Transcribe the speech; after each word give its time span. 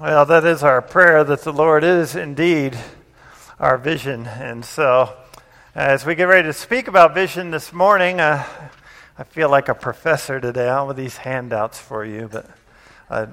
Well, 0.00 0.24
that 0.24 0.46
is 0.46 0.62
our 0.62 0.80
prayer 0.80 1.22
that 1.24 1.42
the 1.42 1.52
Lord 1.52 1.84
is 1.84 2.16
indeed 2.16 2.74
our 3.58 3.76
vision. 3.76 4.26
And 4.26 4.64
so, 4.64 5.14
as 5.74 6.06
we 6.06 6.14
get 6.14 6.24
ready 6.24 6.48
to 6.48 6.54
speak 6.54 6.88
about 6.88 7.12
vision 7.12 7.50
this 7.50 7.70
morning, 7.70 8.18
uh, 8.18 8.42
I 9.18 9.24
feel 9.24 9.50
like 9.50 9.68
a 9.68 9.74
professor 9.74 10.40
today. 10.40 10.70
I 10.70 10.82
with 10.84 10.96
these 10.96 11.18
handouts 11.18 11.78
for 11.78 12.02
you, 12.02 12.30
but 12.32 12.48
I 13.10 13.26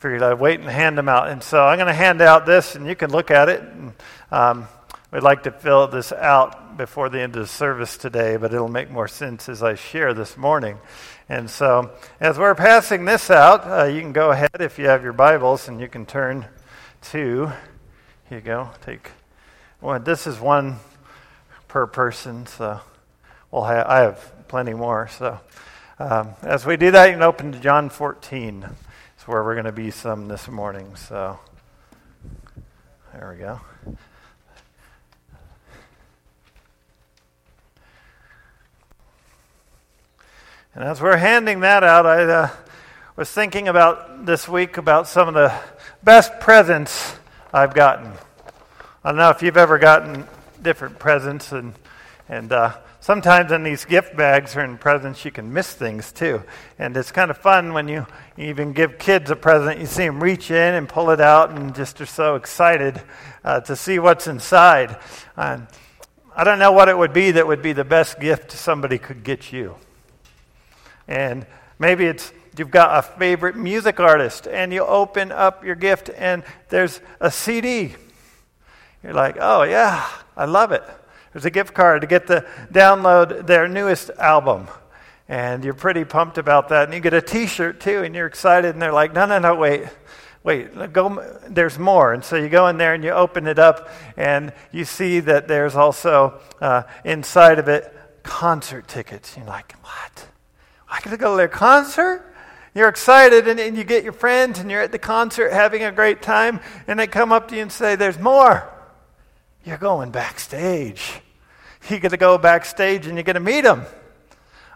figured 0.00 0.24
I'd 0.24 0.40
wait 0.40 0.58
and 0.58 0.68
hand 0.68 0.98
them 0.98 1.08
out. 1.08 1.28
And 1.28 1.40
so, 1.40 1.64
I'm 1.64 1.78
going 1.78 1.86
to 1.86 1.94
hand 1.94 2.20
out 2.20 2.46
this, 2.46 2.74
and 2.74 2.84
you 2.88 2.96
can 2.96 3.12
look 3.12 3.30
at 3.30 3.48
it. 3.48 3.62
And, 3.62 3.92
um, 4.32 4.66
we'd 5.12 5.22
like 5.22 5.44
to 5.44 5.52
fill 5.52 5.86
this 5.86 6.10
out 6.10 6.76
before 6.76 7.10
the 7.10 7.20
end 7.20 7.36
of 7.36 7.42
the 7.42 7.46
service 7.46 7.96
today, 7.96 8.36
but 8.36 8.52
it'll 8.52 8.66
make 8.66 8.90
more 8.90 9.06
sense 9.06 9.48
as 9.48 9.62
I 9.62 9.76
share 9.76 10.14
this 10.14 10.36
morning. 10.36 10.78
And 11.32 11.48
so, 11.48 11.90
as 12.20 12.38
we're 12.38 12.54
passing 12.54 13.06
this 13.06 13.30
out, 13.30 13.66
uh, 13.66 13.84
you 13.84 14.02
can 14.02 14.12
go 14.12 14.32
ahead 14.32 14.50
if 14.60 14.78
you 14.78 14.88
have 14.88 15.02
your 15.02 15.14
Bibles 15.14 15.66
and 15.66 15.80
you 15.80 15.88
can 15.88 16.04
turn 16.04 16.44
to, 17.04 17.50
here 18.28 18.38
you 18.38 18.40
go, 18.42 18.68
take, 18.84 19.12
well, 19.80 19.98
this 19.98 20.26
is 20.26 20.38
one 20.38 20.76
per 21.68 21.86
person, 21.86 22.44
so 22.44 22.80
we'll 23.50 23.64
have, 23.64 23.86
I 23.86 24.00
have 24.00 24.46
plenty 24.46 24.74
more. 24.74 25.08
So, 25.08 25.40
um, 25.98 26.32
as 26.42 26.66
we 26.66 26.76
do 26.76 26.90
that, 26.90 27.06
you 27.06 27.12
can 27.14 27.22
open 27.22 27.52
to 27.52 27.58
John 27.58 27.88
14. 27.88 28.66
It's 29.14 29.26
where 29.26 29.42
we're 29.42 29.54
going 29.54 29.64
to 29.64 29.72
be 29.72 29.90
some 29.90 30.28
this 30.28 30.48
morning. 30.48 30.96
So, 30.96 31.38
there 33.14 33.32
we 33.34 33.40
go. 33.40 33.58
And 40.74 40.84
as 40.84 41.02
we're 41.02 41.18
handing 41.18 41.60
that 41.60 41.84
out, 41.84 42.06
I 42.06 42.24
uh, 42.24 42.50
was 43.14 43.30
thinking 43.30 43.68
about 43.68 44.24
this 44.24 44.48
week 44.48 44.78
about 44.78 45.06
some 45.06 45.28
of 45.28 45.34
the 45.34 45.52
best 46.02 46.40
presents 46.40 47.14
I've 47.52 47.74
gotten. 47.74 48.10
I 49.04 49.10
don't 49.10 49.18
know 49.18 49.28
if 49.28 49.42
you've 49.42 49.58
ever 49.58 49.78
gotten 49.78 50.26
different 50.62 50.98
presents, 50.98 51.52
and, 51.52 51.74
and 52.26 52.50
uh, 52.52 52.78
sometimes 53.00 53.52
in 53.52 53.64
these 53.64 53.84
gift 53.84 54.16
bags 54.16 54.56
or 54.56 54.64
in 54.64 54.78
presents, 54.78 55.26
you 55.26 55.30
can 55.30 55.52
miss 55.52 55.74
things 55.74 56.10
too. 56.10 56.42
And 56.78 56.96
it's 56.96 57.12
kind 57.12 57.30
of 57.30 57.36
fun 57.36 57.74
when 57.74 57.86
you, 57.86 58.06
even 58.38 58.72
give 58.72 58.98
kids 58.98 59.30
a 59.30 59.36
present, 59.36 59.78
you 59.78 59.84
see 59.84 60.06
them 60.06 60.22
reach 60.22 60.50
in 60.50 60.74
and 60.74 60.88
pull 60.88 61.10
it 61.10 61.20
out 61.20 61.50
and 61.50 61.74
just 61.74 62.00
are 62.00 62.06
so 62.06 62.36
excited 62.36 62.98
uh, 63.44 63.60
to 63.60 63.76
see 63.76 63.98
what's 63.98 64.26
inside. 64.26 64.96
I 65.36 65.58
don't 66.44 66.58
know 66.58 66.72
what 66.72 66.88
it 66.88 66.96
would 66.96 67.12
be 67.12 67.32
that 67.32 67.46
would 67.46 67.60
be 67.60 67.74
the 67.74 67.84
best 67.84 68.18
gift 68.18 68.52
somebody 68.52 68.96
could 68.96 69.22
get 69.22 69.52
you. 69.52 69.76
And 71.08 71.46
maybe 71.78 72.06
it's 72.06 72.32
you've 72.56 72.70
got 72.70 72.98
a 72.98 73.02
favorite 73.02 73.56
music 73.56 73.98
artist 73.98 74.46
and 74.46 74.72
you 74.72 74.84
open 74.84 75.32
up 75.32 75.64
your 75.64 75.74
gift 75.74 76.10
and 76.16 76.44
there's 76.68 77.00
a 77.20 77.30
CD. 77.30 77.94
You're 79.02 79.14
like, 79.14 79.36
oh, 79.40 79.62
yeah, 79.62 80.08
I 80.36 80.44
love 80.44 80.72
it. 80.72 80.84
There's 81.32 81.44
a 81.44 81.50
gift 81.50 81.74
card 81.74 82.02
to 82.02 82.06
get 82.06 82.26
the 82.26 82.46
download 82.70 83.46
their 83.46 83.66
newest 83.68 84.10
album. 84.18 84.68
And 85.28 85.64
you're 85.64 85.74
pretty 85.74 86.04
pumped 86.04 86.36
about 86.36 86.68
that. 86.68 86.84
And 86.84 86.94
you 86.94 87.00
get 87.00 87.14
a 87.14 87.22
t 87.22 87.46
shirt 87.46 87.80
too, 87.80 88.02
and 88.02 88.14
you're 88.14 88.26
excited. 88.26 88.70
And 88.74 88.82
they're 88.82 88.92
like, 88.92 89.14
no, 89.14 89.24
no, 89.24 89.38
no, 89.38 89.54
wait, 89.54 89.84
wait, 90.44 90.92
go, 90.92 91.38
there's 91.48 91.78
more. 91.78 92.12
And 92.12 92.22
so 92.22 92.36
you 92.36 92.50
go 92.50 92.68
in 92.68 92.76
there 92.76 92.92
and 92.92 93.02
you 93.02 93.10
open 93.10 93.46
it 93.46 93.58
up, 93.58 93.88
and 94.16 94.52
you 94.72 94.84
see 94.84 95.20
that 95.20 95.48
there's 95.48 95.74
also 95.74 96.38
uh, 96.60 96.82
inside 97.04 97.58
of 97.58 97.68
it 97.68 97.96
concert 98.22 98.86
tickets. 98.88 99.34
You're 99.36 99.46
like, 99.46 99.72
what? 99.82 100.28
I 100.92 101.00
get 101.00 101.10
to 101.10 101.16
go 101.16 101.32
to 101.32 101.36
their 101.36 101.48
concert? 101.48 102.34
You're 102.74 102.88
excited, 102.88 103.48
and, 103.48 103.58
and 103.58 103.76
you 103.76 103.84
get 103.84 104.04
your 104.04 104.12
friends, 104.12 104.58
and 104.58 104.70
you're 104.70 104.82
at 104.82 104.92
the 104.92 104.98
concert 104.98 105.52
having 105.52 105.82
a 105.82 105.90
great 105.90 106.22
time, 106.22 106.60
and 106.86 106.98
they 106.98 107.06
come 107.06 107.32
up 107.32 107.48
to 107.48 107.56
you 107.56 107.62
and 107.62 107.72
say, 107.72 107.96
There's 107.96 108.18
more. 108.18 108.68
You're 109.64 109.78
going 109.78 110.10
backstage. 110.10 111.20
You 111.88 111.98
get 111.98 112.10
to 112.10 112.16
go 112.16 112.38
backstage 112.38 113.06
and 113.06 113.16
you 113.16 113.22
get 113.22 113.32
to 113.32 113.40
meet 113.40 113.62
them. 113.62 113.84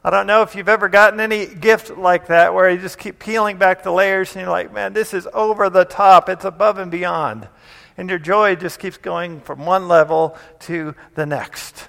I 0.05 0.11
don't 0.11 0.27
know 0.27 0.43
if 0.43 0.55
you've 0.55 0.69
ever 0.69 0.89
gotten 0.89 1.19
any 1.19 1.47
gift 1.47 1.97
like 1.97 2.29
that 2.29 2.55
where 2.55 2.71
you 2.71 2.79
just 2.79 2.99
keep 2.99 3.19
peeling 3.19 3.59
back 3.59 3.83
the 3.83 3.91
layers 3.91 4.33
and 4.33 4.43
you're 4.43 4.51
like, 4.51 4.73
man, 4.73 4.93
this 4.93 5.13
is 5.13 5.27
over 5.35 5.69
the 5.69 5.85
top. 5.85 6.29
It's 6.29 6.45
above 6.45 6.79
and 6.79 6.91
beyond. 6.91 7.49
And 7.97 8.09
your 8.09 8.19
joy 8.19 8.55
just 8.55 8.79
keeps 8.79 8.97
going 8.97 9.41
from 9.41 9.67
one 9.67 9.89
level 9.89 10.37
to 10.61 10.95
the 11.15 11.27
next. 11.27 11.89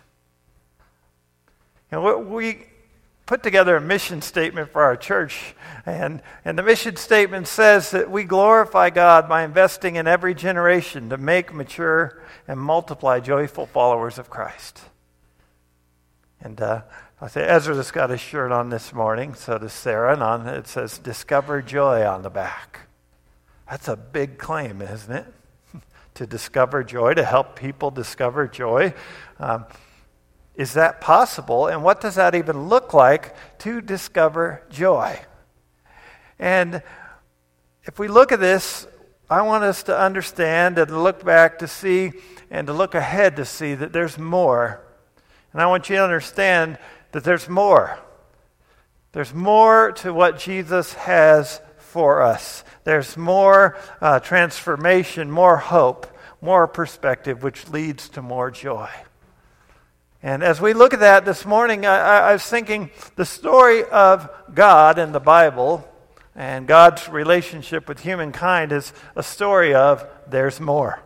You 1.91 2.00
know, 2.00 2.18
we, 2.19 2.66
put 3.27 3.43
together 3.43 3.75
a 3.75 3.81
mission 3.81 4.21
statement 4.21 4.71
for 4.71 4.81
our 4.81 4.95
church. 4.95 5.53
And, 5.85 6.21
and 6.43 6.57
the 6.57 6.63
mission 6.63 6.95
statement 6.95 7.47
says 7.47 7.91
that 7.91 8.09
we 8.09 8.23
glorify 8.23 8.89
God 8.89 9.29
by 9.29 9.43
investing 9.43 9.97
in 9.97 10.07
every 10.07 10.33
generation 10.33 11.09
to 11.09 11.17
make, 11.17 11.53
mature, 11.53 12.23
and 12.47 12.59
multiply 12.59 13.19
joyful 13.19 13.67
followers 13.67 14.17
of 14.17 14.29
Christ. 14.29 14.81
And 16.41 16.59
uh, 16.61 16.81
I 17.19 17.27
say 17.27 17.43
Ezra 17.45 17.75
just 17.75 17.93
got 17.93 18.09
his 18.09 18.21
shirt 18.21 18.51
on 18.51 18.69
this 18.69 18.93
morning, 18.93 19.35
so 19.35 19.57
does 19.57 19.73
Sarah, 19.73 20.13
and 20.13 20.23
on 20.23 20.47
it 20.47 20.67
says 20.67 20.97
"Discover 20.97 21.63
Joy" 21.63 22.05
on 22.05 22.21
the 22.21 22.29
back. 22.29 22.81
That's 23.69 23.88
a 23.88 23.97
big 23.97 24.38
claim, 24.38 24.81
isn't 24.81 25.13
it? 25.13 25.25
to 26.13 26.27
discover 26.27 26.83
joy, 26.83 27.15
to 27.15 27.23
help 27.23 27.57
people 27.57 27.91
discover 27.91 28.47
joy. 28.47 28.94
Um, 29.39 29.65
is 30.57 30.73
that 30.73 31.00
possible? 31.00 31.68
And 31.68 31.84
what 31.84 32.01
does 32.01 32.16
that 32.16 32.34
even 32.34 32.68
look 32.68 32.94
like 32.94 33.35
to 33.59 33.79
discover 33.79 34.63
joy? 34.72 35.19
And 36.40 36.81
if 37.84 38.00
we 38.00 38.07
look 38.07 38.31
at 38.31 38.40
this, 38.40 38.88
I 39.29 39.44
want 39.44 39.63
us 39.63 39.84
to 39.84 39.97
understand 39.97 40.79
and 40.79 41.03
look 41.03 41.23
back 41.23 41.59
to 41.59 41.68
see 41.68 42.12
and 42.50 42.66
to 42.68 42.73
look 42.73 42.95
ahead 42.95 43.35
to 43.35 43.45
see 43.45 43.75
that 43.75 43.94
there's 43.94 44.18
more. 44.18 44.84
And 45.53 45.62
I 45.62 45.68
want 45.68 45.90
you 45.90 45.97
to 45.97 46.03
understand 46.03 46.79
that 47.12 47.24
there's 47.24 47.47
more. 47.47 48.00
There's 49.12 49.34
more 49.34 49.91
to 49.97 50.13
what 50.13 50.39
Jesus 50.39 50.94
has 50.94 51.62
for 51.78 52.22
us. 52.22 52.63
There's 52.84 53.16
more 53.16 53.78
uh, 54.01 54.19
transformation, 54.22 55.29
more 55.29 55.57
hope, 55.57 56.07
more 56.41 56.68
perspective, 56.68 57.44
which 57.44 57.69
leads 57.69 58.09
to 58.09 58.22
more 58.22 58.50
joy. 58.50 58.89
And 60.23 60.44
as 60.44 60.59
we 60.59 60.73
look 60.73 60.94
at 60.94 61.00
that 61.01 61.25
this 61.25 61.45
morning, 61.45 61.85
I, 61.85 62.29
I, 62.29 62.33
was 62.33 62.44
thinking 62.44 62.89
the 63.16 63.25
story 63.25 63.83
of 63.83 64.29
God 64.53 64.97
in 64.97 65.11
the 65.11 65.19
Bible 65.19 65.88
and 66.35 66.67
God's 66.67 67.07
relationship 67.07 67.88
with 67.88 68.00
humankind 68.00 68.72
is 68.72 68.94
a 69.16 69.22
story 69.22 69.75
of 69.75 70.07
there's 70.27 70.59
more. 70.59 71.01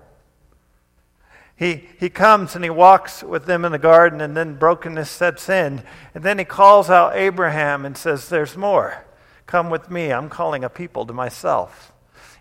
He, 1.61 1.87
he 1.99 2.09
comes 2.09 2.55
and 2.55 2.63
he 2.63 2.69
walks 2.69 3.21
with 3.21 3.45
them 3.45 3.65
in 3.65 3.71
the 3.71 3.77
garden, 3.77 4.19
and 4.19 4.35
then 4.35 4.55
brokenness 4.55 5.11
sets 5.11 5.47
in. 5.47 5.83
And 6.15 6.23
then 6.23 6.39
he 6.39 6.43
calls 6.43 6.89
out 6.89 7.15
Abraham 7.15 7.85
and 7.85 7.95
says, 7.95 8.29
There's 8.29 8.57
more. 8.57 9.05
Come 9.45 9.69
with 9.69 9.91
me. 9.91 10.11
I'm 10.11 10.27
calling 10.27 10.63
a 10.63 10.69
people 10.69 11.05
to 11.05 11.13
myself. 11.13 11.93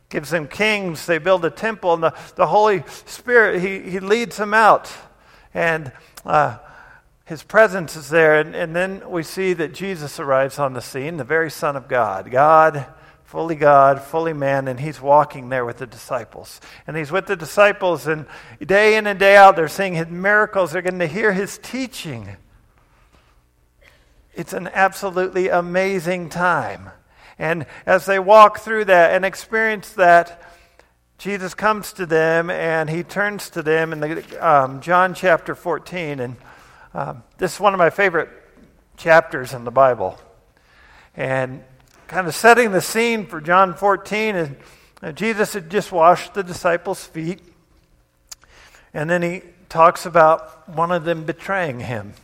Gives 0.08 0.30
them 0.30 0.48
kings. 0.48 1.04
They 1.04 1.18
build 1.18 1.44
a 1.44 1.50
temple, 1.50 1.94
and 1.94 2.02
the, 2.02 2.14
the 2.36 2.46
Holy 2.46 2.82
Spirit, 3.04 3.60
he, 3.60 3.90
he 3.90 4.00
leads 4.00 4.38
them 4.38 4.54
out. 4.54 4.90
And 5.52 5.92
uh, 6.24 6.58
his 7.24 7.42
presence 7.42 7.96
is 7.96 8.08
there. 8.08 8.40
And, 8.40 8.54
and 8.54 8.74
then 8.74 9.08
we 9.08 9.22
see 9.22 9.52
that 9.52 9.72
Jesus 9.72 10.18
arrives 10.18 10.58
on 10.58 10.72
the 10.72 10.80
scene, 10.80 11.16
the 11.16 11.24
very 11.24 11.50
Son 11.50 11.76
of 11.76 11.86
God. 11.86 12.30
God, 12.30 12.86
fully 13.24 13.54
God, 13.54 14.02
fully 14.02 14.32
man, 14.32 14.66
and 14.66 14.80
he's 14.80 15.00
walking 15.00 15.48
there 15.48 15.64
with 15.64 15.78
the 15.78 15.86
disciples. 15.86 16.60
And 16.88 16.96
he's 16.96 17.12
with 17.12 17.26
the 17.26 17.36
disciples, 17.36 18.08
and 18.08 18.26
day 18.64 18.96
in 18.96 19.06
and 19.06 19.20
day 19.20 19.36
out, 19.36 19.54
they're 19.54 19.68
seeing 19.68 19.94
his 19.94 20.08
miracles. 20.08 20.72
They're 20.72 20.82
going 20.82 20.98
to 20.98 21.06
hear 21.06 21.32
his 21.32 21.56
teaching. 21.58 22.36
It's 24.34 24.52
an 24.52 24.68
absolutely 24.72 25.48
amazing 25.48 26.30
time. 26.30 26.90
And 27.38 27.66
as 27.86 28.06
they 28.06 28.18
walk 28.18 28.58
through 28.58 28.86
that 28.86 29.14
and 29.14 29.24
experience 29.24 29.90
that, 29.92 30.42
Jesus 31.20 31.52
comes 31.52 31.92
to 31.92 32.06
them 32.06 32.48
and 32.48 32.88
he 32.88 33.02
turns 33.02 33.50
to 33.50 33.62
them 33.62 33.92
in 33.92 34.00
the, 34.00 34.38
um, 34.40 34.80
John 34.80 35.12
chapter 35.12 35.54
14. 35.54 36.18
And 36.18 36.36
um, 36.94 37.22
this 37.36 37.56
is 37.56 37.60
one 37.60 37.74
of 37.74 37.78
my 37.78 37.90
favorite 37.90 38.30
chapters 38.96 39.52
in 39.52 39.64
the 39.64 39.70
Bible. 39.70 40.18
And 41.14 41.62
kind 42.08 42.26
of 42.26 42.34
setting 42.34 42.72
the 42.72 42.80
scene 42.80 43.26
for 43.26 43.42
John 43.42 43.74
14 43.74 44.34
is 44.34 44.48
uh, 45.02 45.12
Jesus 45.12 45.52
had 45.52 45.68
just 45.68 45.92
washed 45.92 46.32
the 46.32 46.42
disciples' 46.42 47.04
feet. 47.04 47.42
And 48.94 49.10
then 49.10 49.20
he 49.20 49.42
talks 49.68 50.06
about 50.06 50.70
one 50.70 50.90
of 50.90 51.04
them 51.04 51.24
betraying 51.24 51.80
him. 51.80 52.14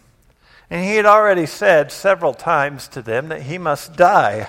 And 0.71 0.83
he 0.83 0.97
had 0.97 1.05
already 1.05 1.45
said 1.45 1.93
several 1.93 2.33
times 2.33 2.89
to 2.89 3.03
them 3.03 3.29
that 3.29 3.43
he 3.43 3.59
must 3.59 3.95
die. 3.95 4.49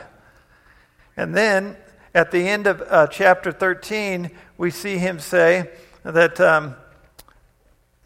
And 1.17 1.35
then 1.35 1.75
at 2.13 2.31
the 2.31 2.47
end 2.47 2.67
of 2.67 2.81
uh, 2.81 3.07
chapter 3.07 3.51
13, 3.51 4.31
we 4.57 4.71
see 4.71 4.97
him 4.97 5.19
say 5.19 5.69
that 6.03 6.39
um, 6.39 6.75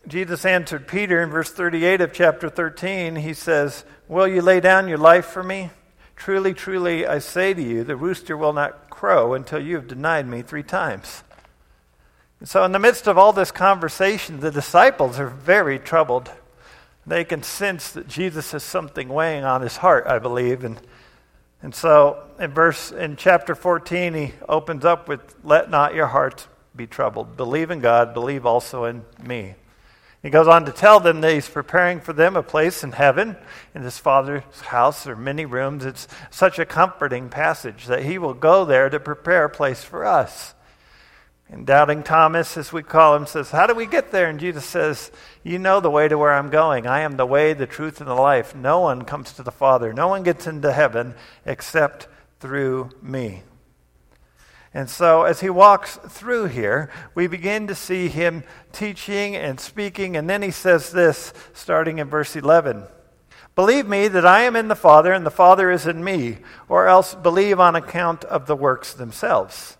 Jesus 0.07 0.45
answered 0.45 0.87
Peter 0.87 1.21
in 1.21 1.29
verse 1.29 1.51
38 1.51 2.01
of 2.01 2.13
chapter 2.13 2.49
13. 2.49 3.17
He 3.17 3.33
says, 3.33 3.85
Will 4.07 4.27
you 4.27 4.41
lay 4.41 4.59
down 4.59 4.87
your 4.87 4.97
life 4.97 5.25
for 5.25 5.43
me? 5.43 5.69
Truly, 6.15 6.53
truly, 6.53 7.07
I 7.07 7.19
say 7.19 7.53
to 7.53 7.61
you, 7.61 7.83
the 7.83 7.95
rooster 7.95 8.35
will 8.35 8.53
not 8.53 8.89
crow 8.89 9.33
until 9.33 9.59
you 9.59 9.75
have 9.75 9.87
denied 9.87 10.27
me 10.27 10.41
three 10.41 10.63
times. 10.63 11.23
And 12.39 12.49
so, 12.49 12.63
in 12.63 12.71
the 12.71 12.79
midst 12.79 13.07
of 13.07 13.17
all 13.17 13.33
this 13.33 13.51
conversation, 13.51 14.39
the 14.39 14.51
disciples 14.51 15.19
are 15.19 15.27
very 15.27 15.79
troubled. 15.79 16.31
They 17.05 17.23
can 17.23 17.43
sense 17.43 17.91
that 17.91 18.07
Jesus 18.07 18.51
has 18.51 18.63
something 18.63 19.09
weighing 19.09 19.43
on 19.43 19.61
his 19.61 19.77
heart, 19.77 20.05
I 20.07 20.19
believe. 20.19 20.63
And, 20.63 20.79
and 21.61 21.75
so, 21.75 22.23
in 22.39 22.51
verse 22.51 22.91
in 22.91 23.15
chapter 23.15 23.53
14, 23.53 24.13
he 24.13 24.33
opens 24.49 24.83
up 24.83 25.07
with, 25.07 25.35
Let 25.43 25.69
not 25.69 25.93
your 25.93 26.07
hearts 26.07 26.47
be 26.75 26.87
troubled. 26.87 27.37
Believe 27.37 27.69
in 27.69 27.79
God, 27.81 28.13
believe 28.13 28.45
also 28.45 28.85
in 28.85 29.03
me. 29.21 29.55
He 30.23 30.29
goes 30.29 30.47
on 30.47 30.65
to 30.65 30.71
tell 30.71 30.99
them 30.99 31.21
that 31.21 31.33
he's 31.33 31.49
preparing 31.49 31.99
for 31.99 32.13
them 32.13 32.35
a 32.35 32.43
place 32.43 32.83
in 32.83 32.91
heaven. 32.91 33.35
In 33.73 33.81
his 33.81 33.97
Father's 33.97 34.43
house 34.61 35.03
there 35.03 35.13
are 35.13 35.17
many 35.17 35.45
rooms. 35.45 35.83
It's 35.83 36.07
such 36.29 36.59
a 36.59 36.65
comforting 36.65 37.29
passage 37.29 37.87
that 37.87 38.03
he 38.03 38.19
will 38.19 38.35
go 38.35 38.63
there 38.63 38.89
to 38.89 38.99
prepare 38.99 39.45
a 39.45 39.49
place 39.49 39.83
for 39.83 40.05
us. 40.05 40.53
And 41.51 41.67
doubting 41.67 42.01
Thomas, 42.01 42.55
as 42.55 42.71
we 42.71 42.81
call 42.81 43.13
him, 43.13 43.25
says, 43.25 43.51
How 43.51 43.67
do 43.67 43.75
we 43.75 43.85
get 43.85 44.11
there? 44.11 44.29
And 44.29 44.39
Jesus 44.39 44.63
says, 44.63 45.11
You 45.43 45.59
know 45.59 45.81
the 45.81 45.91
way 45.91 46.07
to 46.07 46.17
where 46.17 46.33
I'm 46.33 46.49
going. 46.49 46.87
I 46.87 47.01
am 47.01 47.17
the 47.17 47.25
way, 47.25 47.51
the 47.51 47.67
truth, 47.67 47.99
and 47.99 48.09
the 48.09 48.15
life. 48.15 48.55
No 48.55 48.79
one 48.79 49.01
comes 49.01 49.33
to 49.33 49.43
the 49.43 49.51
Father. 49.51 49.91
No 49.91 50.07
one 50.07 50.23
gets 50.23 50.47
into 50.47 50.71
heaven 50.71 51.13
except 51.45 52.07
through 52.39 52.91
me. 53.01 53.43
And 54.73 54.89
so, 54.89 55.23
as 55.23 55.41
he 55.41 55.49
walks 55.49 55.97
through 55.97 56.45
here, 56.45 56.89
we 57.15 57.27
begin 57.27 57.67
to 57.67 57.75
see 57.75 58.07
him 58.07 58.45
teaching 58.71 59.35
and 59.35 59.59
speaking. 59.59 60.15
And 60.15 60.29
then 60.29 60.41
he 60.41 60.51
says 60.51 60.93
this, 60.93 61.33
starting 61.51 61.99
in 61.99 62.07
verse 62.07 62.37
11 62.37 62.85
Believe 63.55 63.89
me 63.89 64.07
that 64.07 64.25
I 64.25 64.43
am 64.43 64.55
in 64.55 64.69
the 64.69 64.75
Father, 64.75 65.11
and 65.11 65.25
the 65.25 65.29
Father 65.29 65.69
is 65.69 65.85
in 65.85 66.01
me, 66.01 66.37
or 66.69 66.87
else 66.87 67.13
believe 67.13 67.59
on 67.59 67.75
account 67.75 68.23
of 68.23 68.45
the 68.45 68.55
works 68.55 68.93
themselves. 68.93 69.75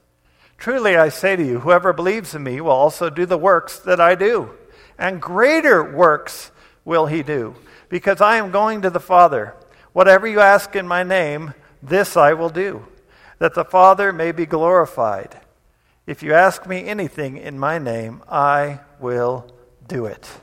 Truly, 0.61 0.95
I 0.95 1.09
say 1.09 1.35
to 1.35 1.43
you, 1.43 1.61
whoever 1.61 1.91
believes 1.91 2.35
in 2.35 2.43
me 2.43 2.61
will 2.61 2.69
also 2.69 3.09
do 3.09 3.25
the 3.25 3.35
works 3.35 3.79
that 3.79 3.99
I 3.99 4.13
do, 4.13 4.51
and 4.95 5.19
greater 5.19 5.83
works 5.83 6.51
will 6.85 7.07
he 7.07 7.23
do, 7.23 7.55
because 7.89 8.21
I 8.21 8.37
am 8.37 8.51
going 8.51 8.83
to 8.83 8.91
the 8.91 8.99
Father. 8.99 9.55
Whatever 9.91 10.27
you 10.27 10.39
ask 10.39 10.75
in 10.75 10.87
my 10.87 11.01
name, 11.01 11.55
this 11.81 12.15
I 12.15 12.33
will 12.33 12.51
do 12.51 12.85
that 13.39 13.55
the 13.55 13.65
Father 13.65 14.13
may 14.13 14.31
be 14.31 14.45
glorified. 14.45 15.41
If 16.05 16.21
you 16.21 16.35
ask 16.35 16.67
me 16.67 16.85
anything 16.85 17.37
in 17.37 17.57
my 17.57 17.79
name, 17.79 18.21
I 18.29 18.81
will 18.99 19.51
do 19.87 20.05
it. 20.05 20.40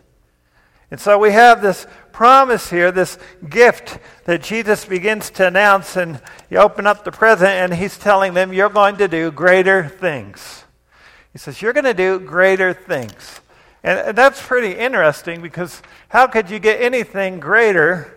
And 0.91 0.99
so 0.99 1.19
we 1.19 1.33
have 1.33 1.61
this 1.61 1.87
promise 2.13 2.71
here, 2.71 2.91
this 2.91 3.19
gift 3.49 3.99
that 4.25 4.43
Jesus 4.43 4.85
begins 4.85 5.31
to 5.31 5.47
announce, 5.47 5.97
and 5.97 6.21
you 6.51 6.59
open 6.59 6.87
up 6.87 7.05
the 7.05 7.13
present, 7.13 7.51
and 7.51 7.75
he's 7.75 7.99
telling 7.99 8.35
them, 8.35 8.53
You're 8.53 8.71
going 8.71 8.97
to 8.97 9.09
do 9.09 9.31
greater 9.31 9.89
things. 9.89 10.65
He 11.33 11.39
says, 11.39 11.61
You're 11.61 11.75
going 11.75 11.85
to 11.85 11.95
do 11.95 12.19
greater 12.19 12.73
things. 12.73 13.41
And 13.85 14.17
that's 14.17 14.45
pretty 14.45 14.73
interesting 14.73 15.41
because 15.41 15.83
how 16.09 16.27
could 16.27 16.51
you 16.51 16.59
get 16.59 16.81
anything 16.81 17.39
greater 17.39 18.15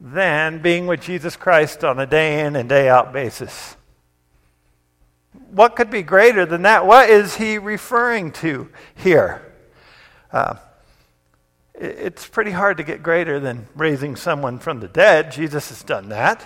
than 0.00 0.62
being 0.62 0.86
with 0.86 1.00
Jesus 1.00 1.36
Christ 1.36 1.82
on 1.82 1.98
a 1.98 2.06
day 2.06 2.44
in 2.44 2.54
and 2.54 2.68
day 2.68 2.88
out 2.88 3.12
basis? 3.12 3.76
what 5.54 5.76
could 5.76 5.90
be 5.90 6.02
greater 6.02 6.44
than 6.44 6.62
that? 6.62 6.86
What 6.86 7.08
is 7.08 7.36
he 7.36 7.58
referring 7.58 8.32
to 8.32 8.68
here? 8.94 9.52
Uh, 10.32 10.56
it's 11.74 12.26
pretty 12.28 12.52
hard 12.52 12.76
to 12.76 12.84
get 12.84 13.02
greater 13.02 13.40
than 13.40 13.66
raising 13.74 14.16
someone 14.16 14.58
from 14.58 14.80
the 14.80 14.88
dead. 14.88 15.32
Jesus 15.32 15.70
has 15.70 15.82
done 15.82 16.10
that, 16.10 16.44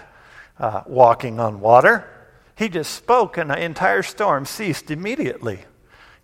uh, 0.58 0.82
walking 0.86 1.38
on 1.38 1.60
water. 1.60 2.08
He 2.56 2.68
just 2.68 2.94
spoke, 2.94 3.36
and 3.36 3.50
the 3.50 3.62
entire 3.62 4.02
storm 4.02 4.46
ceased 4.46 4.90
immediately. 4.90 5.56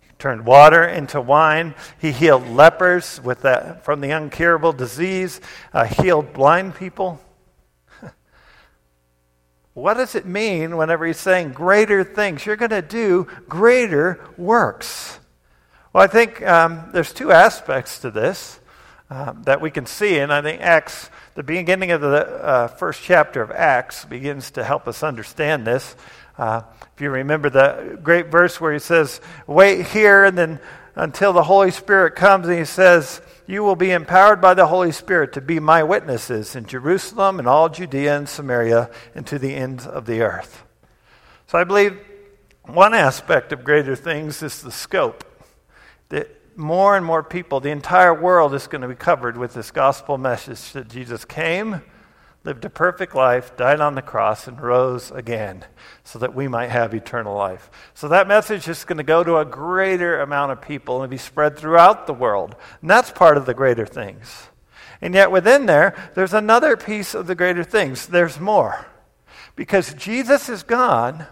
He 0.01 0.09
turned 0.17 0.45
water 0.45 0.83
into 0.83 1.21
wine. 1.21 1.75
He 1.99 2.11
healed 2.11 2.47
lepers 2.47 3.21
with 3.23 3.43
that, 3.43 3.85
from 3.85 4.01
the 4.01 4.09
incurable 4.09 4.73
disease, 4.73 5.39
uh, 5.71 5.85
healed 5.85 6.33
blind 6.33 6.75
people. 6.75 7.21
What 9.73 9.95
does 9.95 10.15
it 10.15 10.25
mean 10.25 10.77
whenever 10.77 11.05
he's 11.05 11.17
saying 11.17 11.51
greater 11.51 12.05
things? 12.05 12.45
You're 12.45 12.55
going 12.55 12.69
to 12.69 12.81
do 12.81 13.27
greater 13.49 14.25
works. 14.37 15.19
Well, 15.91 16.01
I 16.01 16.07
think 16.07 16.41
um, 16.47 16.91
there's 16.93 17.11
two 17.11 17.33
aspects 17.33 17.99
to 17.99 18.09
this 18.09 18.61
um, 19.15 19.43
that 19.43 19.61
we 19.61 19.71
can 19.71 19.85
see, 19.85 20.17
and 20.19 20.33
I 20.33 20.41
think 20.41 20.61
Acts, 20.61 21.09
the 21.35 21.43
beginning 21.43 21.91
of 21.91 22.01
the 22.01 22.07
uh, 22.07 22.67
first 22.67 23.01
chapter 23.01 23.41
of 23.41 23.49
Acts, 23.49 24.03
begins 24.03 24.51
to 24.51 24.63
help 24.65 24.89
us 24.89 25.03
understand 25.03 25.65
this. 25.65 25.95
Uh, 26.37 26.63
if 26.93 26.99
you 26.99 27.09
remember 27.09 27.49
the 27.49 27.97
great 28.03 28.27
verse 28.27 28.59
where 28.59 28.73
he 28.73 28.79
says, 28.79 29.21
Wait 29.47 29.87
here, 29.87 30.25
and 30.25 30.37
then 30.37 30.59
until 30.95 31.31
the 31.31 31.43
Holy 31.43 31.71
Spirit 31.71 32.15
comes, 32.15 32.45
and 32.49 32.59
he 32.59 32.65
says, 32.65 33.21
you 33.47 33.63
will 33.63 33.77
be 33.77 33.91
empowered 33.91 34.41
by 34.41 34.53
the 34.53 34.67
Holy 34.67 34.91
Spirit 34.91 35.31
to 35.33 35.41
be 35.41 35.61
my 35.61 35.81
witnesses 35.81 36.53
in 36.53 36.65
Jerusalem 36.65 37.39
and 37.39 37.47
all 37.47 37.69
Judea 37.69 38.17
and 38.17 38.27
Samaria 38.27 38.89
and 39.13 39.25
to 39.27 39.39
the 39.39 39.55
ends 39.55 39.87
of 39.87 40.07
the 40.07 40.21
earth. 40.23 40.63
So 41.47 41.57
I 41.57 41.63
believe 41.63 41.97
one 42.63 42.93
aspect 42.93 43.53
of 43.53 43.63
greater 43.63 43.95
things 43.95 44.43
is 44.43 44.61
the 44.61 44.71
scope. 44.71 45.23
That 46.09 46.34
more 46.55 46.95
and 46.95 47.05
more 47.05 47.23
people, 47.23 47.59
the 47.59 47.71
entire 47.71 48.13
world 48.13 48.53
is 48.53 48.67
going 48.67 48.81
to 48.81 48.87
be 48.87 48.95
covered 48.95 49.37
with 49.37 49.53
this 49.53 49.71
gospel 49.71 50.17
message 50.17 50.71
that 50.73 50.87
Jesus 50.87 51.25
came 51.25 51.81
lived 52.45 52.63
a 52.63 52.69
perfect 52.69 53.15
life, 53.15 53.57
died 53.57 53.81
on 53.81 53.95
the 53.95 54.01
cross, 54.01 54.47
and 54.47 54.61
rose 54.61 55.09
again 55.11 55.65
so 56.03 56.19
that 56.19 56.35
we 56.35 56.47
might 56.47 56.69
have 56.69 56.93
eternal 56.93 57.35
life. 57.35 57.71
So 57.95 58.07
that 58.09 58.27
message 58.27 58.67
is 58.67 58.85
going 58.85 58.99
to 58.99 59.03
go 59.03 59.23
to 59.23 59.37
a 59.37 59.45
greater 59.45 60.21
amount 60.21 60.51
of 60.51 60.61
people 60.61 61.01
and 61.01 61.09
be 61.09 61.17
spread 61.17 61.57
throughout 61.57 62.05
the 62.05 62.13
world. 62.13 62.55
And 62.81 62.89
that's 62.89 63.11
part 63.11 63.37
of 63.37 63.47
the 63.47 63.55
greater 63.55 63.87
things. 63.87 64.49
And 65.01 65.15
yet 65.15 65.31
within 65.31 65.65
there, 65.65 66.11
there's 66.13 66.33
another 66.33 66.77
piece 66.77 67.15
of 67.15 67.25
the 67.25 67.35
greater 67.35 67.63
things. 67.63 68.05
There's 68.05 68.39
more. 68.39 68.85
Because 69.55 69.93
Jesus 69.95 70.47
is 70.47 70.61
gone 70.61 71.25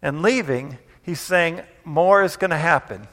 and 0.00 0.22
leaving, 0.22 0.78
he's 1.02 1.20
saying 1.20 1.60
more 1.84 2.22
is 2.22 2.36
going 2.36 2.50
to 2.50 2.56
happen. 2.56 3.06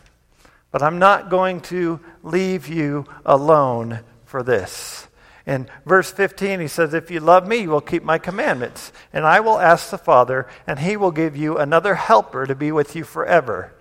But 0.71 0.83
I'm 0.83 0.99
not 0.99 1.29
going 1.29 1.61
to 1.61 1.99
leave 2.23 2.67
you 2.67 3.05
alone 3.25 4.01
for 4.25 4.43
this. 4.43 5.07
In 5.45 5.69
verse 5.85 6.11
15, 6.11 6.59
he 6.59 6.67
says, 6.67 6.93
If 6.93 7.09
you 7.09 7.21
love 7.21 7.47
me, 7.47 7.57
you 7.61 7.69
will 7.69 7.79
keep 7.79 8.03
my 8.03 8.17
commandments. 8.17 8.91
And 9.13 9.25
I 9.25 9.39
will 9.39 9.59
ask 9.59 9.89
the 9.89 9.97
Father, 9.97 10.45
and 10.67 10.79
he 10.79 10.97
will 10.97 11.11
give 11.11 11.37
you 11.37 11.57
another 11.57 11.95
helper 11.95 12.45
to 12.45 12.53
be 12.53 12.69
with 12.69 12.97
you 12.97 13.05
forever, 13.05 13.73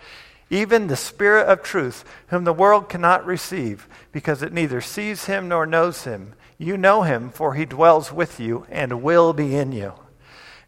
even 0.48 0.86
the 0.86 0.96
Spirit 0.96 1.48
of 1.48 1.64
truth, 1.64 2.04
whom 2.28 2.44
the 2.44 2.52
world 2.52 2.88
cannot 2.88 3.26
receive, 3.26 3.88
because 4.12 4.44
it 4.44 4.52
neither 4.52 4.80
sees 4.80 5.24
him 5.24 5.48
nor 5.48 5.66
knows 5.66 6.04
him. 6.04 6.34
You 6.56 6.76
know 6.76 7.02
him, 7.02 7.30
for 7.30 7.54
he 7.54 7.64
dwells 7.64 8.12
with 8.12 8.38
you 8.38 8.64
and 8.70 9.02
will 9.02 9.32
be 9.32 9.56
in 9.56 9.72
you. 9.72 9.92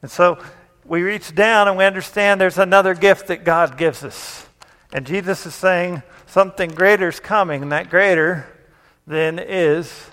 And 0.02 0.10
so 0.10 0.42
we 0.84 1.02
reach 1.02 1.32
down 1.32 1.68
and 1.68 1.76
we 1.76 1.84
understand 1.84 2.40
there's 2.40 2.58
another 2.58 2.94
gift 2.94 3.28
that 3.28 3.44
God 3.44 3.78
gives 3.78 4.02
us. 4.02 4.47
And 4.92 5.06
Jesus 5.06 5.44
is 5.44 5.54
saying 5.54 6.02
something 6.26 6.70
greater 6.70 7.08
is 7.08 7.20
coming, 7.20 7.62
and 7.62 7.72
that 7.72 7.90
greater 7.90 8.46
then 9.06 9.38
is 9.38 10.10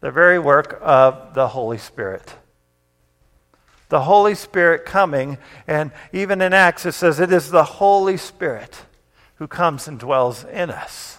the 0.00 0.10
very 0.10 0.38
work 0.38 0.78
of 0.82 1.34
the 1.34 1.48
Holy 1.48 1.78
Spirit. 1.78 2.34
The 3.88 4.02
Holy 4.02 4.34
Spirit 4.34 4.84
coming, 4.84 5.38
and 5.66 5.92
even 6.12 6.42
in 6.42 6.52
Acts 6.52 6.86
it 6.86 6.92
says 6.92 7.20
it 7.20 7.32
is 7.32 7.50
the 7.50 7.64
Holy 7.64 8.16
Spirit 8.16 8.84
who 9.36 9.46
comes 9.46 9.86
and 9.86 9.98
dwells 9.98 10.44
in 10.44 10.70
us. 10.70 11.18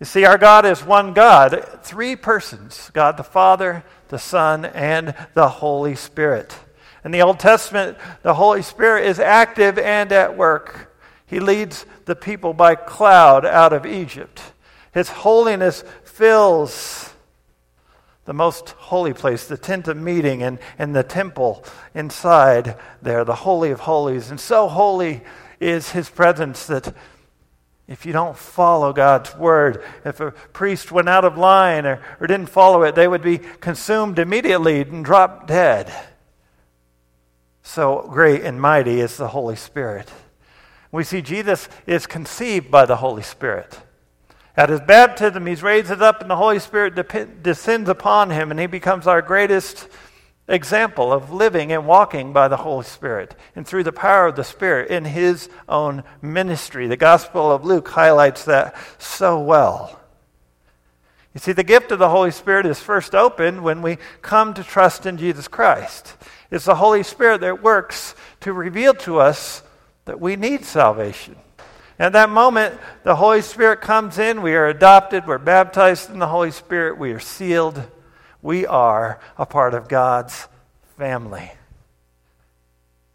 You 0.00 0.06
see, 0.06 0.24
our 0.24 0.38
God 0.38 0.64
is 0.64 0.84
one 0.84 1.12
God, 1.12 1.80
three 1.82 2.14
persons 2.16 2.90
God 2.94 3.16
the 3.16 3.24
Father, 3.24 3.84
the 4.08 4.18
Son, 4.18 4.64
and 4.64 5.14
the 5.34 5.48
Holy 5.48 5.96
Spirit. 5.96 6.56
In 7.04 7.10
the 7.10 7.22
Old 7.22 7.38
Testament, 7.38 7.98
the 8.22 8.34
Holy 8.34 8.62
Spirit 8.62 9.06
is 9.06 9.18
active 9.18 9.78
and 9.78 10.12
at 10.12 10.36
work. 10.36 10.87
He 11.28 11.40
leads 11.40 11.86
the 12.06 12.16
people 12.16 12.54
by 12.54 12.74
cloud 12.74 13.44
out 13.44 13.72
of 13.72 13.86
Egypt. 13.86 14.40
His 14.92 15.10
holiness 15.10 15.84
fills 16.04 17.12
the 18.24 18.32
most 18.32 18.70
holy 18.70 19.12
place, 19.12 19.46
the 19.46 19.56
tent 19.56 19.88
of 19.88 19.96
meeting, 19.96 20.42
and, 20.42 20.58
and 20.78 20.96
the 20.96 21.02
temple 21.02 21.64
inside 21.94 22.76
there, 23.00 23.24
the 23.24 23.34
Holy 23.34 23.70
of 23.70 23.80
Holies. 23.80 24.30
And 24.30 24.40
so 24.40 24.68
holy 24.68 25.22
is 25.60 25.90
his 25.90 26.08
presence 26.08 26.66
that 26.66 26.94
if 27.86 28.04
you 28.04 28.12
don't 28.12 28.36
follow 28.36 28.92
God's 28.92 29.34
word, 29.36 29.82
if 30.04 30.20
a 30.20 30.30
priest 30.30 30.92
went 30.92 31.08
out 31.08 31.24
of 31.24 31.38
line 31.38 31.86
or, 31.86 32.02
or 32.20 32.26
didn't 32.26 32.50
follow 32.50 32.82
it, 32.82 32.94
they 32.94 33.08
would 33.08 33.22
be 33.22 33.38
consumed 33.38 34.18
immediately 34.18 34.80
and 34.80 35.04
drop 35.04 35.46
dead. 35.46 35.92
So 37.62 38.08
great 38.10 38.42
and 38.42 38.60
mighty 38.60 39.00
is 39.00 39.16
the 39.16 39.28
Holy 39.28 39.56
Spirit. 39.56 40.10
We 40.90 41.04
see 41.04 41.20
Jesus 41.20 41.68
is 41.86 42.06
conceived 42.06 42.70
by 42.70 42.86
the 42.86 42.96
Holy 42.96 43.22
Spirit. 43.22 43.80
At 44.56 44.70
his 44.70 44.80
baptism, 44.80 45.46
he's 45.46 45.62
raised 45.62 45.90
up, 45.90 46.20
and 46.20 46.30
the 46.30 46.36
Holy 46.36 46.58
Spirit 46.58 46.94
descends 47.42 47.88
upon 47.88 48.30
him, 48.30 48.50
and 48.50 48.58
he 48.58 48.66
becomes 48.66 49.06
our 49.06 49.22
greatest 49.22 49.88
example 50.48 51.12
of 51.12 51.30
living 51.30 51.70
and 51.72 51.86
walking 51.86 52.32
by 52.32 52.48
the 52.48 52.56
Holy 52.56 52.84
Spirit 52.84 53.36
and 53.54 53.66
through 53.66 53.84
the 53.84 53.92
power 53.92 54.26
of 54.26 54.34
the 54.34 54.42
Spirit 54.42 54.90
in 54.90 55.04
his 55.04 55.50
own 55.68 56.02
ministry. 56.22 56.86
The 56.86 56.96
Gospel 56.96 57.52
of 57.52 57.64
Luke 57.64 57.88
highlights 57.88 58.46
that 58.46 58.74
so 58.98 59.38
well. 59.38 60.00
You 61.34 61.40
see, 61.40 61.52
the 61.52 61.62
gift 61.62 61.92
of 61.92 61.98
the 61.98 62.08
Holy 62.08 62.30
Spirit 62.30 62.64
is 62.64 62.80
first 62.80 63.14
opened 63.14 63.62
when 63.62 63.82
we 63.82 63.98
come 64.22 64.54
to 64.54 64.64
trust 64.64 65.04
in 65.04 65.18
Jesus 65.18 65.46
Christ. 65.46 66.16
It's 66.50 66.64
the 66.64 66.76
Holy 66.76 67.02
Spirit 67.02 67.42
that 67.42 67.62
works 67.62 68.14
to 68.40 68.52
reveal 68.54 68.94
to 68.94 69.20
us 69.20 69.62
that 70.08 70.18
we 70.18 70.36
need 70.36 70.64
salvation. 70.64 71.36
At 71.98 72.14
that 72.14 72.30
moment, 72.30 72.74
the 73.04 73.16
Holy 73.16 73.42
Spirit 73.42 73.82
comes 73.82 74.18
in. 74.18 74.40
We 74.40 74.54
are 74.54 74.66
adopted. 74.66 75.26
We're 75.26 75.36
baptized 75.36 76.08
in 76.08 76.18
the 76.18 76.28
Holy 76.28 76.50
Spirit. 76.50 76.96
We 76.96 77.12
are 77.12 77.20
sealed. 77.20 77.82
We 78.40 78.66
are 78.66 79.20
a 79.36 79.44
part 79.44 79.74
of 79.74 79.86
God's 79.86 80.48
family. 80.96 81.52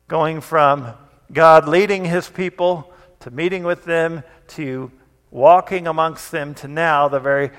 Going 0.07 0.39
from 0.39 0.93
God 1.31 1.67
leading 1.67 2.05
his 2.05 2.29
people 2.29 2.93
to 3.21 3.31
meeting 3.31 3.63
with 3.63 3.85
them 3.85 4.21
to 4.49 4.91
walking 5.31 5.87
amongst 5.87 6.31
them 6.31 6.53
to 6.53 6.67
now 6.67 7.07
the 7.07 7.19
very 7.19 7.49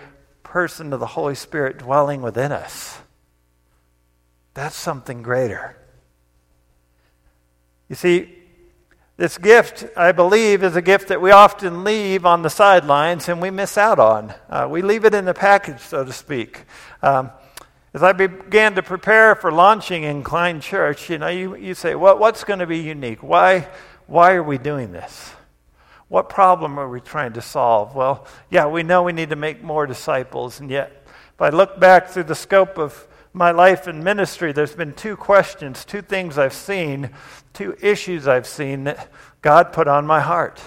person 0.44 0.92
of 0.92 1.00
the 1.00 1.06
Holy 1.06 1.34
Spirit 1.34 1.78
dwelling 1.78 2.22
within 2.22 2.52
us. 2.52 2.98
That's 4.52 4.76
something 4.76 5.24
greater. 5.24 5.76
You 7.88 7.96
see, 7.96 8.43
this 9.16 9.38
gift, 9.38 9.86
I 9.96 10.10
believe, 10.10 10.64
is 10.64 10.74
a 10.74 10.82
gift 10.82 11.08
that 11.08 11.20
we 11.20 11.30
often 11.30 11.84
leave 11.84 12.26
on 12.26 12.42
the 12.42 12.50
sidelines 12.50 13.28
and 13.28 13.40
we 13.40 13.50
miss 13.50 13.78
out 13.78 14.00
on. 14.00 14.34
Uh, 14.50 14.66
we 14.68 14.82
leave 14.82 15.04
it 15.04 15.14
in 15.14 15.24
the 15.24 15.34
package, 15.34 15.78
so 15.78 16.04
to 16.04 16.12
speak. 16.12 16.64
Um, 17.00 17.30
as 17.92 18.02
I 18.02 18.12
began 18.12 18.74
to 18.74 18.82
prepare 18.82 19.36
for 19.36 19.52
launching 19.52 20.02
Incline 20.02 20.60
Church, 20.60 21.08
you 21.08 21.18
know, 21.18 21.28
you, 21.28 21.54
you 21.54 21.74
say, 21.74 21.94
well, 21.94 22.18
what's 22.18 22.42
going 22.42 22.58
to 22.58 22.66
be 22.66 22.78
unique? 22.78 23.22
Why, 23.22 23.68
why 24.08 24.32
are 24.32 24.42
we 24.42 24.58
doing 24.58 24.90
this? 24.90 25.32
What 26.08 26.28
problem 26.28 26.76
are 26.76 26.88
we 26.88 27.00
trying 27.00 27.34
to 27.34 27.40
solve? 27.40 27.94
Well, 27.94 28.26
yeah, 28.50 28.66
we 28.66 28.82
know 28.82 29.04
we 29.04 29.12
need 29.12 29.30
to 29.30 29.36
make 29.36 29.62
more 29.62 29.86
disciples, 29.86 30.58
and 30.58 30.68
yet, 30.68 31.06
if 31.34 31.40
I 31.40 31.50
look 31.50 31.78
back 31.78 32.08
through 32.08 32.24
the 32.24 32.34
scope 32.34 32.78
of 32.78 33.06
my 33.32 33.52
life 33.52 33.86
and 33.86 34.02
ministry, 34.02 34.52
there's 34.52 34.74
been 34.74 34.92
two 34.92 35.16
questions, 35.16 35.84
two 35.84 36.02
things 36.02 36.36
I've 36.36 36.52
seen, 36.52 37.10
two 37.54 37.76
issues 37.80 38.28
I've 38.28 38.46
seen 38.46 38.84
that 38.84 39.08
God 39.40 39.72
put 39.72 39.88
on 39.88 40.06
my 40.06 40.20
heart. 40.20 40.60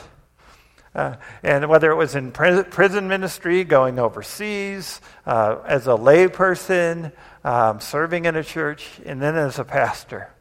Uh, 0.96 1.15
and 1.44 1.70
whether 1.70 1.91
it 1.91 1.96
was 1.96 2.15
in 2.15 2.32
prison 2.32 3.08
ministry, 3.08 3.63
going 3.63 4.00
overseas, 4.00 5.00
uh, 5.27 5.58
as 5.65 5.86
a 5.86 5.91
layperson, 5.91 7.12
um, 7.44 7.79
serving 7.79 8.25
in 8.25 8.36
a 8.36 8.44
church, 8.44 9.00
and 9.06 9.22
then 9.22 9.36
as 9.36 9.60
a 9.60 9.63
pastor. 9.63 10.34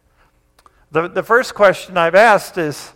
The, 0.93 1.09
the 1.09 1.23
first 1.23 1.55
question 1.55 1.99
I've 1.99 2.15
asked 2.15 2.57
is 2.57 2.93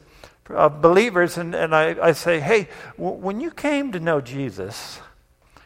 of 0.49 0.81
believers, 0.81 1.37
and, 1.37 1.55
and 1.55 1.75
I, 1.75 1.97
I 2.01 2.13
say, 2.13 2.41
hey, 2.41 2.69
w- 2.97 3.17
when 3.17 3.41
you 3.41 3.51
came 3.51 3.93
to 3.93 4.01
know 4.01 4.21
Jesus, 4.21 5.01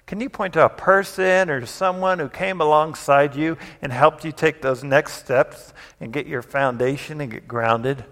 can 0.07 0.21
you 0.21 0.29
point 0.29 0.53
to 0.55 0.65
a 0.65 0.69
person 0.69 1.49
or 1.49 1.65
someone 1.65 2.19
who 2.19 2.29
came 2.29 2.61
alongside 2.61 3.35
you 3.35 3.57
and 3.81 3.91
helped 3.91 4.25
you 4.25 4.33
take 4.33 4.61
those 4.61 4.85
next 4.85 5.15
steps 5.15 5.73
and 5.99 6.13
get 6.13 6.27
your 6.27 6.43
foundation 6.43 7.21
and 7.21 7.31
get 7.31 7.49
grounded? 7.49 8.05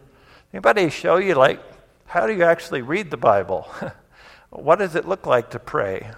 Anybody 0.55 0.89
show 0.89 1.17
you, 1.17 1.35
like, 1.35 1.61
how 2.07 2.27
do 2.27 2.33
you 2.33 2.45
actually 2.45 2.83
read 2.83 3.11
the 3.11 3.17
Bible? 3.19 3.69
what 4.51 4.79
does 4.79 4.95
it 4.95 5.07
look 5.07 5.27
like 5.27 5.51
to 5.51 5.59
pray? 5.59 6.11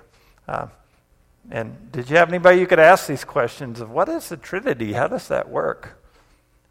Uh, 0.46 0.68
and 1.50 1.90
did 1.92 2.08
you 2.08 2.16
have 2.16 2.28
anybody 2.28 2.60
you 2.60 2.66
could 2.66 2.78
ask 2.78 3.06
these 3.06 3.24
questions 3.24 3.80
of 3.80 3.90
what 3.90 4.08
is 4.08 4.28
the 4.28 4.36
Trinity? 4.36 4.92
How 4.92 5.08
does 5.08 5.28
that 5.28 5.48
work? 5.48 6.00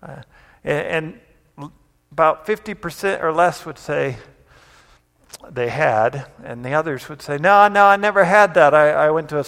Uh, 0.01 0.21
and, 0.63 1.19
and 1.57 1.71
about 2.11 2.45
50% 2.45 3.21
or 3.21 3.33
less 3.33 3.65
would 3.65 3.77
say, 3.77 4.17
they 5.49 5.69
had, 5.69 6.27
and 6.43 6.63
the 6.63 6.73
others 6.73 7.09
would 7.09 7.21
say, 7.21 7.37
No, 7.37 7.67
no, 7.67 7.85
I 7.85 7.95
never 7.95 8.23
had 8.23 8.53
that. 8.53 8.73
I, 8.73 8.89
I 8.91 9.11
went 9.11 9.29
to 9.29 9.39
a, 9.39 9.45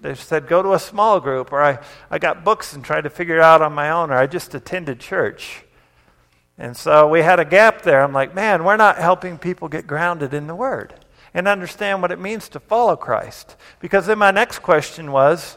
they 0.00 0.14
said, 0.14 0.48
Go 0.48 0.62
to 0.62 0.74
a 0.74 0.78
small 0.78 1.20
group, 1.20 1.52
or 1.52 1.62
I, 1.62 1.78
I 2.10 2.18
got 2.18 2.44
books 2.44 2.72
and 2.72 2.84
tried 2.84 3.02
to 3.02 3.10
figure 3.10 3.36
it 3.36 3.42
out 3.42 3.62
on 3.62 3.72
my 3.72 3.90
own, 3.90 4.10
or 4.10 4.14
I 4.14 4.26
just 4.26 4.54
attended 4.54 5.00
church. 5.00 5.64
And 6.58 6.76
so 6.76 7.08
we 7.08 7.20
had 7.22 7.40
a 7.40 7.44
gap 7.44 7.82
there. 7.82 8.02
I'm 8.02 8.12
like, 8.12 8.34
Man, 8.34 8.64
we're 8.64 8.76
not 8.76 8.98
helping 8.98 9.38
people 9.38 9.68
get 9.68 9.86
grounded 9.86 10.34
in 10.34 10.46
the 10.46 10.54
Word 10.54 10.94
and 11.32 11.46
understand 11.46 12.02
what 12.02 12.12
it 12.12 12.20
means 12.20 12.48
to 12.50 12.60
follow 12.60 12.96
Christ. 12.96 13.56
Because 13.78 14.06
then 14.06 14.18
my 14.18 14.30
next 14.30 14.60
question 14.60 15.12
was, 15.12 15.56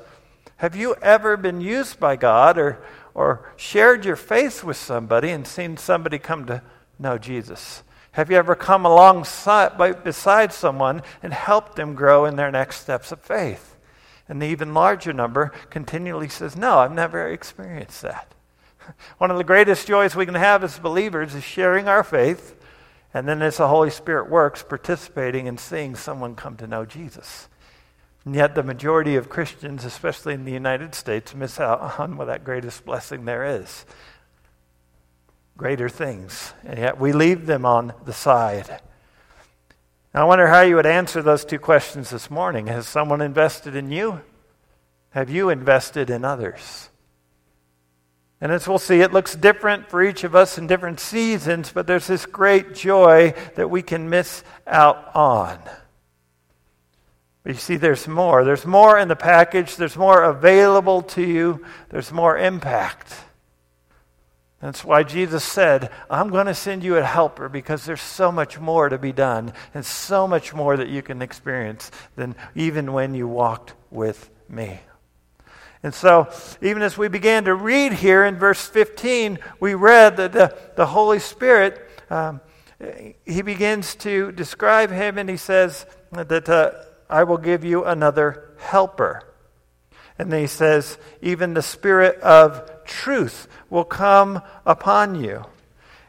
Have 0.57 0.75
you 0.75 0.95
ever 1.01 1.35
been 1.35 1.61
used 1.61 1.99
by 1.99 2.15
God 2.15 2.57
or, 2.57 2.79
or 3.13 3.51
shared 3.57 4.05
your 4.05 4.15
faith 4.15 4.63
with 4.63 4.77
somebody 4.77 5.29
and 5.29 5.45
seen 5.45 5.77
somebody 5.77 6.19
come 6.19 6.45
to 6.45 6.61
know 6.99 7.17
Jesus? 7.17 7.83
Have 8.13 8.29
you 8.29 8.37
ever 8.37 8.55
come 8.55 8.85
alongside 8.85 10.03
beside 10.03 10.53
someone 10.53 11.01
and 11.23 11.33
helped 11.33 11.75
them 11.75 11.95
grow 11.95 12.25
in 12.25 12.35
their 12.35 12.51
next 12.51 12.81
steps 12.81 13.11
of 13.11 13.19
faith? 13.19 13.75
And 14.29 14.39
the 14.39 14.45
even 14.45 14.73
larger 14.73 15.13
number 15.13 15.51
continually 15.71 16.29
says, 16.29 16.55
No, 16.55 16.77
I've 16.77 16.93
never 16.93 17.27
experienced 17.27 18.03
that. 18.03 18.33
One 19.17 19.31
of 19.31 19.37
the 19.37 19.43
greatest 19.43 19.87
joys 19.87 20.15
we 20.15 20.27
can 20.27 20.35
have 20.35 20.63
as 20.63 20.77
believers 20.77 21.33
is 21.33 21.43
sharing 21.43 21.87
our 21.87 22.03
faith, 22.03 22.55
and 23.15 23.27
then 23.27 23.41
as 23.41 23.57
the 23.57 23.67
Holy 23.67 23.89
Spirit 23.89 24.29
works, 24.29 24.63
participating 24.63 25.47
in 25.47 25.57
seeing 25.57 25.95
someone 25.95 26.35
come 26.35 26.55
to 26.57 26.67
know 26.67 26.85
Jesus. 26.85 27.49
And 28.25 28.35
yet, 28.35 28.53
the 28.53 28.63
majority 28.63 29.15
of 29.15 29.27
Christians, 29.27 29.83
especially 29.85 30.35
in 30.35 30.45
the 30.45 30.51
United 30.51 30.93
States, 30.93 31.33
miss 31.33 31.59
out 31.59 31.81
on 31.99 32.15
what 32.15 32.25
that 32.25 32.43
greatest 32.43 32.85
blessing 32.85 33.25
there 33.25 33.43
is 33.43 33.85
greater 35.57 35.89
things, 35.89 36.53
and 36.63 36.79
yet 36.79 36.99
we 36.99 37.11
leave 37.11 37.45
them 37.45 37.65
on 37.65 37.93
the 38.05 38.13
side. 38.13 38.81
I 40.15 40.23
wonder 40.25 40.47
how 40.47 40.61
you 40.61 40.75
would 40.75 40.85
answer 40.85 41.23
those 41.23 41.43
two 41.43 41.57
questions 41.57 42.11
this 42.11 42.29
morning. 42.29 42.67
Has 42.67 42.87
someone 42.87 43.21
invested 43.21 43.75
in 43.75 43.91
you? 43.91 44.21
Have 45.09 45.29
you 45.29 45.49
invested 45.49 46.09
in 46.09 46.23
others? 46.23 46.89
And 48.39 48.51
as 48.51 48.67
we'll 48.67 48.77
see, 48.77 48.99
it 48.99 49.13
looks 49.13 49.35
different 49.35 49.89
for 49.89 50.03
each 50.03 50.23
of 50.23 50.35
us 50.35 50.57
in 50.57 50.67
different 50.67 50.99
seasons, 50.99 51.71
but 51.71 51.87
there's 51.87 52.07
this 52.07 52.25
great 52.25 52.75
joy 52.75 53.33
that 53.55 53.69
we 53.69 53.81
can 53.81 54.09
miss 54.09 54.43
out 54.67 55.15
on. 55.15 55.59
But 57.43 57.53
you 57.53 57.59
see, 57.59 57.77
there's 57.77 58.07
more. 58.07 58.43
There's 58.43 58.65
more 58.65 58.99
in 58.99 59.07
the 59.07 59.15
package, 59.15 59.77
there's 59.77 59.97
more 59.97 60.23
available 60.23 61.01
to 61.01 61.21
you, 61.21 61.65
there's 61.89 62.11
more 62.11 62.37
impact. 62.37 63.15
That's 64.63 64.85
why 64.85 65.03
Jesus 65.03 65.43
said, 65.43 65.91
I'm 66.09 66.29
going 66.29 66.45
to 66.45 66.53
send 66.53 66.85
you 66.85 66.95
a 66.95 67.03
helper 67.03 67.49
because 67.49 67.83
there's 67.83 68.01
so 68.01 68.31
much 68.31 68.61
more 68.61 68.87
to 68.87 68.97
be 68.97 69.11
done 69.11 69.51
and 69.73 69.85
so 69.85 70.25
much 70.25 70.53
more 70.53 70.77
that 70.77 70.87
you 70.87 71.01
can 71.01 71.21
experience 71.21 71.91
than 72.15 72.33
even 72.55 72.93
when 72.93 73.13
you 73.13 73.27
walked 73.27 73.73
with 73.91 74.29
me. 74.47 74.79
And 75.83 75.93
so, 75.93 76.29
even 76.61 76.81
as 76.81 76.97
we 76.97 77.09
began 77.09 77.43
to 77.43 77.53
read 77.53 77.91
here 77.91 78.23
in 78.23 78.39
verse 78.39 78.65
15, 78.65 79.37
we 79.59 79.75
read 79.75 80.15
that 80.15 80.31
the, 80.31 80.57
the 80.77 80.85
Holy 80.85 81.19
Spirit, 81.19 81.85
um, 82.09 82.39
he 83.25 83.41
begins 83.41 83.95
to 83.95 84.31
describe 84.31 84.91
him 84.91 85.17
and 85.17 85.29
he 85.29 85.35
says 85.35 85.85
that 86.13 86.47
uh, 86.47 86.71
I 87.09 87.25
will 87.25 87.37
give 87.37 87.65
you 87.65 87.83
another 87.83 88.55
helper. 88.59 89.23
And 90.17 90.31
then 90.31 90.39
he 90.39 90.47
says, 90.47 90.97
even 91.21 91.53
the 91.53 91.61
Spirit 91.61 92.17
of 92.21 92.72
truth 92.85 93.47
will 93.69 93.83
come 93.83 94.41
upon 94.65 95.15
you. 95.15 95.45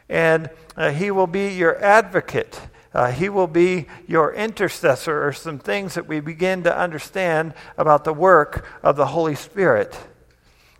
And 0.09 0.49
uh, 0.77 0.91
he 0.91 1.11
will 1.11 1.27
be 1.27 1.49
your 1.49 1.81
advocate. 1.83 2.61
Uh, 2.93 3.11
he 3.11 3.27
will 3.27 3.47
be 3.47 3.87
your 4.07 4.33
intercessor, 4.33 5.27
or 5.27 5.33
some 5.33 5.59
things 5.59 5.95
that 5.95 6.07
we 6.07 6.19
begin 6.19 6.63
to 6.63 6.77
understand 6.77 7.53
about 7.77 8.05
the 8.05 8.13
work 8.13 8.65
of 8.83 8.95
the 8.95 9.07
Holy 9.07 9.35
Spirit. 9.35 9.99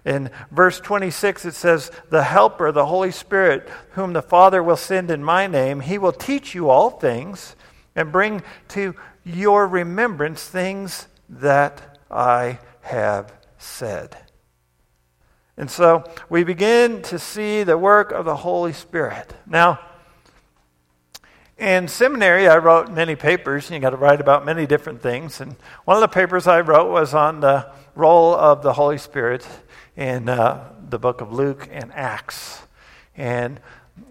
In 0.06 0.30
verse 0.52 0.80
26, 0.80 1.46
it 1.46 1.56
says, 1.56 1.92
The 2.10 2.24
Helper, 2.24 2.72
the 2.72 2.86
Holy 2.86 3.12
Spirit, 3.12 3.68
whom 3.92 4.14
the 4.14 4.22
Father 4.22 4.62
will 4.62 4.78
send 4.78 5.10
in 5.10 5.24
my 5.24 5.48
name, 5.48 5.82
he 5.82 5.98
will 5.98 6.14
teach 6.14 6.54
you 6.54 6.70
all 6.70 6.92
things 6.92 7.56
and 7.96 8.12
bring 8.12 8.44
to 8.70 8.96
your 9.26 9.68
remembrance 9.68 10.48
things 10.48 11.08
that 11.28 12.00
I 12.10 12.60
have 12.82 13.34
said. 13.58 14.25
And 15.58 15.72
so 15.72 16.04
we 16.30 16.44
begin 16.44 17.02
to 17.04 17.18
see 17.18 17.64
the 17.64 17.78
work 17.78 18.12
of 18.12 18.26
the 18.26 18.36
Holy 18.36 18.74
Spirit. 18.74 19.34
Now, 19.46 19.80
in 21.58 21.88
seminary, 21.88 22.50
I 22.50 22.58
wrote 22.58 22.92
many 22.92 23.16
papers. 23.16 23.72
You 23.72 23.80
got 23.80 23.92
to 23.92 23.98
write 23.98 24.20
about 24.20 24.46
many 24.46 24.66
different 24.66 25.02
things. 25.02 25.40
And 25.40 25.56
one 25.86 25.96
of 25.96 26.02
the 26.02 26.10
papers 26.10 26.48
I 26.48 26.60
wrote 26.60 26.92
was 26.92 27.14
on 27.14 27.40
the 27.40 27.72
role 27.96 28.36
of 28.36 28.62
the 28.62 28.74
Holy 28.74 28.98
Spirit 28.98 29.48
in 29.96 30.28
uh, 30.28 30.74
the 30.90 31.00
book 31.00 31.22
of 31.22 31.32
Luke 31.32 31.70
and 31.72 31.94
Acts. 31.94 32.64
And 33.16 33.62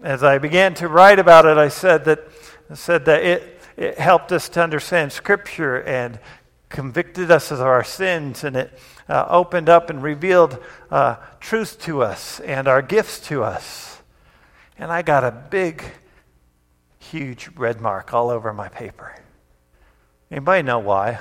as 0.01 0.23
I 0.23 0.39
began 0.39 0.73
to 0.75 0.87
write 0.87 1.19
about 1.19 1.45
it, 1.45 1.57
I 1.57 1.67
said 1.67 2.05
that, 2.05 2.27
I 2.71 2.73
said 2.73 3.05
that 3.05 3.23
it, 3.23 3.61
it 3.77 3.99
helped 3.99 4.31
us 4.31 4.49
to 4.49 4.63
understand 4.63 5.11
Scripture 5.11 5.83
and 5.83 6.17
convicted 6.75 7.31
us 7.31 7.51
of 7.51 7.61
our 7.61 7.85
sins 7.85 8.43
and 8.43 8.57
it 8.57 8.77
uh, 9.07 9.25
opened 9.29 9.69
up 9.69 9.89
and 9.89 10.03
revealed 10.03 10.61
uh, 10.91 11.15
truth 11.39 11.79
to 11.79 12.03
us 12.03 12.41
and 12.41 12.67
our 12.67 12.81
gifts 12.81 13.17
to 13.17 13.41
us. 13.45 14.01
And 14.77 14.91
I 14.91 15.01
got 15.01 15.23
a 15.23 15.31
big, 15.31 15.81
huge 16.99 17.49
red 17.55 17.79
mark 17.79 18.13
all 18.13 18.29
over 18.29 18.51
my 18.51 18.67
paper. 18.67 19.15
Anybody 20.29 20.63
know 20.63 20.79
why? 20.79 21.19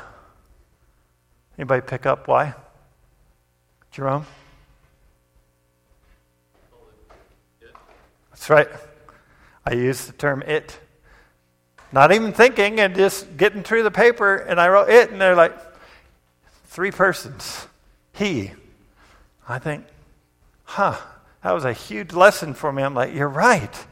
Anybody 1.56 1.82
pick 1.86 2.04
up 2.04 2.26
why? 2.26 2.54
Jerome? 3.92 4.26
That's 8.30 8.50
right. 8.50 8.68
I 9.64 9.74
used 9.74 10.08
the 10.08 10.14
term 10.14 10.42
it. 10.42 10.80
Not 11.92 12.12
even 12.12 12.32
thinking 12.32 12.80
and 12.80 12.94
just 12.94 13.36
getting 13.36 13.62
through 13.62 13.84
the 13.84 13.90
paper, 13.90 14.36
and 14.36 14.60
I 14.60 14.68
wrote 14.68 14.88
it, 14.88 15.10
and 15.10 15.20
they're 15.20 15.36
like, 15.36 15.56
three 16.66 16.90
persons. 16.90 17.66
He. 18.12 18.52
I 19.48 19.58
think, 19.58 19.84
huh, 20.64 20.96
that 21.42 21.52
was 21.52 21.64
a 21.64 21.72
huge 21.72 22.12
lesson 22.12 22.54
for 22.54 22.72
me. 22.72 22.82
I'm 22.82 22.94
like, 22.94 23.14
you're 23.14 23.28
right. 23.28 23.86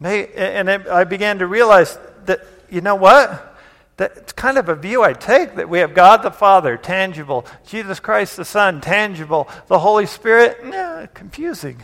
And 0.00 0.68
I 0.68 1.04
began 1.04 1.38
to 1.38 1.46
realize 1.46 1.98
that, 2.24 2.40
you 2.70 2.80
know 2.80 2.96
what? 2.96 3.56
That's 3.98 4.32
kind 4.32 4.58
of 4.58 4.68
a 4.68 4.74
view 4.74 5.04
I 5.04 5.12
take 5.12 5.54
that 5.56 5.68
we 5.68 5.78
have 5.78 5.94
God 5.94 6.22
the 6.22 6.30
Father, 6.30 6.76
tangible, 6.76 7.46
Jesus 7.66 8.00
Christ 8.00 8.36
the 8.36 8.44
Son, 8.44 8.80
tangible, 8.80 9.48
the 9.68 9.78
Holy 9.78 10.06
Spirit, 10.06 10.58
yeah, 10.64 11.06
confusing. 11.12 11.82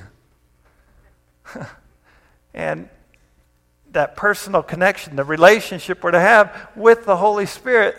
and 2.54 2.88
that 3.98 4.14
personal 4.14 4.62
connection, 4.62 5.16
the 5.16 5.24
relationship 5.24 6.04
we're 6.04 6.12
to 6.12 6.20
have 6.20 6.70
with 6.76 7.04
the 7.04 7.16
Holy 7.16 7.46
Spirit, 7.46 7.96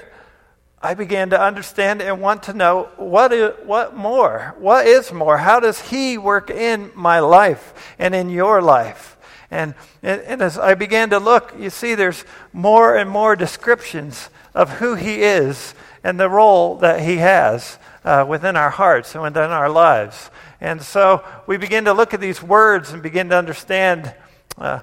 I 0.81 0.93
began 0.93 1.31
to 1.31 1.41
understand 1.41 2.01
and 2.01 2.21
want 2.21 2.43
to 2.43 2.53
know 2.53 2.87
what, 2.95 3.33
is, 3.33 3.51
what 3.65 3.97
more? 3.97 4.55
What 4.59 4.87
is 4.87 5.11
more? 5.11 5.37
How 5.37 5.59
does 5.59 5.81
He 5.81 6.17
work 6.17 6.49
in 6.49 6.89
my 6.95 7.19
life 7.19 7.73
and 7.99 8.15
in 8.15 8.29
your 8.29 8.61
life? 8.61 9.17
And, 9.51 9.73
and, 10.01 10.41
as 10.41 10.57
I 10.57 10.73
began 10.73 11.09
to 11.09 11.19
look, 11.19 11.53
you 11.59 11.69
see, 11.69 11.95
there's 11.95 12.23
more 12.53 12.95
and 12.95 13.09
more 13.09 13.35
descriptions 13.35 14.29
of 14.55 14.69
who 14.69 14.95
He 14.95 15.21
is 15.21 15.73
and 16.01 16.17
the 16.17 16.29
role 16.29 16.77
that 16.77 17.01
He 17.01 17.17
has 17.17 17.77
uh, 18.05 18.25
within 18.25 18.55
our 18.55 18.69
hearts 18.69 19.15
and 19.15 19.23
within 19.23 19.51
our 19.51 19.67
lives. 19.67 20.31
And 20.61 20.81
so 20.81 21.25
we 21.45 21.57
begin 21.57 21.83
to 21.85 21.93
look 21.93 22.13
at 22.13 22.21
these 22.21 22.41
words 22.41 22.93
and 22.93 23.03
begin 23.03 23.27
to 23.31 23.35
understand 23.35 24.15
uh, 24.57 24.79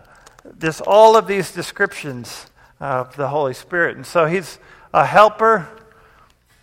this, 0.55 0.81
all 0.81 1.17
of 1.17 1.27
these 1.27 1.53
descriptions 1.53 2.47
of 2.81 3.17
the 3.17 3.29
Holy 3.29 3.55
Spirit. 3.55 3.97
And 3.97 4.07
so 4.07 4.27
He's 4.27 4.59
a 4.93 5.07
helper, 5.07 5.69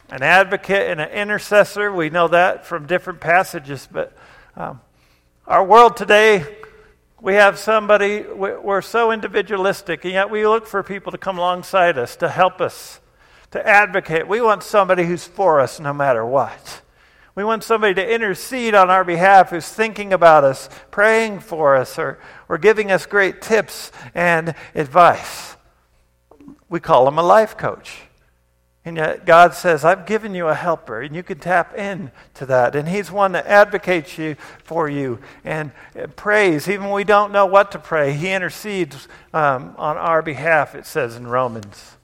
an 0.10 0.24
advocate, 0.24 0.90
and 0.90 1.02
an 1.02 1.10
intercessor. 1.10 1.92
We 1.92 2.10
know 2.10 2.28
that 2.28 2.66
from 2.66 2.88
different 2.88 3.20
passages, 3.20 3.88
but 3.92 4.16
um, 4.56 4.82
our 5.48 5.64
world 5.64 5.98
today 5.98 6.46
we 7.24 7.36
have 7.36 7.58
somebody, 7.58 8.24
we're 8.24 8.82
so 8.82 9.14
individualistic, 9.14 10.04
and 10.04 10.14
yet 10.14 10.30
we 10.30 10.46
look 10.46 10.68
for 10.68 10.84
people 10.84 11.14
to 11.14 11.18
come 11.18 11.38
alongside 11.38 11.98
us, 11.98 12.18
to 12.18 12.28
help 12.28 12.60
us, 12.60 13.00
to 13.52 13.66
advocate. 13.66 14.28
We 14.28 14.42
want 14.42 14.62
somebody 14.62 15.06
who's 15.06 15.26
for 15.26 15.62
us 15.62 15.80
no 15.80 15.94
matter 15.94 16.26
what. 16.26 16.82
We 17.36 17.44
want 17.44 17.64
somebody 17.64 17.96
to 17.96 18.14
intercede 18.14 18.76
on 18.76 18.92
our 18.92 19.04
behalf 19.04 19.50
who's 19.50 19.68
thinking 19.68 20.14
about 20.14 20.44
us, 20.44 20.70
praying 20.92 21.40
for 21.40 21.76
us, 21.76 21.98
or, 21.98 22.20
or 22.48 22.60
giving 22.60 22.92
us 22.92 23.08
great 23.08 23.42
tips 23.42 23.92
and 24.14 24.54
advice. 24.76 25.56
We 26.70 26.80
call 26.80 27.06
them 27.06 27.18
a 27.18 27.24
life 27.24 27.58
coach. 27.58 28.02
And 28.86 28.98
yet 28.98 29.26
God 29.26 29.54
says, 29.54 29.86
I've 29.86 30.06
given 30.06 30.36
you 30.36 30.48
a 30.48 30.54
helper, 30.54 31.02
and 31.02 31.16
you 31.16 31.24
can 31.24 31.40
tap 31.40 31.74
in 31.76 32.12
to 32.36 32.46
that. 32.48 32.76
And 32.76 32.88
He's 32.88 33.10
one 33.10 33.32
that 33.32 33.48
advocates 33.48 34.18
you 34.18 34.36
for 34.64 34.90
you 34.90 35.20
and 35.46 35.72
prays. 36.16 36.68
Even 36.68 36.86
when 36.86 36.94
we 36.94 37.06
don't 37.06 37.32
know 37.32 37.46
what 37.46 37.72
to 37.72 37.80
pray, 37.80 38.12
He 38.14 38.30
intercedes 38.30 39.08
um, 39.34 39.74
on 39.78 39.98
our 39.98 40.22
behalf, 40.22 40.76
it 40.76 40.86
says 40.86 41.16
in 41.16 41.28
Romans. 41.28 41.96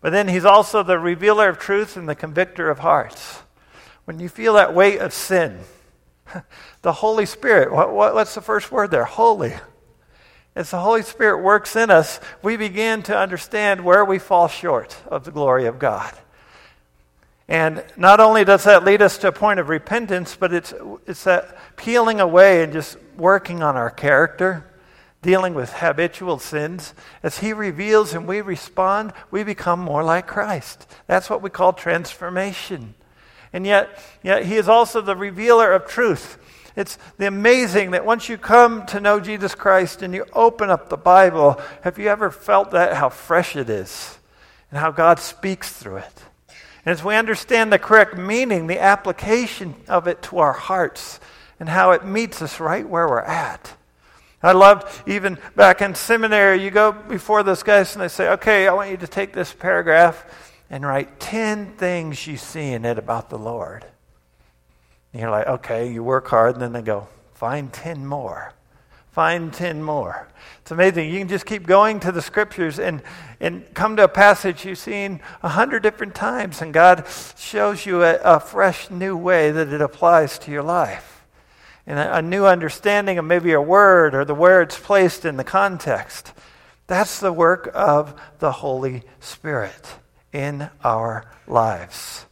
But 0.00 0.10
then 0.10 0.26
He's 0.26 0.46
also 0.46 0.82
the 0.82 0.98
revealer 0.98 1.50
of 1.50 1.58
truth 1.58 1.96
and 1.98 2.08
the 2.08 2.14
convictor 2.14 2.70
of 2.70 2.78
hearts. 2.78 3.42
When 4.10 4.18
you 4.18 4.28
feel 4.28 4.54
that 4.54 4.74
weight 4.74 4.98
of 4.98 5.14
sin, 5.14 5.60
the 6.82 6.94
Holy 6.94 7.26
Spirit, 7.26 7.72
what, 7.72 7.92
what, 7.92 8.12
what's 8.12 8.34
the 8.34 8.40
first 8.40 8.72
word 8.72 8.90
there? 8.90 9.04
Holy. 9.04 9.54
As 10.56 10.72
the 10.72 10.80
Holy 10.80 11.02
Spirit 11.02 11.44
works 11.44 11.76
in 11.76 11.92
us, 11.92 12.18
we 12.42 12.56
begin 12.56 13.04
to 13.04 13.16
understand 13.16 13.84
where 13.84 14.04
we 14.04 14.18
fall 14.18 14.48
short 14.48 14.96
of 15.06 15.22
the 15.22 15.30
glory 15.30 15.66
of 15.66 15.78
God. 15.78 16.12
And 17.46 17.84
not 17.96 18.18
only 18.18 18.44
does 18.44 18.64
that 18.64 18.82
lead 18.82 19.00
us 19.00 19.16
to 19.18 19.28
a 19.28 19.32
point 19.32 19.60
of 19.60 19.68
repentance, 19.68 20.34
but 20.34 20.52
it's, 20.52 20.74
it's 21.06 21.22
that 21.22 21.56
peeling 21.76 22.18
away 22.18 22.64
and 22.64 22.72
just 22.72 22.96
working 23.16 23.62
on 23.62 23.76
our 23.76 23.90
character, 23.90 24.68
dealing 25.22 25.54
with 25.54 25.72
habitual 25.72 26.40
sins. 26.40 26.94
As 27.22 27.38
He 27.38 27.52
reveals 27.52 28.12
and 28.12 28.26
we 28.26 28.40
respond, 28.40 29.12
we 29.30 29.44
become 29.44 29.78
more 29.78 30.02
like 30.02 30.26
Christ. 30.26 30.88
That's 31.06 31.30
what 31.30 31.42
we 31.42 31.50
call 31.50 31.74
transformation. 31.74 32.96
And 33.52 33.66
yet, 33.66 33.90
yet 34.22 34.44
He 34.44 34.56
is 34.56 34.68
also 34.68 35.00
the 35.00 35.16
revealer 35.16 35.72
of 35.72 35.86
truth. 35.86 36.38
It's 36.76 36.98
the 37.18 37.26
amazing 37.26 37.90
that 37.90 38.06
once 38.06 38.28
you 38.28 38.38
come 38.38 38.86
to 38.86 39.00
know 39.00 39.18
Jesus 39.20 39.54
Christ 39.54 40.02
and 40.02 40.14
you 40.14 40.24
open 40.32 40.70
up 40.70 40.88
the 40.88 40.96
Bible, 40.96 41.60
have 41.82 41.98
you 41.98 42.08
ever 42.08 42.30
felt 42.30 42.70
that, 42.70 42.94
how 42.94 43.08
fresh 43.08 43.56
it 43.56 43.68
is 43.68 44.18
and 44.70 44.78
how 44.78 44.90
God 44.92 45.18
speaks 45.18 45.72
through 45.72 45.96
it? 45.96 46.22
And 46.84 46.92
as 46.92 47.04
we 47.04 47.16
understand 47.16 47.72
the 47.72 47.78
correct 47.78 48.16
meaning, 48.16 48.66
the 48.66 48.80
application 48.80 49.74
of 49.88 50.06
it 50.06 50.22
to 50.22 50.38
our 50.38 50.52
hearts 50.52 51.20
and 51.58 51.68
how 51.68 51.90
it 51.90 52.06
meets 52.06 52.40
us 52.40 52.60
right 52.60 52.88
where 52.88 53.06
we're 53.08 53.20
at. 53.20 53.76
I 54.42 54.52
loved 54.52 54.88
even 55.06 55.36
back 55.54 55.82
in 55.82 55.94
seminary, 55.94 56.62
you 56.64 56.70
go 56.70 56.92
before 56.92 57.42
those 57.42 57.62
guys 57.62 57.94
and 57.94 58.02
they 58.02 58.08
say, 58.08 58.30
okay, 58.30 58.66
I 58.66 58.72
want 58.72 58.90
you 58.90 58.96
to 58.96 59.06
take 59.06 59.34
this 59.34 59.52
paragraph 59.52 60.24
and 60.70 60.86
write 60.86 61.18
10 61.18 61.72
things 61.72 62.26
you 62.28 62.36
see 62.36 62.70
in 62.70 62.84
it 62.84 62.96
about 62.96 63.28
the 63.28 63.38
Lord. 63.38 63.84
And 65.12 65.20
you're 65.20 65.30
like, 65.30 65.48
okay, 65.48 65.92
you 65.92 66.04
work 66.04 66.28
hard, 66.28 66.54
and 66.54 66.62
then 66.62 66.72
they 66.72 66.82
go, 66.82 67.08
find 67.34 67.72
10 67.72 68.06
more. 68.06 68.54
Find 69.10 69.52
10 69.52 69.82
more. 69.82 70.28
It's 70.62 70.70
amazing. 70.70 71.10
You 71.10 71.18
can 71.18 71.26
just 71.26 71.44
keep 71.44 71.66
going 71.66 71.98
to 72.00 72.12
the 72.12 72.22
scriptures 72.22 72.78
and, 72.78 73.02
and 73.40 73.64
come 73.74 73.96
to 73.96 74.04
a 74.04 74.08
passage 74.08 74.64
you've 74.64 74.78
seen 74.78 75.20
a 75.42 75.48
hundred 75.48 75.82
different 75.82 76.14
times, 76.14 76.62
and 76.62 76.72
God 76.72 77.04
shows 77.36 77.84
you 77.84 78.04
a, 78.04 78.18
a, 78.18 78.38
fresh 78.38 78.88
new 78.88 79.16
way 79.16 79.50
that 79.50 79.72
it 79.72 79.80
applies 79.80 80.38
to 80.40 80.52
your 80.52 80.62
life. 80.62 81.24
And 81.88 81.98
a, 81.98 82.18
a 82.18 82.22
new 82.22 82.46
understanding 82.46 83.18
of 83.18 83.24
maybe 83.24 83.52
a 83.52 83.60
word 83.60 84.14
or 84.14 84.24
the 84.24 84.36
it's 84.62 84.78
placed 84.78 85.24
in 85.24 85.36
the 85.36 85.44
context. 85.44 86.32
That's 86.86 87.18
the 87.18 87.32
work 87.32 87.68
of 87.74 88.14
the 88.38 88.52
Holy 88.52 89.02
Spirit 89.18 89.99
in 90.32 90.70
our 90.84 91.24
lives. 91.46 92.26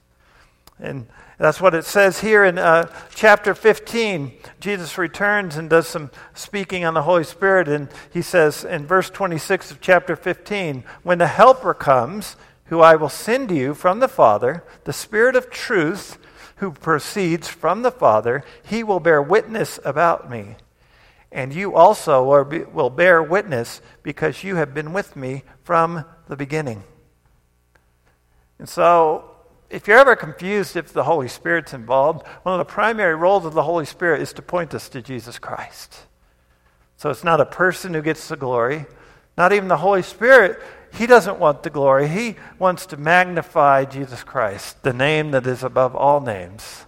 And 0.81 1.07
that's 1.39 1.61
what 1.61 1.75
it 1.75 1.85
says 1.85 2.21
here 2.21 2.45
in 2.45 2.59
uh, 2.59 2.91
chapter 3.15 3.55
15. 3.55 4.33
Jesus 4.61 4.99
returns 4.99 5.57
and 5.57 5.71
does 5.71 5.87
some 5.87 6.11
speaking 6.35 6.85
on 6.85 6.95
the 6.95 7.03
Holy 7.03 7.25
Spirit, 7.25 7.69
and 7.69 7.89
he 8.13 8.23
says 8.23 8.65
in 8.65 8.87
verse 8.87 9.09
26 9.09 9.71
of 9.71 9.81
chapter 9.81 10.17
15 10.17 10.83
When 11.03 11.19
the 11.19 11.29
Helper 11.29 11.75
comes, 11.75 12.37
who 12.67 12.81
I 12.81 12.97
will 12.97 13.09
send 13.09 13.51
you 13.51 13.75
from 13.75 14.01
the 14.01 14.09
Father, 14.09 14.65
the 14.85 14.93
Spirit 14.93 15.37
of 15.37 15.51
truth, 15.51 16.19
who 16.57 16.73
proceeds 16.73 17.49
from 17.49 17.83
the 17.83 17.93
Father, 17.93 18.45
he 18.65 18.83
will 18.83 19.01
bear 19.01 19.23
witness 19.23 19.79
about 19.85 20.29
me. 20.29 20.57
And 21.31 21.55
you 21.55 21.75
also 21.77 22.25
will 22.73 22.91
bear 22.91 23.23
witness 23.23 23.81
because 24.03 24.43
you 24.43 24.57
have 24.57 24.75
been 24.75 24.93
with 24.93 25.15
me 25.15 25.45
from 25.63 26.05
the 26.27 26.37
beginning. 26.37 26.83
And 28.59 28.69
so 28.69 29.31
if 29.71 29.87
you're 29.87 29.99
ever 29.99 30.17
confused 30.17 30.77
if 30.77 30.93
the 30.93 31.05
Holy 31.05 31.29
Spirit's 31.29 31.75
involved, 31.75 32.27
one 32.43 32.59
of 32.59 32.67
the 32.67 32.73
primary 32.73 33.15
roles 33.15 33.45
of 33.45 33.55
the 33.55 33.63
Holy 33.63 33.85
Spirit 33.85 34.23
is 34.23 34.33
to 34.35 34.43
point 34.43 34.75
us 34.75 34.89
to 34.91 35.03
Jesus 35.03 35.39
Christ. 35.39 36.07
So 36.97 37.11
it's 37.11 37.25
not 37.25 37.41
a 37.41 37.47
person 37.47 37.95
who 37.95 38.03
gets 38.03 38.29
the 38.29 38.37
glory, 38.37 38.87
not 39.37 39.53
even 39.53 39.69
the 39.69 39.77
Holy 39.77 40.03
Spirit. 40.03 40.61
He 40.93 41.07
doesn't 41.07 41.39
want 41.39 41.63
the 41.63 41.71
glory. 41.71 42.09
He 42.09 42.37
wants 42.59 42.87
to 42.87 42.97
magnify 42.97 43.85
Jesus 43.85 44.25
Christ, 44.25 44.83
the 44.83 44.93
name 44.93 45.31
that 45.33 45.47
is 45.47 45.63
above 45.63 45.95
all 45.95 46.21
names, 46.21 46.87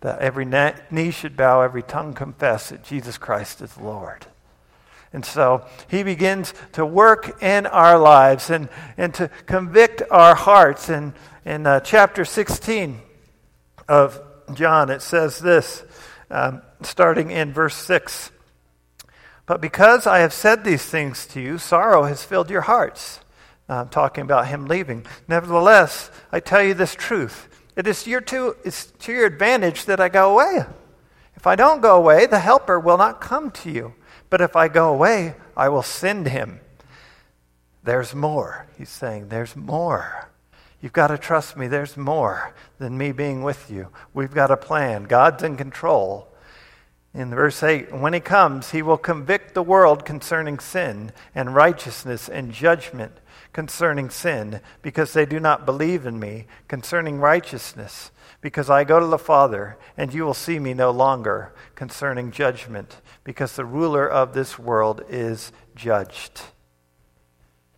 that 0.00 0.20
every 0.20 0.46
knee 0.90 1.10
should 1.10 1.36
bow, 1.36 1.60
every 1.60 1.82
tongue 1.82 2.14
confess 2.14 2.70
that 2.70 2.84
Jesus 2.84 3.18
Christ 3.18 3.60
is 3.60 3.76
Lord. 3.76 4.26
And 5.12 5.24
so 5.24 5.66
he 5.88 6.02
begins 6.02 6.54
to 6.72 6.86
work 6.86 7.42
in 7.42 7.66
our 7.66 7.98
lives 7.98 8.48
and, 8.50 8.68
and 8.96 9.12
to 9.14 9.28
convict 9.46 10.02
our 10.10 10.34
hearts. 10.34 10.88
And 10.88 11.12
in 11.44 11.66
uh, 11.66 11.80
chapter 11.80 12.24
16 12.24 13.00
of 13.88 14.20
John, 14.54 14.90
it 14.90 15.02
says 15.02 15.38
this, 15.38 15.84
um, 16.30 16.62
starting 16.80 17.30
in 17.30 17.52
verse 17.52 17.76
6 17.76 18.30
But 19.44 19.60
because 19.60 20.06
I 20.06 20.20
have 20.20 20.32
said 20.32 20.64
these 20.64 20.84
things 20.84 21.26
to 21.28 21.40
you, 21.40 21.58
sorrow 21.58 22.04
has 22.04 22.24
filled 22.24 22.50
your 22.50 22.62
hearts. 22.62 23.20
uh, 23.68 23.84
talking 23.86 24.22
about 24.22 24.48
him 24.48 24.66
leaving. 24.66 25.06
Nevertheless, 25.28 26.10
I 26.30 26.40
tell 26.40 26.62
you 26.62 26.74
this 26.74 26.94
truth. 26.94 27.48
It 27.76 27.86
is 27.86 28.06
your 28.06 28.20
to, 28.22 28.56
it's 28.64 28.86
to 29.00 29.12
your 29.12 29.26
advantage 29.26 29.86
that 29.86 30.00
I 30.00 30.08
go 30.08 30.32
away. 30.32 30.64
If 31.36 31.46
I 31.46 31.56
don't 31.56 31.80
go 31.80 31.96
away, 31.96 32.26
the 32.26 32.38
Helper 32.38 32.78
will 32.78 32.98
not 32.98 33.20
come 33.20 33.50
to 33.50 33.70
you. 33.70 33.94
But 34.32 34.40
if 34.40 34.56
I 34.56 34.68
go 34.68 34.88
away, 34.88 35.34
I 35.54 35.68
will 35.68 35.82
send 35.82 36.26
him. 36.26 36.60
There's 37.84 38.14
more. 38.14 38.66
He's 38.78 38.88
saying, 38.88 39.28
There's 39.28 39.54
more. 39.54 40.30
You've 40.80 40.94
got 40.94 41.08
to 41.08 41.18
trust 41.18 41.54
me. 41.54 41.66
There's 41.68 41.98
more 41.98 42.54
than 42.78 42.96
me 42.96 43.12
being 43.12 43.42
with 43.42 43.70
you. 43.70 43.88
We've 44.14 44.32
got 44.32 44.50
a 44.50 44.56
plan. 44.56 45.04
God's 45.04 45.42
in 45.42 45.58
control. 45.58 46.28
In 47.12 47.28
verse 47.28 47.62
8, 47.62 47.92
when 47.92 48.14
he 48.14 48.20
comes, 48.20 48.70
he 48.70 48.80
will 48.80 48.96
convict 48.96 49.52
the 49.52 49.62
world 49.62 50.06
concerning 50.06 50.60
sin 50.60 51.12
and 51.34 51.54
righteousness 51.54 52.26
and 52.26 52.52
judgment 52.52 53.12
concerning 53.52 54.08
sin, 54.08 54.60
because 54.80 55.12
they 55.12 55.26
do 55.26 55.38
not 55.38 55.66
believe 55.66 56.06
in 56.06 56.18
me, 56.18 56.46
concerning 56.68 57.18
righteousness, 57.18 58.10
because 58.42 58.68
I 58.68 58.84
go 58.84 59.00
to 59.00 59.06
the 59.06 59.18
Father, 59.18 59.78
and 59.96 60.12
you 60.12 60.24
will 60.24 60.34
see 60.34 60.58
me 60.58 60.74
no 60.74 60.90
longer, 60.90 61.54
concerning 61.74 62.32
judgment, 62.32 63.00
because 63.24 63.54
the 63.56 63.64
ruler 63.64 64.06
of 64.06 64.34
this 64.34 64.58
world 64.58 65.00
is 65.08 65.52
judged. 65.76 66.42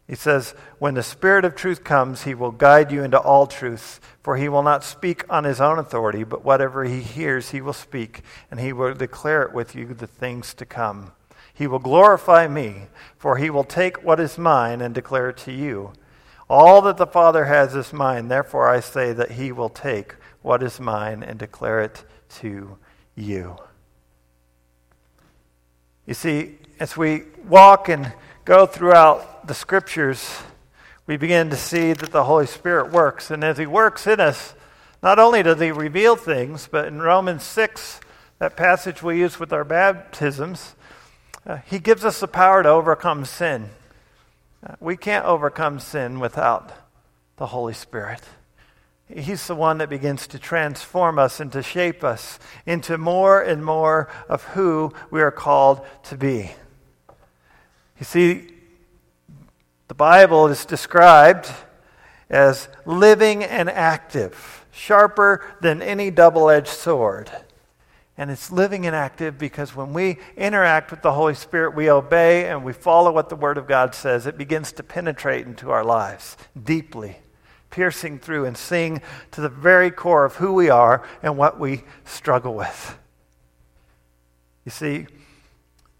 He 0.09 0.15
says, 0.15 0.55
When 0.79 0.95
the 0.95 1.03
Spirit 1.03 1.45
of 1.45 1.55
truth 1.55 1.85
comes, 1.85 2.23
he 2.23 2.35
will 2.35 2.51
guide 2.51 2.91
you 2.91 3.05
into 3.05 3.19
all 3.19 3.47
truth, 3.47 4.01
for 4.23 4.37
he 4.37 4.49
will 4.49 4.63
not 4.63 4.83
speak 4.83 5.25
on 5.29 5.45
his 5.45 5.61
own 5.61 5.79
authority, 5.79 6.25
but 6.25 6.45
whatever 6.45 6.85
he 6.85 7.01
hears, 7.03 7.51
he 7.51 7.61
will 7.61 7.75
speak, 7.75 8.23
and 8.51 8.59
he 8.59 8.73
will 8.73 8.95
declare 8.95 9.43
it 9.43 9.53
with 9.53 9.75
you 9.75 9.93
the 9.93 10.07
things 10.07 10.55
to 10.55 10.65
come. 10.65 11.13
He 11.53 11.67
will 11.67 11.79
glorify 11.79 12.49
me, 12.49 12.89
for 13.19 13.37
he 13.37 13.51
will 13.51 13.65
take 13.65 14.03
what 14.03 14.19
is 14.19 14.39
mine 14.39 14.81
and 14.81 14.95
declare 14.95 15.29
it 15.29 15.37
to 15.39 15.53
you. 15.53 15.93
All 16.49 16.83
that 16.83 16.97
the 16.97 17.07
Father 17.07 17.45
has 17.47 17.75
is 17.75 17.93
mine, 17.93 18.29
therefore 18.29 18.69
I 18.69 18.81
say 18.81 19.13
that 19.13 19.33
he 19.33 19.53
will 19.53 19.69
take 19.69 20.17
what 20.45 20.63
is 20.63 20.79
mine 20.79 21.23
and 21.23 21.39
declare 21.39 21.81
it 21.81 22.05
to 22.29 22.77
you. 23.15 23.57
You 26.07 26.13
see, 26.13 26.59
as 26.79 26.99
we 26.99 27.23
walk 27.49 27.89
and 27.89 28.13
go 28.45 28.67
throughout 28.67 29.49
the 29.49 29.55
scriptures, 29.55 30.43
we 31.07 31.17
begin 31.17 31.49
to 31.49 31.57
see 31.57 31.95
that 31.95 32.13
the 32.13 32.25
Holy 32.25 32.47
Spirit 32.47 32.93
works. 32.93 33.31
And 33.31 33.43
as 33.43 33.57
He 33.57 33.65
works 33.65 34.07
in 34.07 34.21
us, 34.21 34.55
not 35.03 35.19
only 35.19 35.43
does 35.43 35.59
He 35.59 35.71
reveal 35.71 36.15
things, 36.15 36.69
but 36.71 36.89
in 36.89 37.01
Romans 37.01 37.43
6, 37.43 38.01
that 38.39 38.55
passage 38.55 39.03
we 39.03 39.19
use 39.19 39.41
with 39.41 39.51
our 39.51 39.65
baptisms, 39.65 40.75
uh, 41.47 41.57
He 41.65 41.79
gives 41.79 42.05
us 42.05 42.21
the 42.21 42.29
power 42.29 42.63
to 42.63 42.69
overcome 42.69 43.25
sin. 43.25 43.71
Uh, 44.63 44.75
we 44.79 44.99
can't 44.99 45.25
overcome 45.25 45.81
sin 45.81 46.21
without 46.21 46.71
the 47.39 47.47
Holy 47.47 47.73
Spirit. 47.73 48.21
He's 49.09 49.47
the 49.47 49.55
one 49.55 49.79
that 49.79 49.91
begins 49.91 50.27
to 50.29 50.39
transform 50.39 51.19
us 51.19 51.39
and 51.39 51.53
to 51.53 51.63
shape 51.63 52.03
us 52.03 52.39
into 52.65 52.97
more 52.97 53.43
and 53.43 53.65
more 53.65 54.09
of 54.29 54.43
who 54.45 54.93
we 55.11 55.21
are 55.21 55.31
called 55.31 55.85
to 56.05 56.17
be. 56.17 56.53
You 57.99 58.05
see, 58.05 58.49
the 59.89 59.95
Bible 59.95 60.47
is 60.49 60.65
described 60.65 61.51
as 62.31 62.69
living 62.87 63.45
and 63.45 63.69
active, 63.69 64.65
sharper 64.73 65.45
than 65.61 65.83
any 65.83 66.11
double 66.11 66.49
edged 66.49 66.69
sword. 66.69 67.31
And 68.17 68.31
it's 68.31 68.51
living 68.51 68.87
and 68.87 68.95
active 68.95 69.39
because 69.39 69.75
when 69.75 69.93
we 69.93 70.19
interact 70.37 70.91
with 70.91 71.03
the 71.03 71.13
Holy 71.13 71.35
Spirit, 71.35 71.75
we 71.75 71.91
obey 71.91 72.49
and 72.49 72.65
we 72.65 72.73
follow 72.73 73.13
what 73.13 73.29
the 73.29 73.37
Word 73.37 73.59
of 73.59 73.67
God 73.67 73.95
says. 73.95 74.27
It 74.27 74.39
begins 74.39 74.73
to 74.73 74.83
penetrate 74.83 75.47
into 75.47 75.71
our 75.71 75.85
lives 75.85 76.37
deeply, 76.61 77.19
piercing 77.75 78.21
through 78.21 78.45
and 78.45 78.57
seeing 78.57 79.03
to 79.33 79.41
the 79.41 79.49
very 79.49 79.91
core 79.91 80.25
of 80.25 80.37
who 80.37 80.55
we 80.55 80.71
are 80.71 81.05
and 81.25 81.37
what 81.37 81.59
we 81.59 81.83
struggle 82.05 82.55
with. 82.55 82.97
You 84.65 84.71
see, 84.71 85.09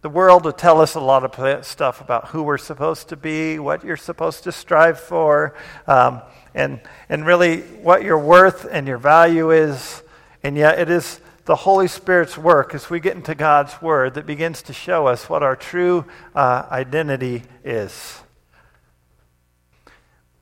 the 0.01 0.09
world 0.09 0.45
will 0.45 0.53
tell 0.53 0.81
us 0.81 0.95
a 0.95 1.01
lot 1.01 1.25
of 1.25 1.67
stuff 1.67 2.01
about 2.01 2.29
who 2.29 2.45
we're 2.45 2.59
supposed 2.59 3.09
to 3.09 3.17
be, 3.17 3.59
what 3.59 3.83
you're 3.83 3.97
supposed 3.97 4.45
to 4.45 4.53
strive 4.53 5.01
for, 5.01 5.57
um, 5.89 6.23
and, 6.55 6.81
and 7.09 7.27
really 7.27 7.63
what 7.63 8.05
your 8.05 8.21
worth 8.21 8.69
and 8.71 8.87
your 8.87 8.99
value 8.99 9.51
is. 9.51 10.05
And 10.45 10.57
yet, 10.57 10.79
it 10.79 10.89
is 10.89 11.21
the 11.45 11.57
Holy 11.57 11.89
Spirit's 11.89 12.39
work 12.39 12.73
as 12.73 12.89
we 12.89 13.01
get 13.01 13.17
into 13.17 13.35
God's 13.35 13.83
Word 13.83 14.15
that 14.15 14.27
begins 14.27 14.63
to 14.63 14.73
show 14.73 15.09
us 15.09 15.29
what 15.29 15.43
our 15.43 15.57
true 15.57 16.05
uh, 16.37 16.67
identity 16.71 17.43
is. 17.65 18.21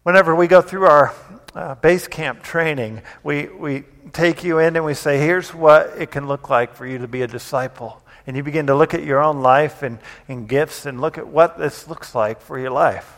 Whenever 0.03 0.35
we 0.35 0.49
go 0.49 0.61
through 0.61 0.87
our 0.87 1.15
uh, 1.55 1.77
base 1.77 2.09
camp 2.09 2.43
training, 2.43 3.03
we, 3.23 3.47
we 3.47 3.85
take 4.12 4.43
you 4.43 4.59
in 4.59 4.75
and 4.75 4.85
we 4.85 4.95
say, 4.95 5.19
here's 5.19 5.55
what 5.55 5.95
it 5.97 6.11
can 6.11 6.27
look 6.27 6.51
like 6.51 6.75
for 6.75 6.85
you 6.85 6.99
to 6.99 7.07
be 7.07 7.23
a 7.23 7.27
disciple 7.29 8.03
and 8.27 8.37
you 8.37 8.43
begin 8.43 8.67
to 8.67 8.75
look 8.75 8.95
at 8.95 9.05
your 9.05 9.23
own 9.23 9.43
life 9.43 9.83
and, 9.83 9.99
and 10.29 10.49
gifts 10.49 10.87
and 10.87 11.01
look 11.01 11.19
at 11.19 11.27
what 11.29 11.59
this 11.59 11.88
looks 11.88 12.15
like 12.15 12.41
for 12.41 12.59
your 12.59 12.71
life. 12.71 13.17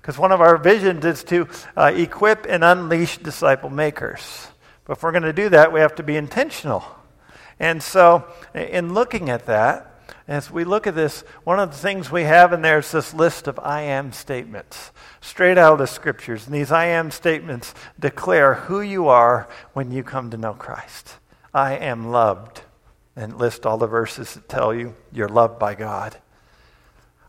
Because 0.00 0.18
one 0.18 0.30
of 0.30 0.40
our 0.42 0.56
visions 0.58 1.04
is 1.04 1.24
to 1.24 1.48
uh, 1.76 1.92
equip 1.94 2.46
and 2.46 2.62
unleash 2.62 3.18
disciple 3.18 3.70
makers. 3.70 4.48
But 4.84 4.98
if 4.98 5.02
we're 5.02 5.12
going 5.12 5.24
to 5.24 5.32
do 5.32 5.48
that, 5.48 5.72
we 5.72 5.80
have 5.80 5.94
to 5.96 6.02
be 6.02 6.16
intentional. 6.16 6.84
And 7.58 7.82
so, 7.82 8.24
in 8.54 8.94
looking 8.94 9.30
at 9.30 9.46
that, 9.46 9.95
as 10.28 10.50
we 10.50 10.64
look 10.64 10.86
at 10.86 10.96
this, 10.96 11.20
one 11.44 11.60
of 11.60 11.70
the 11.70 11.76
things 11.76 12.10
we 12.10 12.24
have 12.24 12.52
in 12.52 12.62
there 12.62 12.78
is 12.78 12.90
this 12.90 13.14
list 13.14 13.46
of 13.46 13.60
I 13.60 13.82
am 13.82 14.12
statements, 14.12 14.90
straight 15.20 15.56
out 15.56 15.74
of 15.74 15.78
the 15.78 15.86
scriptures. 15.86 16.46
And 16.46 16.54
these 16.54 16.72
I 16.72 16.86
am 16.86 17.12
statements 17.12 17.74
declare 17.98 18.54
who 18.54 18.80
you 18.80 19.06
are 19.06 19.48
when 19.72 19.92
you 19.92 20.02
come 20.02 20.30
to 20.30 20.36
know 20.36 20.54
Christ. 20.54 21.16
I 21.54 21.76
am 21.76 22.10
loved 22.10 22.62
and 23.14 23.38
list 23.38 23.64
all 23.64 23.78
the 23.78 23.86
verses 23.86 24.34
that 24.34 24.48
tell 24.48 24.74
you 24.74 24.94
you're 25.12 25.28
loved 25.28 25.60
by 25.60 25.74
God. 25.74 26.16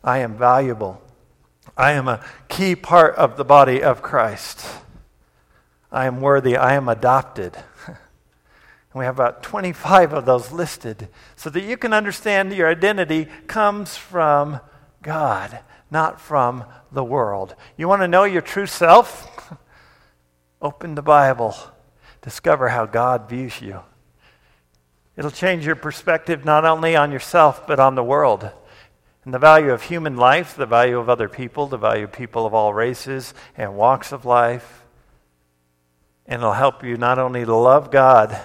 I 0.03 0.19
am 0.19 0.35
valuable. 0.35 1.01
I 1.77 1.91
am 1.91 2.07
a 2.07 2.25
key 2.49 2.75
part 2.75 3.15
of 3.15 3.37
the 3.37 3.45
body 3.45 3.83
of 3.83 4.01
Christ. 4.01 4.65
I 5.91 6.07
am 6.07 6.19
worthy. 6.19 6.57
I 6.57 6.73
am 6.73 6.89
adopted. 6.89 7.55
we 8.97 9.05
have 9.05 9.15
about 9.15 9.43
25 9.43 10.13
of 10.13 10.25
those 10.25 10.51
listed 10.51 11.09
so 11.35 11.49
that 11.49 11.63
you 11.63 11.77
can 11.77 11.93
understand 11.93 12.53
your 12.53 12.69
identity 12.69 13.27
comes 13.47 13.95
from 13.95 14.59
God, 15.01 15.59
not 15.91 16.19
from 16.19 16.63
the 16.91 17.03
world. 17.03 17.55
You 17.77 17.87
want 17.87 18.01
to 18.01 18.07
know 18.07 18.23
your 18.23 18.41
true 18.41 18.65
self? 18.65 19.51
Open 20.61 20.95
the 20.95 21.01
Bible. 21.01 21.55
Discover 22.21 22.69
how 22.69 22.85
God 22.85 23.29
views 23.29 23.61
you. 23.61 23.81
It'll 25.15 25.31
change 25.31 25.65
your 25.65 25.75
perspective 25.75 26.45
not 26.45 26.65
only 26.65 26.95
on 26.95 27.11
yourself, 27.11 27.65
but 27.65 27.79
on 27.79 27.95
the 27.95 28.03
world. 28.03 28.51
And 29.25 29.33
the 29.33 29.39
value 29.39 29.71
of 29.71 29.81
human 29.83 30.15
life, 30.15 30.55
the 30.55 30.65
value 30.65 30.99
of 30.99 31.09
other 31.09 31.27
people, 31.27 31.67
the 31.67 31.77
value 31.77 32.05
of 32.05 32.11
people 32.11 32.45
of 32.45 32.53
all 32.53 32.73
races 32.73 33.33
and 33.57 33.75
walks 33.75 34.11
of 34.11 34.25
life. 34.25 34.85
And 36.25 36.41
it'll 36.41 36.53
help 36.53 36.83
you 36.83 36.97
not 36.97 37.19
only 37.19 37.43
to 37.43 37.55
love 37.55 37.91
God, 37.91 38.39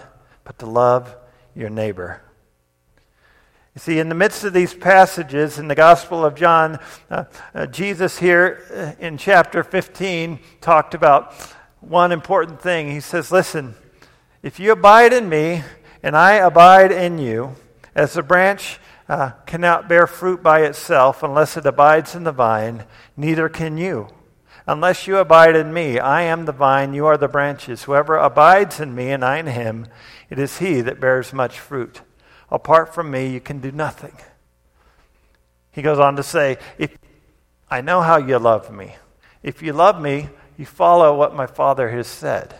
but 0.44 0.58
to 0.58 0.66
love 0.66 1.16
your 1.54 1.70
neighbor. 1.70 2.22
You 3.74 3.78
see, 3.78 3.98
in 3.98 4.10
the 4.10 4.14
midst 4.14 4.44
of 4.44 4.52
these 4.52 4.74
passages 4.74 5.58
in 5.58 5.68
the 5.68 5.74
Gospel 5.74 6.24
of 6.24 6.34
John, 6.34 6.78
uh, 7.10 7.24
uh, 7.54 7.66
Jesus 7.66 8.18
here 8.18 8.62
uh, 8.70 9.02
in 9.02 9.16
chapter 9.16 9.64
15 9.64 10.38
talked 10.60 10.92
about 10.92 11.32
one 11.80 12.12
important 12.12 12.60
thing. 12.60 12.90
He 12.90 13.00
says, 13.00 13.32
Listen, 13.32 13.74
if 14.42 14.60
you 14.60 14.72
abide 14.72 15.14
in 15.14 15.28
me 15.28 15.62
and 16.02 16.14
I 16.14 16.32
abide 16.32 16.92
in 16.92 17.18
you, 17.18 17.56
as 17.94 18.12
the 18.12 18.22
branch 18.22 18.78
uh, 19.08 19.30
cannot 19.46 19.88
bear 19.88 20.06
fruit 20.06 20.42
by 20.42 20.62
itself 20.62 21.22
unless 21.22 21.56
it 21.56 21.64
abides 21.64 22.14
in 22.14 22.24
the 22.24 22.32
vine, 22.32 22.84
neither 23.16 23.48
can 23.48 23.78
you. 23.78 24.08
Unless 24.66 25.06
you 25.06 25.16
abide 25.16 25.56
in 25.56 25.72
me, 25.72 25.98
I 25.98 26.22
am 26.22 26.44
the 26.44 26.52
vine, 26.52 26.94
you 26.94 27.06
are 27.06 27.16
the 27.16 27.26
branches. 27.26 27.84
Whoever 27.84 28.16
abides 28.16 28.78
in 28.78 28.94
me 28.94 29.10
and 29.10 29.24
I 29.24 29.38
in 29.38 29.46
him, 29.46 29.86
it 30.32 30.38
is 30.38 30.56
he 30.56 30.80
that 30.80 30.98
bears 30.98 31.34
much 31.34 31.60
fruit. 31.60 32.00
Apart 32.50 32.94
from 32.94 33.10
me, 33.10 33.28
you 33.28 33.38
can 33.38 33.60
do 33.60 33.70
nothing. 33.70 34.16
He 35.72 35.82
goes 35.82 35.98
on 35.98 36.16
to 36.16 36.22
say, 36.22 36.56
if, 36.78 36.96
I 37.70 37.82
know 37.82 38.00
how 38.00 38.16
you 38.16 38.38
love 38.38 38.72
me. 38.72 38.96
If 39.42 39.60
you 39.60 39.74
love 39.74 40.00
me, 40.00 40.30
you 40.56 40.64
follow 40.64 41.14
what 41.14 41.34
my 41.34 41.44
Father 41.44 41.90
has 41.90 42.06
said. 42.06 42.54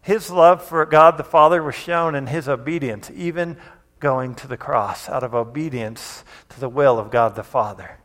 His 0.00 0.30
love 0.30 0.62
for 0.62 0.86
God 0.86 1.16
the 1.16 1.24
Father 1.24 1.60
was 1.60 1.74
shown 1.74 2.14
in 2.14 2.28
his 2.28 2.48
obedience, 2.48 3.10
even 3.12 3.56
going 3.98 4.36
to 4.36 4.46
the 4.46 4.56
cross 4.56 5.08
out 5.08 5.24
of 5.24 5.34
obedience 5.34 6.22
to 6.50 6.60
the 6.60 6.68
will 6.68 7.00
of 7.00 7.10
God 7.10 7.34
the 7.34 7.42
Father. 7.42 7.98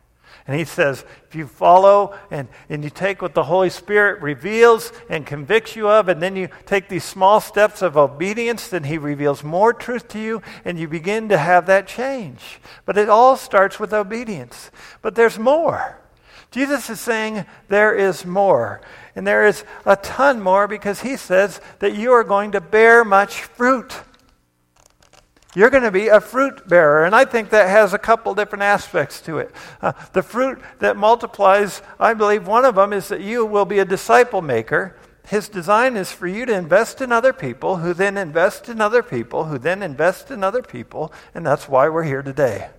And 0.48 0.58
he 0.58 0.64
says, 0.64 1.04
if 1.28 1.34
you 1.34 1.46
follow 1.46 2.16
and, 2.30 2.48
and 2.70 2.82
you 2.82 2.88
take 2.88 3.20
what 3.20 3.34
the 3.34 3.44
Holy 3.44 3.68
Spirit 3.68 4.22
reveals 4.22 4.92
and 5.10 5.26
convicts 5.26 5.76
you 5.76 5.90
of, 5.90 6.08
and 6.08 6.22
then 6.22 6.36
you 6.36 6.48
take 6.64 6.88
these 6.88 7.04
small 7.04 7.38
steps 7.38 7.82
of 7.82 7.98
obedience, 7.98 8.68
then 8.68 8.84
he 8.84 8.96
reveals 8.96 9.44
more 9.44 9.74
truth 9.74 10.08
to 10.08 10.18
you, 10.18 10.40
and 10.64 10.78
you 10.78 10.88
begin 10.88 11.28
to 11.28 11.36
have 11.36 11.66
that 11.66 11.86
change. 11.86 12.60
But 12.86 12.96
it 12.96 13.10
all 13.10 13.36
starts 13.36 13.78
with 13.78 13.92
obedience. 13.92 14.70
But 15.02 15.14
there's 15.14 15.38
more. 15.38 16.00
Jesus 16.50 16.88
is 16.88 16.98
saying 16.98 17.44
there 17.68 17.94
is 17.94 18.24
more. 18.24 18.80
And 19.14 19.26
there 19.26 19.46
is 19.46 19.64
a 19.84 19.96
ton 19.96 20.40
more 20.40 20.66
because 20.66 21.02
he 21.02 21.18
says 21.18 21.60
that 21.80 21.94
you 21.94 22.12
are 22.12 22.24
going 22.24 22.52
to 22.52 22.62
bear 22.62 23.04
much 23.04 23.42
fruit. 23.42 23.92
You're 25.58 25.70
going 25.70 25.82
to 25.82 25.90
be 25.90 26.06
a 26.06 26.20
fruit 26.20 26.68
bearer. 26.68 27.04
And 27.04 27.16
I 27.16 27.24
think 27.24 27.50
that 27.50 27.68
has 27.68 27.92
a 27.92 27.98
couple 27.98 28.32
different 28.32 28.62
aspects 28.62 29.20
to 29.22 29.38
it. 29.38 29.52
Uh, 29.82 29.90
the 30.12 30.22
fruit 30.22 30.60
that 30.78 30.96
multiplies, 30.96 31.82
I 31.98 32.14
believe 32.14 32.46
one 32.46 32.64
of 32.64 32.76
them 32.76 32.92
is 32.92 33.08
that 33.08 33.22
you 33.22 33.44
will 33.44 33.64
be 33.64 33.80
a 33.80 33.84
disciple 33.84 34.40
maker. 34.40 34.96
His 35.26 35.48
design 35.48 35.96
is 35.96 36.12
for 36.12 36.28
you 36.28 36.46
to 36.46 36.54
invest 36.54 37.00
in 37.00 37.10
other 37.10 37.32
people, 37.32 37.78
who 37.78 37.92
then 37.92 38.16
invest 38.16 38.68
in 38.68 38.80
other 38.80 39.02
people, 39.02 39.46
who 39.46 39.58
then 39.58 39.82
invest 39.82 40.30
in 40.30 40.44
other 40.44 40.62
people. 40.62 41.12
And 41.34 41.44
that's 41.44 41.68
why 41.68 41.88
we're 41.88 42.04
here 42.04 42.22
today. 42.22 42.70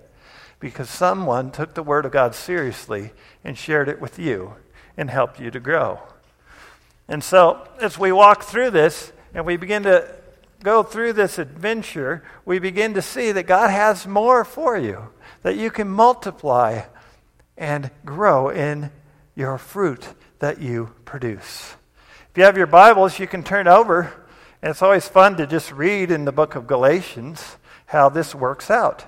Because 0.61 0.89
someone 0.89 1.51
took 1.51 1.73
the 1.73 1.83
Word 1.83 2.05
of 2.05 2.13
God 2.13 2.33
seriously 2.33 3.11
and 3.43 3.57
shared 3.57 3.89
it 3.89 3.99
with 3.99 4.17
you 4.17 4.53
and 4.95 5.09
helped 5.09 5.37
you 5.37 5.51
to 5.51 5.59
grow. 5.59 5.99
And 7.09 7.25
so, 7.25 7.67
as 7.81 7.99
we 7.99 8.13
walk 8.13 8.43
through 8.43 8.71
this 8.71 9.11
and 9.33 9.45
we 9.45 9.57
begin 9.57 9.83
to 9.83 10.09
go 10.63 10.83
through 10.83 11.13
this 11.13 11.37
adventure, 11.37 12.23
we 12.45 12.59
begin 12.59 12.93
to 12.93 13.01
see 13.01 13.31
that 13.31 13.43
God 13.43 13.69
has 13.69 14.05
more 14.05 14.43
for 14.43 14.77
you, 14.77 15.09
that 15.43 15.55
you 15.55 15.71
can 15.71 15.89
multiply 15.89 16.81
and 17.57 17.91
grow 18.05 18.49
in 18.49 18.91
your 19.35 19.57
fruit 19.57 20.07
that 20.39 20.61
you 20.61 20.93
produce. 21.05 21.75
If 22.31 22.37
you 22.37 22.43
have 22.43 22.57
your 22.57 22.67
Bibles, 22.67 23.19
you 23.19 23.27
can 23.27 23.43
turn 23.43 23.67
over. 23.67 24.13
And 24.61 24.71
it's 24.71 24.81
always 24.81 25.07
fun 25.07 25.37
to 25.37 25.47
just 25.47 25.71
read 25.71 26.11
in 26.11 26.25
the 26.25 26.31
book 26.31 26.55
of 26.55 26.67
Galatians 26.67 27.55
how 27.85 28.09
this 28.09 28.35
works 28.35 28.69
out. 28.69 29.05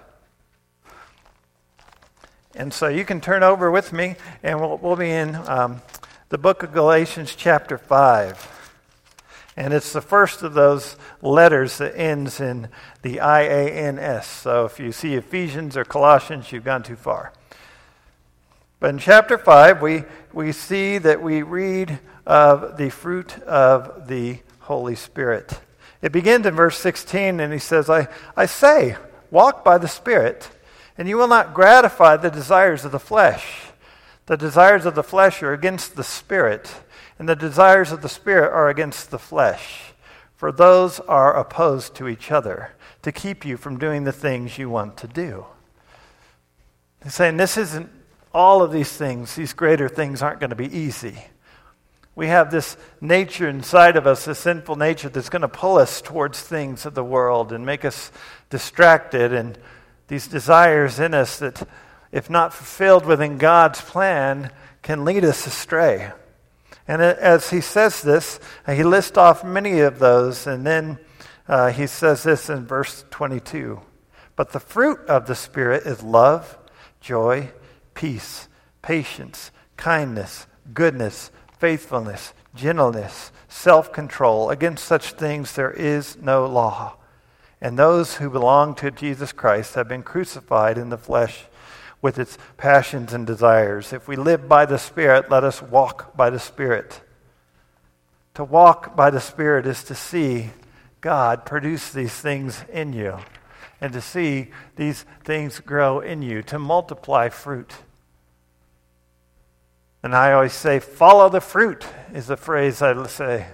And 2.56 2.74
so 2.74 2.88
you 2.88 3.06
can 3.06 3.22
turn 3.22 3.44
over 3.44 3.70
with 3.70 3.94
me, 3.94 4.16
and 4.44 4.60
we'll, 4.60 4.78
we'll 4.78 4.96
be 4.96 5.10
in 5.10 5.36
um, 5.36 5.82
the 6.30 6.38
book 6.38 6.64
of 6.64 6.74
Galatians, 6.74 7.36
chapter 7.36 7.78
5. 7.78 8.61
And 9.58 9.74
it's 9.74 9.92
the 9.92 10.02
first 10.02 10.44
of 10.44 10.54
those 10.54 10.96
letters 11.22 11.78
that 11.80 11.98
ends 11.98 12.40
in 12.40 12.70
the 13.02 13.18
IANS. 13.18 14.24
So 14.24 14.66
if 14.66 14.80
you 14.80 14.92
see 14.92 15.16
Ephesians 15.16 15.76
or 15.76 15.84
Colossians, 15.84 16.52
you've 16.52 16.64
gone 16.64 16.84
too 16.84 16.96
far. 16.96 17.34
But 18.80 18.92
in 18.92 18.98
chapter 18.98 19.38
5, 19.38 19.82
we, 19.82 20.04
we 20.34 20.52
see 20.52 20.98
that 20.98 21.22
we 21.22 21.44
read 21.44 22.00
of 22.26 22.78
the 22.78 22.90
fruit 22.90 23.38
of 23.44 24.08
the 24.08 24.40
Holy 24.62 24.96
Spirit. 24.96 25.60
It 26.02 26.12
begins 26.12 26.46
in 26.46 26.56
verse 26.56 26.80
16, 26.80 27.40
and 27.40 27.54
he 27.54 27.60
says, 27.60 27.90
I, 27.90 28.08
I 28.36 28.46
say, 28.46 28.96
walk 29.30 29.64
by 29.64 29.78
the 29.78 29.88
Spirit, 29.88 30.50
and 30.98 31.08
you 31.08 31.18
will 31.18 31.28
not 31.28 31.54
gratify 31.54 32.18
the 32.18 32.32
desires 32.32 32.86
of 32.86 32.92
the 32.92 33.00
flesh. 33.00 33.68
The 34.26 34.38
desires 34.38 34.86
of 34.86 34.96
the 34.96 35.04
flesh 35.04 35.44
are 35.44 35.54
against 35.54 35.96
the 35.96 36.04
Spirit 36.04 36.74
and 37.22 37.30
the 37.30 37.36
desires 37.36 37.92
of 37.92 38.02
the 38.02 38.10
Spirit 38.10 38.52
are 38.52 38.68
against 38.68 39.12
the 39.12 39.20
flesh, 39.20 39.94
for 40.36 40.52
those 40.52 41.00
are 41.02 41.38
opposed 41.38 41.94
to 41.94 42.08
each 42.08 42.32
other 42.32 42.72
to 43.04 43.12
keep 43.12 43.46
you 43.46 43.58
from 43.58 43.78
doing 43.78 44.06
the 44.06 44.12
things 44.12 44.58
you 44.58 44.72
want 44.72 44.98
to 44.98 45.06
do. 45.06 45.46
He's 47.04 47.14
saying 47.14 47.38
this 47.38 47.58
isn't 47.58 47.92
all 48.34 48.64
of 48.64 48.72
these 48.72 48.92
things, 48.92 49.36
these 49.36 49.54
greater 49.54 49.88
things 49.88 50.24
aren't 50.24 50.40
going 50.40 50.50
to 50.50 50.56
be 50.56 50.76
easy. 50.76 51.26
We 52.16 52.26
have 52.26 52.50
this 52.50 52.76
nature 53.02 53.48
inside 53.48 53.98
of 53.98 54.08
us, 54.08 54.26
this 54.26 54.40
sinful 54.40 54.78
nature 54.78 55.10
that's 55.10 55.30
going 55.30 55.44
to 55.44 55.48
pull 55.48 55.78
us 55.78 56.02
towards 56.02 56.42
things 56.42 56.88
of 56.88 56.96
the 56.96 57.04
world 57.04 57.52
and 57.54 57.64
make 57.64 57.86
us 57.86 58.12
distracted, 58.50 59.32
and 59.32 59.60
these 60.08 60.28
desires 60.28 61.00
in 61.00 61.14
us 61.14 61.38
that, 61.38 61.68
if 62.12 62.32
not 62.32 62.52
fulfilled 62.52 63.06
within 63.06 63.38
God's 63.38 63.80
plan, 63.80 64.50
can 64.82 65.06
lead 65.06 65.24
us 65.24 65.46
astray. 65.46 66.14
And 66.92 67.02
as 67.02 67.52
he 67.52 67.62
says 67.62 68.02
this, 68.02 68.38
uh, 68.68 68.74
he 68.74 68.84
lists 68.84 69.18
off 69.18 69.46
many 69.46 69.80
of 69.80 70.00
those, 70.00 70.46
and 70.46 70.68
then 70.68 71.00
uh, 71.48 71.70
he 71.70 71.88
says 71.88 72.24
this 72.24 72.50
in 72.50 72.66
verse 72.66 73.06
22 73.12 73.80
But 74.36 74.52
the 74.52 74.60
fruit 74.60 75.00
of 75.08 75.26
the 75.26 75.34
Spirit 75.34 75.84
is 75.84 76.04
love, 76.04 76.58
joy, 77.00 77.54
peace, 77.94 78.50
patience, 78.82 79.52
kindness, 79.78 80.48
goodness, 80.74 81.32
faithfulness, 81.58 82.34
gentleness, 82.56 83.32
self 83.48 83.94
control. 83.94 84.50
Against 84.50 84.84
such 84.84 85.14
things 85.14 85.54
there 85.54 85.72
is 85.72 86.18
no 86.18 86.46
law. 86.46 86.98
And 87.62 87.80
those 87.80 88.16
who 88.16 88.30
belong 88.30 88.76
to 88.76 88.92
Jesus 88.92 89.32
Christ 89.32 89.76
have 89.76 89.88
been 89.88 90.04
crucified 90.04 90.78
in 90.78 90.90
the 90.90 90.98
flesh 90.98 91.46
with 92.02 92.18
its 92.18 92.38
passions 92.58 93.14
and 93.14 93.28
desires. 93.28 93.94
If 93.94 94.08
we 94.08 94.16
live 94.16 94.48
by 94.48 94.66
the 94.66 94.78
Spirit, 94.78 95.30
let 95.30 95.44
us 95.44 95.62
walk 95.62 96.16
by 96.16 96.30
the 96.30 96.40
Spirit. 96.40 97.02
To 98.36 98.44
walk 98.44 98.96
by 98.96 99.10
the 99.10 99.22
Spirit 99.22 99.66
is 99.66 99.84
to 99.84 99.96
see 99.96 100.52
God 101.02 101.46
produce 101.46 101.92
these 101.92 102.14
things 102.14 102.64
in 102.72 102.94
you 102.94 103.20
and 103.80 103.92
to 103.94 104.02
see 104.02 104.50
these 104.76 105.06
things 105.24 105.60
grow 105.60 106.00
in 106.00 106.22
you, 106.22 106.44
to 106.44 106.60
multiply 106.60 107.30
fruit. 107.30 107.74
And 110.04 110.16
I 110.16 110.34
always 110.34 110.54
say, 110.54 110.80
follow 110.80 111.30
the 111.30 111.42
fruit 111.42 111.86
is 112.14 112.28
the 112.28 112.38
phrase 112.38 112.82
I 112.82 113.06
say. 113.08 113.48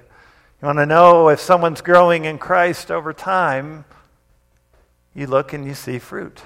You 0.62 0.66
want 0.66 0.80
to 0.80 0.86
know 0.86 1.30
if 1.30 1.40
someone's 1.40 1.82
growing 1.82 2.26
in 2.26 2.38
Christ 2.38 2.92
over 2.92 3.14
time, 3.14 3.86
you 5.14 5.28
look 5.28 5.54
and 5.54 5.66
you 5.66 5.74
see 5.74 6.00
fruit. 6.00 6.42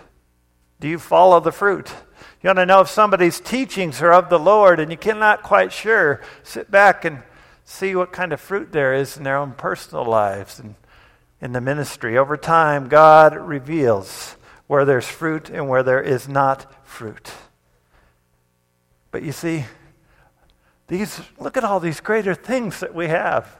Do 0.82 0.88
you 0.88 0.98
follow 0.98 1.40
the 1.40 1.52
fruit? 1.52 1.94
You 2.42 2.48
want 2.48 2.58
to 2.58 2.66
know 2.66 2.82
if 2.82 2.90
somebody's 2.90 3.40
teachings 3.40 4.02
are 4.02 4.12
of 4.12 4.30
the 4.30 4.40
Lord 4.40 4.80
and 4.80 4.90
you 4.90 4.98
cannot 4.98 5.44
quite 5.44 5.72
sure, 5.72 6.22
sit 6.42 6.72
back 6.72 7.06
and 7.06 7.22
see 7.64 7.96
what 7.96 8.12
kind 8.12 8.34
of 8.34 8.42
fruit 8.42 8.72
there 8.72 8.92
is 8.96 9.16
in 9.16 9.24
their 9.24 9.38
own 9.38 9.52
personal 9.52 10.04
lives 10.04 10.60
and 10.60 10.74
in 11.40 11.52
the 11.52 11.62
ministry. 11.62 12.18
Over 12.18 12.36
time, 12.36 12.90
God 12.90 13.36
reveals 13.36 14.36
where 14.66 14.84
there's 14.84 15.08
fruit 15.08 15.52
and 15.52 15.70
where 15.70 15.84
there 15.84 16.02
is 16.02 16.28
not 16.28 16.66
fruit. 16.84 17.32
But 19.12 19.22
you 19.22 19.32
see, 19.32 19.66
these 20.88 21.22
look 21.38 21.58
at 21.58 21.64
all 21.64 21.80
these 21.80 22.00
greater 22.00 22.34
things 22.34 22.80
that 22.80 22.96
we 22.96 23.08
have. 23.08 23.56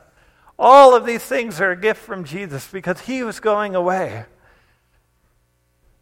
All 0.58 0.96
of 0.96 1.06
these 1.06 1.24
things 1.24 1.62
are 1.62 1.72
a 1.72 1.80
gift 1.80 2.02
from 2.02 2.24
Jesus 2.24 2.68
because 2.68 3.02
he 3.02 3.22
was 3.22 3.40
going 3.40 3.76
away. 3.76 4.26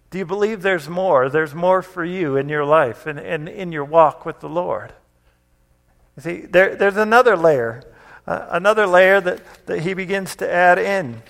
Do 0.10 0.18
you 0.18 0.26
believe 0.26 0.62
there's 0.62 0.90
more? 0.90 1.30
There's 1.30 1.54
more 1.54 1.82
for 1.82 2.04
you 2.04 2.36
in 2.36 2.50
your 2.50 2.66
life 2.66 3.06
and, 3.06 3.20
and 3.20 3.48
in 3.48 3.72
your 3.72 3.86
walk 3.86 4.26
with 4.26 4.40
the 4.40 4.50
Lord. 4.50 4.94
You 6.18 6.24
see, 6.24 6.38
there, 6.42 6.76
there's 6.76 6.98
another 6.98 7.38
layer, 7.38 7.84
uh, 8.26 8.48
another 8.50 8.88
layer 8.88 9.22
that, 9.22 9.66
that 9.68 9.82
he 9.82 9.94
begins 9.94 10.36
to 10.38 10.52
add 10.52 10.80
in. 10.80 11.22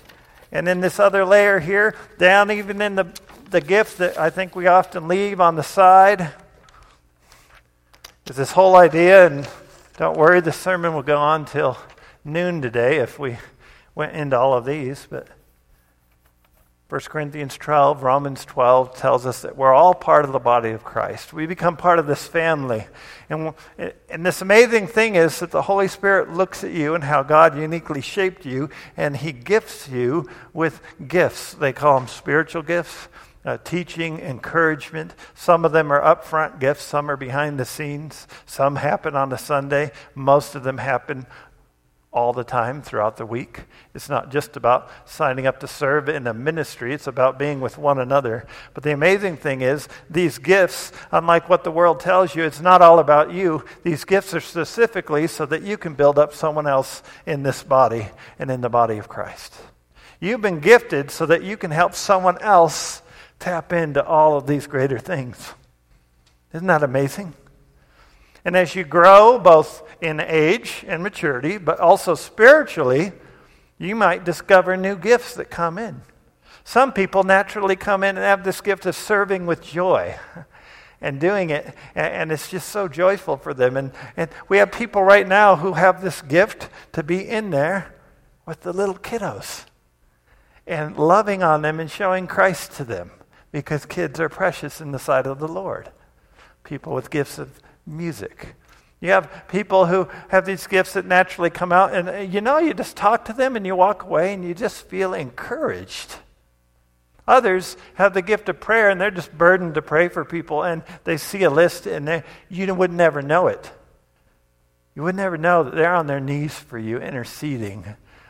And 0.50 0.66
in 0.66 0.80
this 0.80 0.98
other 0.98 1.24
layer 1.24 1.60
here, 1.60 1.94
down 2.18 2.50
even 2.50 2.80
in 2.80 2.94
the, 2.94 3.06
the 3.50 3.60
gift 3.60 3.98
that 3.98 4.18
I 4.18 4.30
think 4.30 4.56
we 4.56 4.66
often 4.66 5.06
leave 5.08 5.40
on 5.40 5.56
the 5.56 5.62
side, 5.62 6.32
is 8.26 8.36
this 8.36 8.52
whole 8.52 8.76
idea. 8.76 9.26
And 9.26 9.48
don't 9.98 10.16
worry, 10.16 10.40
the 10.40 10.52
sermon 10.52 10.94
will 10.94 11.02
go 11.02 11.18
on 11.18 11.44
till 11.44 11.76
noon 12.24 12.62
today 12.62 12.98
if 12.98 13.18
we 13.18 13.36
went 13.94 14.14
into 14.14 14.38
all 14.38 14.54
of 14.54 14.64
these. 14.64 15.06
But 15.10 15.28
1 16.90 17.00
Corinthians 17.02 17.56
12, 17.56 18.02
Romans 18.02 18.44
12 18.44 18.96
tells 18.96 19.24
us 19.24 19.42
that 19.42 19.56
we're 19.56 19.72
all 19.72 19.94
part 19.94 20.24
of 20.24 20.32
the 20.32 20.40
body 20.40 20.70
of 20.70 20.82
Christ. 20.82 21.32
We 21.32 21.46
become 21.46 21.76
part 21.76 22.00
of 22.00 22.08
this 22.08 22.26
family. 22.26 22.84
And, 23.28 23.54
and 24.08 24.26
this 24.26 24.42
amazing 24.42 24.88
thing 24.88 25.14
is 25.14 25.38
that 25.38 25.52
the 25.52 25.62
Holy 25.62 25.86
Spirit 25.86 26.32
looks 26.32 26.64
at 26.64 26.72
you 26.72 26.96
and 26.96 27.04
how 27.04 27.22
God 27.22 27.56
uniquely 27.56 28.00
shaped 28.00 28.44
you, 28.44 28.70
and 28.96 29.16
He 29.16 29.30
gifts 29.30 29.88
you 29.88 30.28
with 30.52 30.82
gifts. 31.06 31.54
They 31.54 31.72
call 31.72 32.00
them 32.00 32.08
spiritual 32.08 32.62
gifts. 32.62 33.06
Uh, 33.42 33.56
teaching, 33.56 34.18
encouragement. 34.18 35.14
Some 35.34 35.64
of 35.64 35.72
them 35.72 35.90
are 35.90 36.02
upfront 36.02 36.60
gifts, 36.60 36.82
some 36.82 37.10
are 37.10 37.16
behind 37.16 37.58
the 37.58 37.64
scenes. 37.64 38.28
Some 38.44 38.76
happen 38.76 39.16
on 39.16 39.32
a 39.32 39.38
Sunday. 39.38 39.92
Most 40.14 40.54
of 40.54 40.62
them 40.62 40.76
happen 40.76 41.24
all 42.12 42.32
the 42.32 42.42
time 42.42 42.82
throughout 42.82 43.16
the 43.16 43.26
week. 43.26 43.62
It's 43.94 44.08
not 44.08 44.32
just 44.32 44.56
about 44.56 44.90
signing 45.04 45.46
up 45.46 45.60
to 45.60 45.68
serve 45.68 46.08
in 46.08 46.26
a 46.26 46.34
ministry, 46.34 46.92
it's 46.92 47.06
about 47.06 47.38
being 47.38 47.60
with 47.60 47.78
one 47.78 48.00
another. 48.00 48.46
But 48.74 48.82
the 48.82 48.92
amazing 48.92 49.36
thing 49.36 49.60
is, 49.60 49.88
these 50.08 50.38
gifts, 50.38 50.90
unlike 51.12 51.48
what 51.48 51.62
the 51.62 51.70
world 51.70 52.00
tells 52.00 52.34
you, 52.34 52.42
it's 52.42 52.60
not 52.60 52.82
all 52.82 52.98
about 52.98 53.32
you. 53.32 53.64
These 53.84 54.04
gifts 54.04 54.34
are 54.34 54.40
specifically 54.40 55.28
so 55.28 55.46
that 55.46 55.62
you 55.62 55.76
can 55.76 55.94
build 55.94 56.18
up 56.18 56.34
someone 56.34 56.66
else 56.66 57.02
in 57.26 57.44
this 57.44 57.62
body 57.62 58.08
and 58.38 58.50
in 58.50 58.60
the 58.60 58.68
body 58.68 58.98
of 58.98 59.08
Christ. 59.08 59.54
You've 60.18 60.42
been 60.42 60.60
gifted 60.60 61.10
so 61.10 61.26
that 61.26 61.44
you 61.44 61.56
can 61.56 61.70
help 61.70 61.94
someone 61.94 62.38
else 62.38 63.02
tap 63.38 63.72
into 63.72 64.04
all 64.04 64.36
of 64.36 64.46
these 64.46 64.66
greater 64.66 64.98
things. 64.98 65.54
Isn't 66.52 66.66
that 66.66 66.82
amazing? 66.82 67.34
And 68.44 68.56
as 68.56 68.74
you 68.74 68.84
grow, 68.84 69.38
both 69.38 69.82
in 70.00 70.20
age 70.20 70.84
and 70.86 71.02
maturity, 71.02 71.58
but 71.58 71.78
also 71.78 72.14
spiritually, 72.14 73.12
you 73.78 73.94
might 73.94 74.24
discover 74.24 74.76
new 74.76 74.96
gifts 74.96 75.34
that 75.34 75.50
come 75.50 75.78
in. 75.78 76.02
Some 76.64 76.92
people 76.92 77.22
naturally 77.22 77.76
come 77.76 78.02
in 78.02 78.16
and 78.16 78.24
have 78.24 78.44
this 78.44 78.60
gift 78.60 78.86
of 78.86 78.94
serving 78.94 79.46
with 79.46 79.62
joy. 79.62 80.16
and 81.00 81.18
doing 81.18 81.50
it. 81.50 81.74
And, 81.94 82.30
it's 82.30 82.50
just 82.50 82.68
so 82.68 82.88
joyful 82.88 83.36
for 83.36 83.54
them. 83.54 83.76
And, 83.76 83.92
and 84.16 84.30
we 84.48 84.58
have 84.58 84.70
people 84.72 85.02
right 85.02 85.26
now 85.26 85.56
who 85.56 85.72
have 85.74 86.02
this 86.02 86.22
gift 86.22 86.68
to 86.92 87.02
be 87.02 87.26
in 87.26 87.50
there 87.50 87.94
with 88.46 88.60
the 88.60 88.72
little 88.72 88.96
kiddos 88.96 89.64
and 90.66 90.96
loving 90.96 91.42
on 91.42 91.62
them 91.62 91.80
and 91.80 91.90
showing 91.90 92.26
Christ 92.26 92.72
to 92.72 92.84
them 92.84 93.10
because 93.52 93.86
kids 93.86 94.20
are 94.20 94.28
precious 94.28 94.80
in 94.80 94.92
the 94.92 94.98
sight 94.98 95.26
of 95.26 95.38
the 95.38 95.48
Lord. 95.48 95.90
People 96.64 96.94
with 96.94 97.10
gifts 97.10 97.38
of 97.38 97.60
music. 97.90 98.54
You 99.00 99.10
have 99.10 99.44
people 99.48 99.86
who 99.86 100.08
have 100.28 100.44
these 100.44 100.66
gifts 100.66 100.92
that 100.92 101.06
naturally 101.06 101.50
come 101.50 101.72
out, 101.72 101.94
and 101.94 102.08
uh, 102.08 102.16
you 102.16 102.40
know, 102.40 102.58
you 102.58 102.74
just 102.74 102.96
talk 102.96 103.24
to 103.26 103.32
them 103.32 103.56
and 103.56 103.66
you 103.66 103.74
walk 103.74 104.02
away 104.02 104.34
and 104.34 104.44
you 104.44 104.54
just 104.54 104.86
feel 104.88 105.14
encouraged. 105.14 106.16
Others 107.26 107.76
have 107.94 108.12
the 108.12 108.22
gift 108.22 108.48
of 108.48 108.60
prayer 108.60 108.90
and 108.90 109.00
they're 109.00 109.10
just 109.10 109.36
burdened 109.36 109.74
to 109.74 109.82
pray 109.82 110.08
for 110.08 110.24
people, 110.24 110.62
and 110.62 110.82
they 111.04 111.16
see 111.16 111.42
a 111.44 111.50
list 111.50 111.86
and 111.86 112.06
they, 112.06 112.22
you 112.48 112.74
would 112.74 112.92
never 112.92 113.22
know 113.22 113.46
it. 113.46 113.72
You 114.94 115.04
would 115.04 115.14
never 115.14 115.38
know 115.38 115.62
that 115.62 115.74
they're 115.74 115.94
on 115.94 116.06
their 116.06 116.20
knees 116.20 116.58
for 116.58 116.78
you, 116.78 116.98
interceding 116.98 117.84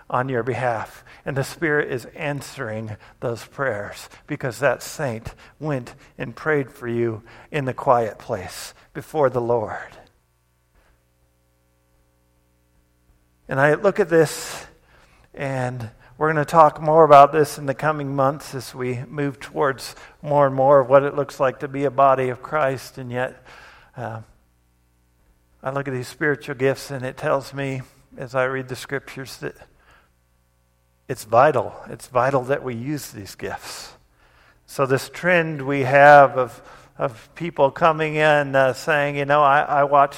on 0.09 0.29
your 0.29 0.43
behalf. 0.43 1.05
And 1.25 1.37
the 1.37 1.45
Spirit 1.45 1.93
is 1.93 2.07
answering 2.17 2.97
those 3.21 3.45
prayers 3.45 4.09
because 4.27 4.59
that 4.59 4.83
saint 4.83 5.35
went 5.59 5.95
and 6.17 6.35
prayed 6.35 6.71
for 6.71 6.89
you 6.89 7.23
in 7.51 7.65
the 7.67 7.75
quiet 7.75 8.19
place 8.19 8.75
before 8.95 9.31
the 9.31 9.41
Lord. 9.41 9.97
And 13.49 13.61
I 13.61 13.75
look 13.75 13.99
at 13.99 14.09
this, 14.09 14.65
and 15.35 15.91
we're 16.17 16.33
going 16.33 16.45
to 16.45 16.51
talk 16.51 16.81
more 16.81 17.03
about 17.03 17.33
this 17.33 17.59
in 17.59 17.67
the 17.67 17.75
coming 17.75 18.15
months 18.15 18.55
as 18.55 18.75
we 18.75 19.01
move 19.09 19.41
towards 19.41 19.97
more 20.23 20.47
and 20.47 20.55
more 20.55 20.81
of 20.81 20.89
what 20.89 21.03
it 21.03 21.17
looks 21.17 21.41
like 21.41 21.61
to 21.61 21.69
be 21.69 21.85
a 21.85 21.91
body 21.91 22.29
of 22.29 22.43
Christ. 22.43 22.97
And 22.97 23.11
yet, 23.11 23.45
uh, 23.97 24.21
I 25.63 25.71
look 25.71 25.89
at 25.89 25.95
these 25.95 26.09
spiritual 26.09 26.55
gifts, 26.55 26.91
and 26.91 27.05
it 27.05 27.17
tells 27.17 27.53
me 27.53 27.83
as 28.17 28.35
I 28.35 28.45
read 28.45 28.69
the 28.69 28.77
scriptures 28.77 29.37
that 29.39 29.57
it's 31.11 31.25
vital. 31.25 31.75
It's 31.89 32.07
vital 32.07 32.43
that 32.45 32.63
we 32.63 32.77
use 32.77 33.11
these 33.11 33.35
gifts. 33.35 33.95
So, 34.67 34.87
this 34.87 35.09
trend 35.09 35.61
we 35.61 35.81
have 35.81 36.39
of, 36.39 36.63
of 36.99 37.35
people 37.35 37.73
coming 37.73 38.15
in 38.15 38.55
uh, 38.55 38.75
saying, 38.75 39.17
you 39.17 39.25
know, 39.25 39.43
I, 39.43 39.63
I 39.63 39.85
watch 39.85 40.17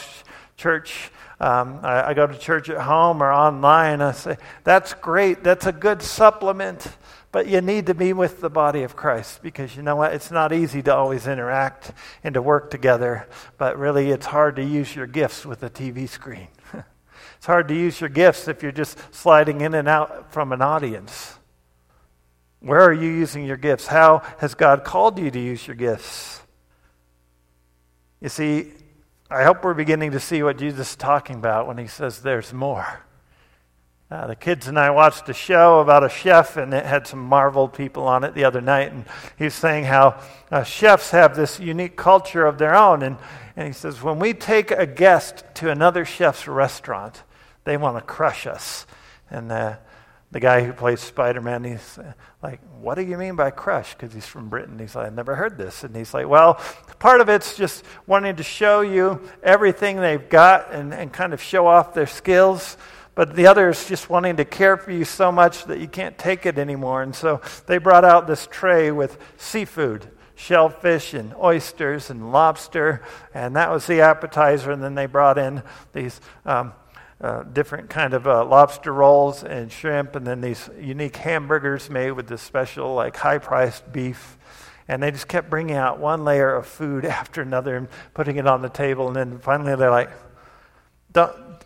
church, 0.59 1.11
um, 1.41 1.81
I, 1.83 2.09
I 2.09 2.15
go 2.15 2.27
to 2.27 2.37
church 2.37 2.69
at 2.69 2.77
home 2.77 3.23
or 3.23 3.33
online. 3.33 4.03
I 4.03 4.13
say, 4.13 4.37
that's 4.65 4.93
great. 4.93 5.43
That's 5.43 5.65
a 5.65 5.73
good 5.73 6.03
supplement. 6.03 6.87
But 7.31 7.47
you 7.47 7.63
need 7.63 7.87
to 7.87 7.95
be 7.95 8.13
with 8.13 8.43
the 8.43 8.51
body 8.51 8.83
of 8.83 8.95
Christ 8.95 9.43
because 9.43 9.75
you 9.75 9.81
know 9.81 9.97
what? 9.97 10.13
It's 10.13 10.31
not 10.31 10.53
easy 10.53 10.83
to 10.83 10.95
always 10.95 11.27
interact 11.27 11.93
and 12.23 12.35
to 12.35 12.43
work 12.43 12.71
together, 12.71 13.27
but 13.57 13.79
really 13.79 14.11
it's 14.11 14.27
hard 14.27 14.57
to 14.57 14.63
use 14.63 14.95
your 14.95 15.07
gifts 15.07 15.47
with 15.47 15.63
a 15.63 15.71
TV 15.71 16.07
screen. 16.07 16.49
It's 17.37 17.47
hard 17.47 17.69
to 17.69 17.75
use 17.75 18.01
your 18.01 18.11
gifts 18.11 18.49
if 18.49 18.63
you're 18.63 18.73
just 18.73 18.99
sliding 19.15 19.61
in 19.61 19.75
and 19.75 19.89
out 19.89 20.33
from 20.33 20.53
an 20.53 20.63
audience. 20.63 21.39
Where 22.61 22.81
are 22.81 22.93
you 22.93 23.11
using 23.11 23.45
your 23.45 23.57
gifts? 23.57 23.87
How 23.87 24.23
has 24.39 24.55
God 24.55 24.85
called 24.85 25.19
you 25.19 25.31
to 25.31 25.41
use 25.41 25.67
your 25.67 25.75
gifts? 25.75 26.41
You 28.21 28.29
see, 28.29 28.73
I 29.29 29.43
hope 29.43 29.65
we're 29.65 29.75
beginning 29.75 30.13
to 30.13 30.21
see 30.21 30.43
what 30.43 30.59
Jesus 30.59 30.91
is 30.91 30.97
talking 30.97 31.37
about 31.37 31.67
when 31.67 31.79
he 31.79 31.89
says 31.89 32.21
there's 32.21 32.53
more. 32.53 33.01
Uh, 34.13 34.27
the 34.27 34.37
kids 34.37 34.69
and 34.69 34.79
I 34.79 34.91
watched 34.91 35.29
a 35.31 35.33
show 35.33 35.81
about 35.81 36.05
a 36.05 36.09
chef, 36.11 36.59
and 36.59 36.75
it 36.75 36.85
had 36.85 37.07
some 37.07 37.19
Marvel 37.19 37.67
people 37.67 38.07
on 38.07 38.25
it 38.25 38.35
the 38.35 38.45
other 38.45 38.61
night. 38.61 38.93
And 38.93 39.07
he 39.39 39.45
was 39.45 39.55
saying 39.55 39.85
how 39.85 40.21
uh, 40.51 40.63
chefs 40.65 41.13
have 41.13 41.35
this 41.35 41.59
unique 41.59 41.97
culture 41.97 42.45
of 42.45 42.59
their 42.59 42.75
own. 42.75 43.03
And, 43.03 43.17
and 43.57 43.67
he 43.67 43.73
says, 43.73 44.03
when 44.03 44.19
we 44.19 44.33
take 44.33 44.71
a 44.71 44.87
guest 44.87 45.45
to 45.57 45.71
another 45.71 46.05
chef's 46.05 46.49
restaurant, 46.49 47.23
they 47.65 47.77
want 47.77 47.97
to 47.97 48.03
crush 48.03 48.47
us. 48.47 48.87
And 49.31 49.53
uh, 49.53 49.77
the 50.31 50.41
guy 50.41 50.65
who 50.65 50.73
plays 50.73 51.01
Spider 51.01 51.43
Man, 51.43 51.63
he's 51.65 51.99
like, 52.43 52.61
What 52.81 52.95
do 52.95 53.03
you 53.03 53.19
mean 53.19 53.37
by 53.37 53.51
crush? 53.51 53.95
Because 53.95 54.15
he's 54.15 54.27
from 54.27 54.49
Britain. 54.49 54.79
He's 54.79 54.95
like, 54.95 55.07
I've 55.07 55.15
never 55.15 55.35
heard 55.37 55.59
this. 55.59 55.85
And 55.85 55.95
he's 55.95 56.15
like, 56.15 56.27
Well, 56.27 56.55
part 56.99 57.21
of 57.21 57.29
it's 57.29 57.57
just 57.57 57.85
wanting 58.07 58.37
to 58.37 58.43
show 58.43 58.81
you 58.81 59.21
everything 59.43 59.97
they've 59.97 60.29
got 60.29 60.73
and, 60.73 60.93
and 60.95 61.13
kind 61.13 61.35
of 61.35 61.41
show 61.41 61.67
off 61.67 61.93
their 61.93 62.07
skills. 62.07 62.79
But 63.15 63.37
the 63.37 63.47
other 63.47 63.69
is 63.69 63.87
just 63.87 64.09
wanting 64.09 64.37
to 64.37 64.47
care 64.47 64.79
for 64.79 64.91
you 64.91 65.05
so 65.05 65.31
much 65.31 65.67
that 65.67 65.81
you 65.81 65.89
can't 65.89 66.17
take 66.17 66.47
it 66.47 66.59
anymore. 66.59 67.03
And 67.03 67.15
so 67.15 67.43
they 67.67 67.77
brought 67.77 68.07
out 68.07 68.27
this 68.27 68.49
tray 68.51 68.91
with 68.91 69.19
seafood 69.37 70.09
shellfish 70.43 71.15
and 71.15 71.35
oysters 71.37 72.11
and 72.11 72.33
lobster, 72.33 73.03
and 73.33 73.55
that 73.55 73.71
was 73.71 73.87
the 73.87 74.01
appetizer. 74.01 74.73
And 74.73 74.83
then 74.83 74.95
they 74.95 75.07
brought 75.07 75.39
in 75.39 75.63
these 75.93 76.21
um, 76.45 76.73
uh, 77.21 77.45
different 77.45 77.89
kind 77.89 78.13
of 78.13 78.27
uh, 78.27 78.45
lobster 78.45 78.93
rolls 78.93 79.45
and 79.45 79.71
shrimp, 79.71 80.17
and 80.17 80.27
then 80.27 80.41
these 80.41 80.69
unique 80.81 81.17
hamburgers 81.17 81.89
made 81.89 82.11
with 82.11 82.27
this 82.27 82.43
special, 82.43 82.95
like 82.95 83.17
high-priced 83.17 83.93
beef. 83.93 84.37
And 84.89 85.01
they 85.01 85.13
just 85.13 85.29
kept 85.29 85.49
bringing 85.49 85.77
out 85.77 86.01
one 86.01 86.25
layer 86.25 86.53
of 86.55 86.67
food 86.67 87.05
after 87.21 87.41
another 87.41 87.77
and 87.77 87.89
putting 88.13 88.37
it 88.37 88.47
on 88.47 88.63
the 88.63 88.69
table. 88.69 89.07
And 89.07 89.17
then 89.17 89.39
finally, 89.39 89.77
they're 89.77 89.91
like, 89.91 90.11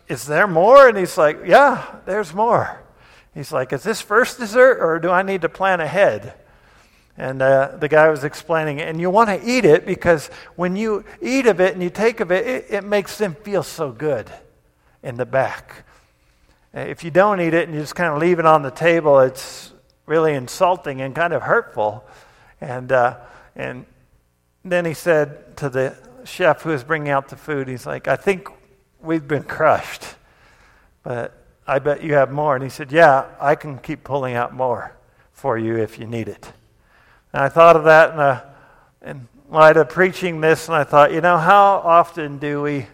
"Is 0.07 0.27
there 0.27 0.47
more?" 0.47 0.87
And 0.87 0.97
he's 0.97 1.17
like, 1.17 1.39
"Yeah, 1.45 1.83
there's 2.05 2.33
more." 2.33 2.83
He's 3.33 3.51
like, 3.51 3.73
"Is 3.73 3.81
this 3.81 4.01
first 4.01 4.37
dessert, 4.37 4.77
or 4.79 4.99
do 4.99 5.09
I 5.09 5.23
need 5.23 5.41
to 5.41 5.49
plan 5.49 5.81
ahead?" 5.81 6.35
And 7.17 7.41
uh, 7.41 7.77
the 7.79 7.87
guy 7.87 8.09
was 8.09 8.23
explaining. 8.23 8.79
And 8.79 9.01
you 9.01 9.09
want 9.09 9.29
to 9.29 9.41
eat 9.43 9.65
it 9.65 9.85
because 9.85 10.29
when 10.55 10.75
you 10.75 11.03
eat 11.21 11.47
of 11.47 11.59
it 11.59 11.73
and 11.73 11.81
you 11.81 11.89
take 11.89 12.19
of 12.19 12.31
it, 12.31 12.45
it, 12.45 12.65
it 12.69 12.83
makes 12.83 13.17
them 13.17 13.35
feel 13.35 13.63
so 13.63 13.91
good 13.91 14.31
in 15.01 15.17
the 15.17 15.25
back. 15.25 15.83
Uh, 16.75 16.81
if 16.81 17.03
you 17.03 17.09
don't 17.09 17.41
eat 17.41 17.53
it 17.53 17.67
and 17.67 17.73
you 17.73 17.81
just 17.81 17.95
kind 17.95 18.13
of 18.13 18.19
leave 18.19 18.39
it 18.39 18.45
on 18.45 18.61
the 18.61 18.71
table, 18.71 19.19
it's 19.19 19.73
really 20.05 20.33
insulting 20.33 21.01
and 21.01 21.15
kind 21.15 21.33
of 21.33 21.41
hurtful. 21.41 22.03
And, 22.61 22.91
uh, 22.91 23.17
and 23.55 23.85
then 24.63 24.85
he 24.85 24.93
said 24.93 25.57
to 25.57 25.69
the 25.69 25.97
chef 26.23 26.61
who 26.61 26.69
was 26.69 26.83
bringing 26.83 27.09
out 27.09 27.29
the 27.29 27.35
food, 27.35 27.67
he's 27.67 27.85
like, 27.85 28.07
I 28.07 28.15
think 28.15 28.47
we've 29.01 29.27
been 29.27 29.43
crushed, 29.43 30.03
but 31.03 31.33
I 31.65 31.79
bet 31.79 32.03
you 32.03 32.13
have 32.13 32.31
more. 32.31 32.55
And 32.55 32.63
he 32.63 32.69
said, 32.69 32.91
Yeah, 32.91 33.25
I 33.39 33.55
can 33.55 33.77
keep 33.77 34.03
pulling 34.03 34.35
out 34.35 34.53
more 34.53 34.95
for 35.33 35.57
you 35.57 35.77
if 35.77 35.99
you 35.99 36.05
need 36.05 36.27
it. 36.27 36.51
And 37.37 37.45
I 37.45 37.49
thought 37.49 37.75
of 37.75 37.83
that 37.83 38.13
in, 38.13 38.19
a, 38.19 38.55
in 39.03 39.27
light 39.47 39.77
of 39.77 39.89
preaching 39.89 40.41
this, 40.41 40.67
and 40.67 40.75
I 40.75 40.83
thought, 40.83 41.13
you 41.13 41.21
know, 41.21 41.37
how 41.37 41.83
often 41.85 42.39
do 42.39 42.63
we 42.63 42.87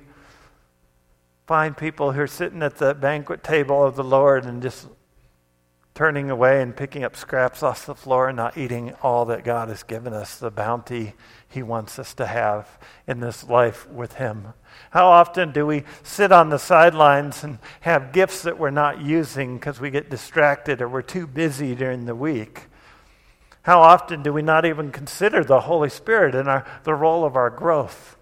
find 1.47 1.77
people 1.77 2.11
who 2.11 2.19
are 2.19 2.27
sitting 2.27 2.61
at 2.61 2.75
the 2.75 2.93
banquet 2.93 3.41
table 3.41 3.81
of 3.81 3.95
the 3.95 4.03
Lord 4.03 4.43
and 4.43 4.61
just 4.61 4.89
turning 5.95 6.29
away 6.29 6.61
and 6.61 6.75
picking 6.75 7.05
up 7.05 7.15
scraps 7.15 7.63
off 7.63 7.85
the 7.85 7.95
floor 7.95 8.27
and 8.27 8.35
not 8.35 8.57
eating 8.57 8.93
all 9.01 9.23
that 9.23 9.45
God 9.45 9.69
has 9.69 9.81
given 9.81 10.11
us, 10.11 10.37
the 10.37 10.51
bounty 10.51 11.13
He 11.47 11.63
wants 11.63 11.97
us 11.97 12.13
to 12.15 12.25
have 12.25 12.67
in 13.07 13.21
this 13.21 13.45
life 13.45 13.89
with 13.89 14.15
Him. 14.15 14.47
How 14.89 15.05
often 15.05 15.53
do 15.53 15.65
we 15.65 15.85
sit 16.03 16.33
on 16.33 16.49
the 16.49 16.59
sidelines 16.59 17.45
and 17.45 17.59
have 17.79 18.11
gifts 18.11 18.41
that 18.41 18.59
we're 18.59 18.71
not 18.71 18.99
using 18.99 19.55
because 19.55 19.79
we 19.79 19.89
get 19.89 20.09
distracted 20.09 20.81
or 20.81 20.89
we're 20.89 21.01
too 21.01 21.27
busy 21.27 21.75
during 21.75 22.03
the 22.03 22.13
week? 22.13 22.63
How 23.63 23.81
often 23.81 24.23
do 24.23 24.31
we 24.31 24.41
not 24.41 24.65
even 24.65 24.91
consider 24.91 25.43
the 25.43 25.61
Holy 25.61 25.89
Spirit 25.89 26.35
and 26.35 26.47
our, 26.47 26.65
the 26.83 26.93
role 26.93 27.25
of 27.25 27.35
our 27.35 27.49
growth? 27.49 28.17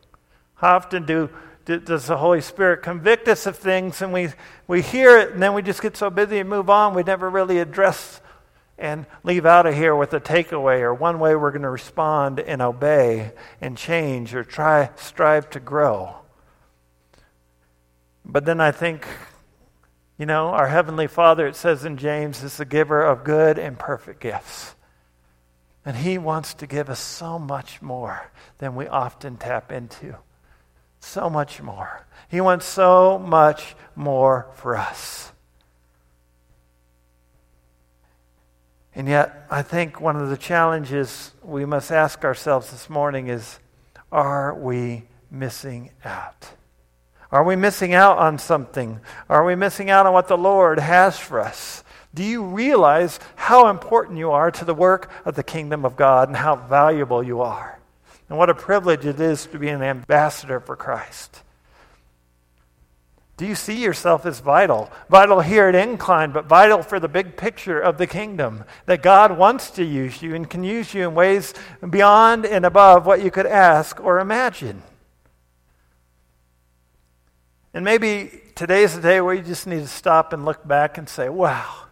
How 0.55 0.77
often 0.77 1.05
do 1.05 1.29
does 1.65 2.07
the 2.07 2.17
Holy 2.17 2.41
Spirit 2.41 2.81
convict 2.81 3.27
us 3.27 3.45
of 3.45 3.55
things 3.55 4.01
and 4.01 4.11
we, 4.11 4.29
we 4.67 4.81
hear 4.81 5.17
it 5.17 5.31
and 5.31 5.41
then 5.41 5.53
we 5.53 5.61
just 5.61 5.81
get 5.81 5.95
so 5.95 6.09
busy 6.09 6.39
and 6.39 6.49
move 6.49 6.69
on, 6.69 6.93
we 6.93 7.03
never 7.03 7.29
really 7.29 7.59
address 7.59 8.19
and 8.77 9.05
leave 9.23 9.45
out 9.45 9.67
of 9.67 9.75
here 9.75 9.95
with 9.95 10.13
a 10.13 10.19
takeaway 10.19 10.81
or 10.81 10.93
one 10.93 11.19
way 11.19 11.35
we're 11.35 11.51
going 11.51 11.61
to 11.61 11.69
respond 11.69 12.39
and 12.39 12.61
obey 12.61 13.31
and 13.61 13.77
change 13.77 14.33
or 14.33 14.43
try, 14.43 14.89
strive 14.95 15.49
to 15.51 15.59
grow. 15.59 16.15
But 18.25 18.45
then 18.45 18.59
I 18.59 18.71
think, 18.71 19.05
you 20.17 20.25
know, 20.25 20.47
our 20.47 20.67
Heavenly 20.67 21.07
Father, 21.07 21.47
it 21.47 21.55
says 21.55 21.85
in 21.85 21.97
James, 21.97 22.43
is 22.43 22.57
the 22.57 22.65
giver 22.65 23.03
of 23.03 23.23
good 23.23 23.59
and 23.59 23.77
perfect 23.77 24.19
gifts. 24.19 24.73
And 25.85 25.97
He 25.97 26.17
wants 26.17 26.53
to 26.55 26.67
give 26.67 26.89
us 26.89 26.99
so 26.99 27.39
much 27.39 27.81
more 27.81 28.31
than 28.59 28.75
we 28.75 28.87
often 28.87 29.37
tap 29.37 29.71
into 29.71 30.15
so 31.01 31.29
much 31.29 31.61
more. 31.61 32.05
He 32.29 32.39
wants 32.39 32.65
so 32.65 33.19
much 33.19 33.75
more 33.95 34.47
for 34.53 34.77
us. 34.77 35.31
And 38.93 39.07
yet, 39.07 39.47
I 39.49 39.61
think 39.61 39.99
one 39.99 40.15
of 40.15 40.29
the 40.29 40.37
challenges 40.37 41.31
we 41.41 41.65
must 41.65 41.91
ask 41.91 42.23
ourselves 42.23 42.71
this 42.71 42.89
morning 42.89 43.27
is 43.27 43.59
are 44.11 44.53
we 44.53 45.03
missing 45.29 45.91
out? 46.03 46.49
Are 47.31 47.43
we 47.43 47.55
missing 47.55 47.93
out 47.93 48.17
on 48.17 48.37
something? 48.37 48.99
Are 49.29 49.45
we 49.45 49.55
missing 49.55 49.89
out 49.89 50.05
on 50.05 50.13
what 50.13 50.27
the 50.27 50.37
Lord 50.37 50.79
has 50.79 51.17
for 51.17 51.39
us? 51.39 51.83
Do 52.13 52.23
you 52.23 52.43
realize 52.43 53.19
how 53.35 53.67
important 53.69 54.17
you 54.17 54.31
are 54.31 54.51
to 54.51 54.65
the 54.65 54.73
work 54.73 55.09
of 55.23 55.35
the 55.35 55.43
kingdom 55.43 55.85
of 55.85 55.95
God 55.95 56.27
and 56.27 56.37
how 56.37 56.55
valuable 56.55 57.23
you 57.23 57.41
are? 57.41 57.79
And 58.29 58.37
what 58.37 58.49
a 58.49 58.55
privilege 58.55 59.05
it 59.05 59.19
is 59.19 59.45
to 59.47 59.59
be 59.59 59.69
an 59.69 59.81
ambassador 59.81 60.59
for 60.59 60.75
Christ. 60.75 61.41
Do 63.37 63.47
you 63.47 63.55
see 63.55 63.81
yourself 63.81 64.25
as 64.25 64.39
vital? 64.39 64.91
Vital 65.09 65.41
here 65.41 65.67
at 65.67 65.73
Incline, 65.73 66.31
but 66.31 66.45
vital 66.45 66.83
for 66.83 66.99
the 66.99 67.07
big 67.07 67.37
picture 67.37 67.79
of 67.79 67.97
the 67.97 68.05
kingdom. 68.05 68.65
That 68.85 69.01
God 69.01 69.37
wants 69.37 69.71
to 69.71 69.83
use 69.83 70.21
you 70.21 70.35
and 70.35 70.49
can 70.49 70.63
use 70.63 70.93
you 70.93 71.07
in 71.07 71.15
ways 71.15 71.53
beyond 71.89 72.45
and 72.45 72.65
above 72.65 73.05
what 73.05 73.23
you 73.23 73.31
could 73.31 73.47
ask 73.47 73.99
or 73.99 74.19
imagine. 74.19 74.83
And 77.73 77.83
maybe 77.83 78.41
today's 78.53 78.95
the 78.95 79.01
day 79.01 79.21
where 79.21 79.33
you 79.33 79.41
just 79.41 79.65
need 79.65 79.79
to 79.79 79.87
stop 79.87 80.33
and 80.33 80.45
look 80.45 80.67
back 80.67 80.97
and 80.97 81.09
say, 81.09 81.27
wow, 81.27 81.87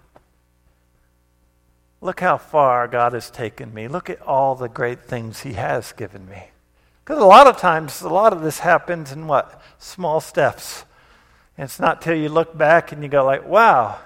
look 2.01 2.19
how 2.19 2.37
far 2.37 2.87
God 2.87 3.13
has 3.13 3.29
taken 3.29 3.73
me. 3.73 3.87
Look 3.87 4.09
at 4.09 4.21
all 4.21 4.55
the 4.55 4.69
great 4.69 5.01
things 5.01 5.41
He 5.41 5.53
has 5.53 5.91
given 5.93 6.27
me. 6.29 6.49
Because 7.03 7.21
a 7.21 7.25
lot 7.25 7.47
of 7.47 7.57
times, 7.57 8.01
a 8.01 8.09
lot 8.09 8.33
of 8.33 8.41
this 8.41 8.59
happens 8.59 9.11
in 9.11 9.27
what? 9.27 9.61
Small 9.79 10.19
steps. 10.21 10.85
And 11.57 11.65
it's 11.65 11.79
not 11.79 12.01
till 12.01 12.15
you 12.15 12.29
look 12.29 12.57
back 12.57 12.91
and 12.91 13.03
you 13.03 13.09
go 13.09 13.25
like, 13.25 13.47
wow, 13.47 13.99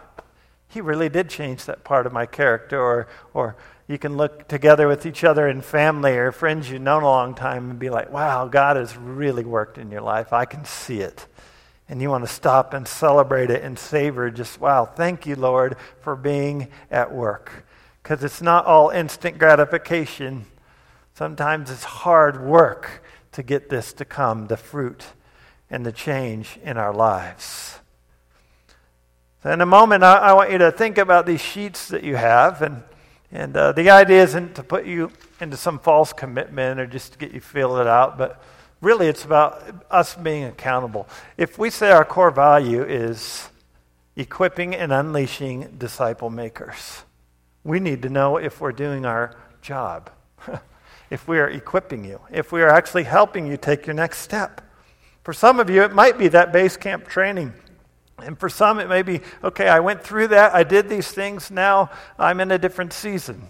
he 0.69 0.81
really 0.81 1.09
did 1.09 1.29
change 1.29 1.65
that 1.65 1.83
part 1.83 2.07
of 2.07 2.13
my 2.13 2.25
character. 2.25 2.79
Or, 2.79 3.07
or 3.33 3.55
you 3.87 3.97
can 3.97 4.15
look 4.15 4.47
together 4.47 4.87
with 4.87 5.05
each 5.05 5.23
other 5.23 5.47
in 5.47 5.61
family 5.61 6.13
or 6.13 6.31
friends 6.31 6.69
you've 6.69 6.81
known 6.81 7.03
a 7.03 7.07
long 7.07 7.35
time 7.35 7.69
and 7.69 7.77
be 7.77 7.89
like, 7.89 8.11
wow, 8.11 8.47
God 8.47 8.77
has 8.77 8.95
really 8.95 9.43
worked 9.43 9.77
in 9.77 9.91
your 9.91 10.01
life. 10.01 10.31
I 10.31 10.45
can 10.45 10.65
see 10.65 11.01
it 11.01 11.27
and 11.89 12.01
you 12.01 12.09
want 12.09 12.25
to 12.25 12.33
stop 12.33 12.73
and 12.73 12.87
celebrate 12.87 13.49
it 13.49 13.63
and 13.63 13.77
savor 13.77 14.31
just, 14.31 14.59
wow, 14.59 14.85
thank 14.85 15.25
you, 15.25 15.35
Lord, 15.35 15.75
for 16.01 16.15
being 16.15 16.69
at 16.89 17.13
work. 17.13 17.65
Because 18.03 18.23
it's 18.23 18.41
not 18.41 18.65
all 18.65 18.89
instant 18.89 19.39
gratification. 19.39 20.45
Sometimes 21.15 21.71
it's 21.71 21.85
hard 21.85 22.45
work 22.45 23.01
to 23.31 23.41
get 23.41 23.69
this 23.69 23.93
to 23.93 24.05
come, 24.05 24.47
the 24.47 24.57
fruit 24.57 25.05
and 25.69 25.85
the 25.85 25.91
change 25.91 26.59
in 26.63 26.77
our 26.77 26.93
lives. 26.93 27.79
So, 29.41 29.51
in 29.51 29.61
a 29.61 29.65
moment, 29.65 30.03
I, 30.03 30.17
I 30.17 30.33
want 30.33 30.51
you 30.51 30.57
to 30.59 30.71
think 30.71 30.97
about 30.97 31.25
these 31.25 31.41
sheets 31.41 31.87
that 31.89 32.03
you 32.03 32.15
have. 32.15 32.61
And, 32.61 32.83
and 33.31 33.55
uh, 33.57 33.71
the 33.71 33.89
idea 33.89 34.23
isn't 34.23 34.55
to 34.55 34.63
put 34.63 34.85
you 34.85 35.11
into 35.41 35.57
some 35.57 35.79
false 35.79 36.13
commitment 36.13 36.79
or 36.79 36.85
just 36.85 37.13
to 37.13 37.17
get 37.17 37.31
you 37.31 37.41
feel 37.41 37.77
it 37.77 37.87
out, 37.87 38.17
but 38.17 38.41
really 38.81 39.07
it's 39.07 39.25
about 39.25 39.85
us 39.89 40.15
being 40.15 40.43
accountable. 40.43 41.07
If 41.37 41.57
we 41.57 41.69
say 41.69 41.91
our 41.91 42.05
core 42.05 42.31
value 42.31 42.83
is 42.83 43.49
equipping 44.15 44.75
and 44.75 44.93
unleashing 44.93 45.75
disciple 45.77 46.29
makers, 46.29 47.03
we 47.63 47.79
need 47.79 48.01
to 48.01 48.09
know 48.09 48.37
if 48.37 48.59
we're 48.59 48.71
doing 48.71 49.05
our 49.05 49.35
job, 49.61 50.09
if 51.09 51.27
we 51.27 51.39
are 51.39 51.49
equipping 51.49 52.03
you, 52.03 52.19
if 52.31 52.51
we 52.51 52.61
are 52.61 52.69
actually 52.69 53.03
helping 53.03 53.47
you 53.47 53.57
take 53.57 53.85
your 53.87 53.93
next 53.93 54.19
step. 54.19 54.61
For 55.23 55.33
some 55.33 55.59
of 55.59 55.69
you, 55.69 55.83
it 55.83 55.93
might 55.93 56.17
be 56.17 56.27
that 56.29 56.51
base 56.51 56.75
camp 56.75 57.07
training. 57.07 57.53
And 58.19 58.37
for 58.37 58.49
some, 58.49 58.79
it 58.79 58.89
may 58.89 59.01
be, 59.01 59.21
okay, 59.43 59.67
I 59.67 59.79
went 59.79 60.03
through 60.03 60.29
that, 60.29 60.53
I 60.53 60.63
did 60.63 60.89
these 60.89 61.11
things, 61.11 61.49
now 61.49 61.89
I'm 62.19 62.39
in 62.39 62.51
a 62.51 62.57
different 62.57 62.93
season. 62.93 63.49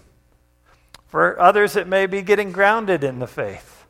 For 1.06 1.38
others, 1.40 1.76
it 1.76 1.86
may 1.86 2.06
be 2.06 2.22
getting 2.22 2.50
grounded 2.50 3.04
in 3.04 3.18
the 3.18 3.26
faith 3.26 3.84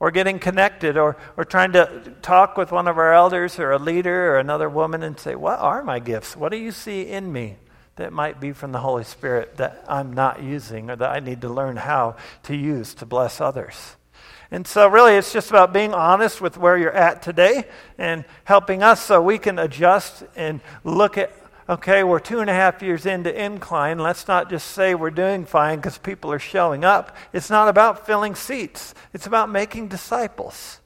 or 0.00 0.10
getting 0.10 0.38
connected 0.38 0.96
or, 0.96 1.16
or 1.36 1.44
trying 1.44 1.72
to 1.72 2.14
talk 2.22 2.56
with 2.56 2.70
one 2.70 2.86
of 2.86 2.98
our 2.98 3.12
elders 3.12 3.58
or 3.58 3.72
a 3.72 3.78
leader 3.78 4.32
or 4.32 4.38
another 4.38 4.68
woman 4.68 5.02
and 5.02 5.18
say, 5.18 5.34
What 5.34 5.58
are 5.58 5.82
my 5.82 5.98
gifts? 5.98 6.36
What 6.36 6.52
do 6.52 6.56
you 6.56 6.70
see 6.70 7.02
in 7.02 7.32
me 7.32 7.56
that 7.98 8.12
might 8.12 8.40
be 8.40 8.52
from 8.52 8.72
the 8.72 8.80
Holy 8.80 9.04
Spirit 9.04 9.58
that 9.58 9.84
I'm 9.86 10.12
not 10.12 10.42
using 10.42 10.90
or 10.90 10.96
that 10.96 11.10
I 11.10 11.20
need 11.20 11.42
to 11.42 11.48
learn 11.48 11.76
how 11.76 12.16
to 12.44 12.56
use 12.56 12.94
to 12.94 13.06
bless 13.06 13.40
others? 13.40 13.96
And 14.50 14.66
so, 14.66 14.88
really, 14.88 15.14
it's 15.14 15.32
just 15.32 15.50
about 15.50 15.74
being 15.74 15.92
honest 15.92 16.40
with 16.40 16.56
where 16.56 16.78
you're 16.78 16.90
at 16.90 17.20
today 17.20 17.66
and 17.98 18.24
helping 18.44 18.82
us 18.82 19.04
so 19.04 19.20
we 19.20 19.36
can 19.36 19.58
adjust 19.58 20.24
and 20.34 20.60
look 20.84 21.18
at 21.18 21.32
okay, 21.68 22.02
we're 22.02 22.18
two 22.18 22.40
and 22.40 22.48
a 22.48 22.54
half 22.54 22.82
years 22.82 23.04
into 23.04 23.44
incline. 23.44 23.98
Let's 23.98 24.26
not 24.26 24.48
just 24.48 24.68
say 24.68 24.94
we're 24.94 25.10
doing 25.10 25.44
fine 25.44 25.76
because 25.76 25.98
people 25.98 26.32
are 26.32 26.38
showing 26.38 26.82
up. 26.82 27.14
It's 27.32 27.50
not 27.50 27.68
about 27.68 28.06
filling 28.06 28.34
seats, 28.34 28.94
it's 29.12 29.26
about 29.26 29.50
making 29.50 29.88
disciples. 29.88 30.80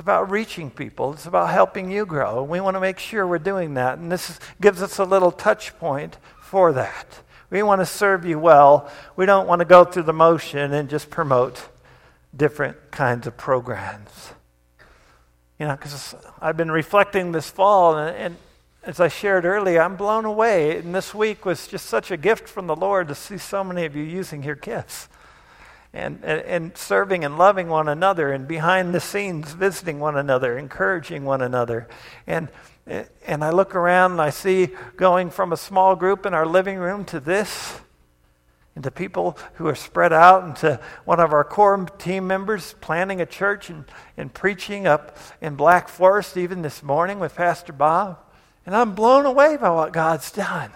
It's 0.00 0.02
about 0.02 0.30
reaching 0.30 0.70
people. 0.70 1.12
It's 1.12 1.26
about 1.26 1.50
helping 1.50 1.90
you 1.90 2.06
grow. 2.06 2.42
We 2.42 2.58
want 2.58 2.74
to 2.74 2.80
make 2.80 2.98
sure 2.98 3.26
we're 3.26 3.38
doing 3.38 3.74
that. 3.74 3.98
And 3.98 4.10
this 4.10 4.30
is, 4.30 4.40
gives 4.58 4.80
us 4.80 4.96
a 4.96 5.04
little 5.04 5.30
touch 5.30 5.78
point 5.78 6.16
for 6.40 6.72
that. 6.72 7.20
We 7.50 7.62
want 7.62 7.82
to 7.82 7.84
serve 7.84 8.24
you 8.24 8.38
well. 8.38 8.90
We 9.14 9.26
don't 9.26 9.46
want 9.46 9.58
to 9.58 9.66
go 9.66 9.84
through 9.84 10.04
the 10.04 10.14
motion 10.14 10.72
and 10.72 10.88
just 10.88 11.10
promote 11.10 11.68
different 12.34 12.78
kinds 12.90 13.26
of 13.26 13.36
programs. 13.36 14.30
You 15.58 15.66
know, 15.66 15.76
because 15.76 16.14
I've 16.40 16.56
been 16.56 16.70
reflecting 16.70 17.32
this 17.32 17.50
fall, 17.50 17.98
and, 17.98 18.16
and 18.16 18.36
as 18.82 19.00
I 19.00 19.08
shared 19.08 19.44
earlier, 19.44 19.82
I'm 19.82 19.96
blown 19.96 20.24
away. 20.24 20.78
And 20.78 20.94
this 20.94 21.14
week 21.14 21.44
was 21.44 21.66
just 21.66 21.84
such 21.84 22.10
a 22.10 22.16
gift 22.16 22.48
from 22.48 22.68
the 22.68 22.74
Lord 22.74 23.06
to 23.08 23.14
see 23.14 23.36
so 23.36 23.62
many 23.62 23.84
of 23.84 23.94
you 23.94 24.02
using 24.02 24.42
your 24.42 24.54
gifts 24.54 25.10
and, 25.92 26.24
and, 26.24 26.76
serving 26.76 27.24
and 27.24 27.36
loving 27.36 27.68
one 27.68 27.88
another 27.88 28.32
and 28.32 28.46
behind 28.46 28.94
the 28.94 29.00
scenes 29.00 29.52
visiting 29.52 29.98
one 29.98 30.16
another, 30.16 30.56
encouraging 30.56 31.24
one 31.24 31.42
another. 31.42 31.88
And, 32.26 32.48
and 33.26 33.42
I 33.42 33.50
look 33.50 33.74
around 33.74 34.12
and 34.12 34.20
I 34.20 34.30
see 34.30 34.68
going 34.96 35.30
from 35.30 35.52
a 35.52 35.56
small 35.56 35.96
group 35.96 36.26
in 36.26 36.34
our 36.34 36.46
living 36.46 36.78
room 36.78 37.04
to 37.06 37.20
this. 37.20 37.80
And 38.76 38.84
to 38.84 38.92
people 38.92 39.36
who 39.54 39.66
are 39.66 39.74
spread 39.74 40.12
out, 40.12 40.44
and 40.44 40.56
to 40.58 40.80
one 41.04 41.18
of 41.18 41.32
our 41.32 41.42
core 41.42 41.86
team 41.98 42.28
members 42.28 42.76
planning 42.80 43.20
a 43.20 43.26
church 43.26 43.68
and, 43.68 43.84
and 44.16 44.32
preaching 44.32 44.86
up 44.86 45.18
in 45.40 45.56
Black 45.56 45.88
Forest 45.88 46.36
even 46.36 46.62
this 46.62 46.80
morning 46.80 47.18
with 47.18 47.34
Pastor 47.34 47.72
Bob. 47.72 48.20
And 48.64 48.74
I'm 48.76 48.94
blown 48.94 49.26
away 49.26 49.56
by 49.56 49.70
what 49.70 49.92
God's 49.92 50.30
done. 50.30 50.70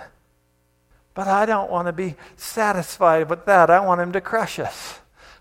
But 1.15 1.29
I 1.29 1.47
don't 1.47 1.71
want 1.71 1.87
to 1.87 1.93
be 1.93 2.17
satisfied 2.37 3.31
with 3.31 3.47
that. 3.47 3.71
I 3.71 3.79
want 3.79 4.01
Him 4.01 4.13
to 4.13 4.21
crush 4.21 4.59
us. 4.59 4.99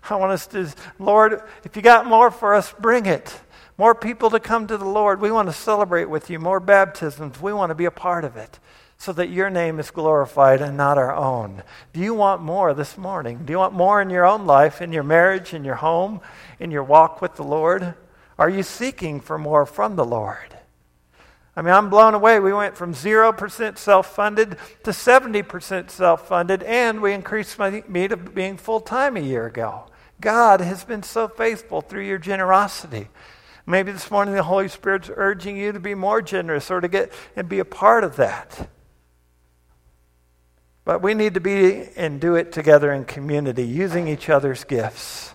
I 0.08 0.16
want 0.16 0.32
us 0.32 0.46
to, 0.48 0.68
Lord, 0.98 1.42
if 1.64 1.76
you 1.76 1.82
got 1.82 2.06
more 2.06 2.30
for 2.30 2.54
us, 2.54 2.72
bring 2.78 3.06
it. 3.06 3.40
More 3.76 3.94
people 3.94 4.30
to 4.30 4.40
come 4.40 4.66
to 4.66 4.76
the 4.76 4.84
Lord. 4.84 5.20
We 5.20 5.32
want 5.32 5.48
to 5.48 5.52
celebrate 5.52 6.04
with 6.04 6.30
you. 6.30 6.38
More 6.38 6.60
baptisms. 6.60 7.40
We 7.40 7.52
want 7.52 7.70
to 7.70 7.74
be 7.74 7.86
a 7.86 7.90
part 7.90 8.24
of 8.24 8.36
it 8.36 8.58
so 8.98 9.12
that 9.12 9.28
your 9.28 9.50
name 9.50 9.80
is 9.80 9.90
glorified 9.90 10.60
and 10.60 10.76
not 10.76 10.98
our 10.98 11.14
own. 11.14 11.62
Do 11.92 12.00
you 12.00 12.14
want 12.14 12.42
more 12.42 12.72
this 12.72 12.96
morning? 12.96 13.44
Do 13.44 13.52
you 13.52 13.58
want 13.58 13.74
more 13.74 14.00
in 14.00 14.10
your 14.10 14.24
own 14.24 14.46
life, 14.46 14.80
in 14.80 14.92
your 14.92 15.02
marriage, 15.02 15.52
in 15.52 15.64
your 15.64 15.74
home, 15.74 16.20
in 16.60 16.70
your 16.70 16.84
walk 16.84 17.20
with 17.20 17.34
the 17.34 17.42
Lord? 17.42 17.94
Are 18.38 18.48
you 18.48 18.62
seeking 18.62 19.20
for 19.20 19.38
more 19.38 19.66
from 19.66 19.96
the 19.96 20.04
Lord? 20.04 20.56
I 21.56 21.62
mean, 21.62 21.72
I'm 21.72 21.90
blown 21.90 22.14
away. 22.14 22.40
We 22.40 22.52
went 22.52 22.76
from 22.76 22.94
0% 22.94 23.78
self 23.78 24.14
funded 24.14 24.56
to 24.82 24.90
70% 24.90 25.90
self 25.90 26.26
funded, 26.26 26.62
and 26.62 27.00
we 27.00 27.12
increased 27.12 27.58
my, 27.58 27.84
me 27.86 28.08
to 28.08 28.16
being 28.16 28.56
full 28.56 28.80
time 28.80 29.16
a 29.16 29.20
year 29.20 29.46
ago. 29.46 29.84
God 30.24 30.62
has 30.62 30.84
been 30.84 31.02
so 31.02 31.28
faithful 31.28 31.82
through 31.82 32.06
your 32.06 32.16
generosity. 32.16 33.08
Maybe 33.66 33.92
this 33.92 34.10
morning 34.10 34.34
the 34.34 34.42
Holy 34.42 34.68
Spirit's 34.68 35.10
urging 35.14 35.58
you 35.58 35.70
to 35.70 35.78
be 35.78 35.94
more 35.94 36.22
generous 36.22 36.70
or 36.70 36.80
to 36.80 36.88
get 36.88 37.12
and 37.36 37.46
be 37.46 37.58
a 37.58 37.64
part 37.64 38.04
of 38.04 38.16
that. 38.16 38.70
But 40.86 41.02
we 41.02 41.12
need 41.12 41.34
to 41.34 41.40
be 41.40 41.90
and 41.94 42.22
do 42.22 42.36
it 42.36 42.52
together 42.52 42.90
in 42.90 43.04
community, 43.04 43.64
using 43.64 44.08
each 44.08 44.30
other's 44.30 44.64
gifts. 44.64 45.34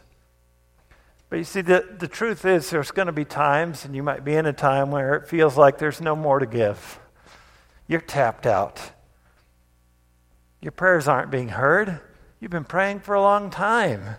But 1.30 1.38
you 1.38 1.44
see, 1.44 1.62
the, 1.62 1.88
the 2.00 2.08
truth 2.08 2.44
is, 2.44 2.72
there's 2.72 2.90
going 2.90 3.06
to 3.06 3.12
be 3.12 3.26
times, 3.26 3.86
and 3.86 3.96
you 3.96 4.02
might 4.02 4.26
be 4.26 4.34
in 4.34 4.48
a 4.48 4.54
time 4.54 4.90
where 4.90 5.14
it 5.14 5.28
feels 5.28 5.56
like 5.56 5.78
there's 5.78 6.02
no 6.02 6.16
more 6.16 6.40
to 6.40 6.48
give. 6.48 7.00
You're 7.88 8.02
tapped 8.02 8.48
out. 8.48 8.82
Your 10.62 10.72
prayers 10.72 11.08
aren't 11.08 11.30
being 11.30 11.50
heard. 11.50 12.00
You've 12.40 12.50
been 12.50 12.66
praying 12.66 13.02
for 13.02 13.14
a 13.14 13.22
long 13.22 13.52
time. 13.52 14.16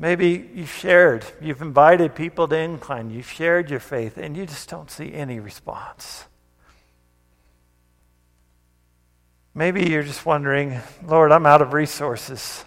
Maybe 0.00 0.48
you've 0.54 0.72
shared, 0.72 1.26
you've 1.42 1.60
invited 1.60 2.14
people 2.14 2.48
to 2.48 2.56
incline, 2.56 3.10
you've 3.10 3.30
shared 3.30 3.68
your 3.68 3.80
faith, 3.80 4.16
and 4.16 4.34
you 4.34 4.46
just 4.46 4.66
don't 4.70 4.90
see 4.90 5.12
any 5.12 5.38
response. 5.38 6.24
Maybe 9.54 9.90
you're 9.90 10.02
just 10.02 10.24
wondering, 10.24 10.80
Lord, 11.04 11.32
I'm 11.32 11.44
out 11.44 11.60
of 11.60 11.74
resources. 11.74 12.64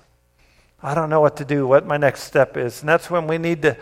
I 0.84 0.94
don't 0.94 1.10
know 1.10 1.22
what 1.22 1.38
to 1.38 1.46
do, 1.46 1.66
what 1.66 1.88
my 1.88 1.98
next 1.98 2.22
step 2.24 2.56
is. 2.56 2.82
And 2.82 2.90
that's 2.90 3.10
when 3.10 3.26
we 3.26 3.40
need 3.40 3.64
to 3.64 3.78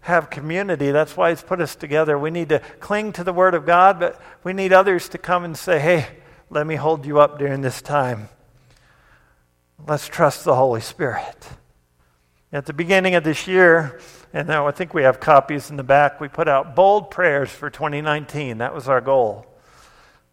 have 0.00 0.28
community. 0.28 0.90
That's 0.90 1.16
why 1.16 1.30
He's 1.30 1.42
put 1.42 1.60
us 1.60 1.76
together. 1.76 2.18
We 2.18 2.32
need 2.32 2.48
to 2.48 2.58
cling 2.80 3.12
to 3.12 3.22
the 3.22 3.32
Word 3.32 3.54
of 3.54 3.64
God, 3.64 4.00
but 4.00 4.20
we 4.42 4.52
need 4.52 4.72
others 4.72 5.08
to 5.10 5.18
come 5.18 5.44
and 5.44 5.56
say, 5.56 5.78
hey, 5.78 6.08
let 6.50 6.66
me 6.66 6.74
hold 6.74 7.06
you 7.06 7.20
up 7.20 7.38
during 7.38 7.60
this 7.60 7.80
time. 7.80 8.30
Let's 9.86 10.08
trust 10.08 10.44
the 10.44 10.56
Holy 10.56 10.80
Spirit. 10.80 11.36
At 12.52 12.66
the 12.66 12.72
beginning 12.72 13.16
of 13.16 13.24
this 13.24 13.48
year, 13.48 13.98
and 14.32 14.46
now 14.46 14.68
I 14.68 14.70
think 14.70 14.94
we 14.94 15.02
have 15.02 15.18
copies 15.18 15.68
in 15.68 15.76
the 15.76 15.82
back, 15.82 16.20
we 16.20 16.28
put 16.28 16.46
out 16.46 16.76
bold 16.76 17.10
prayers 17.10 17.50
for 17.50 17.70
2019. 17.70 18.58
That 18.58 18.72
was 18.72 18.88
our 18.88 19.00
goal. 19.00 19.46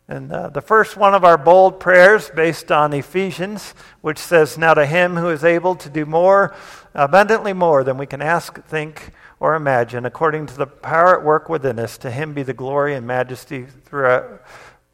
And 0.07 0.31
uh, 0.31 0.49
the 0.49 0.61
first 0.61 0.95
one 0.95 1.15
of 1.15 1.23
our 1.23 1.39
bold 1.39 1.79
prayers, 1.79 2.29
based 2.29 2.71
on 2.71 2.93
Ephesians, 2.93 3.73
which 4.01 4.19
says, 4.19 4.59
Now 4.59 4.75
to 4.75 4.85
him 4.85 5.15
who 5.15 5.29
is 5.29 5.43
able 5.43 5.75
to 5.75 5.89
do 5.89 6.05
more, 6.05 6.53
abundantly 6.93 7.53
more 7.53 7.83
than 7.83 7.97
we 7.97 8.05
can 8.05 8.21
ask, 8.21 8.63
think, 8.65 9.09
or 9.39 9.55
imagine, 9.55 10.05
according 10.05 10.45
to 10.47 10.57
the 10.57 10.67
power 10.67 11.17
at 11.17 11.25
work 11.25 11.49
within 11.49 11.79
us, 11.79 11.97
to 11.99 12.11
him 12.11 12.33
be 12.33 12.43
the 12.43 12.53
glory 12.53 12.93
and 12.93 13.07
majesty 13.07 13.65
throughout, 13.85 14.43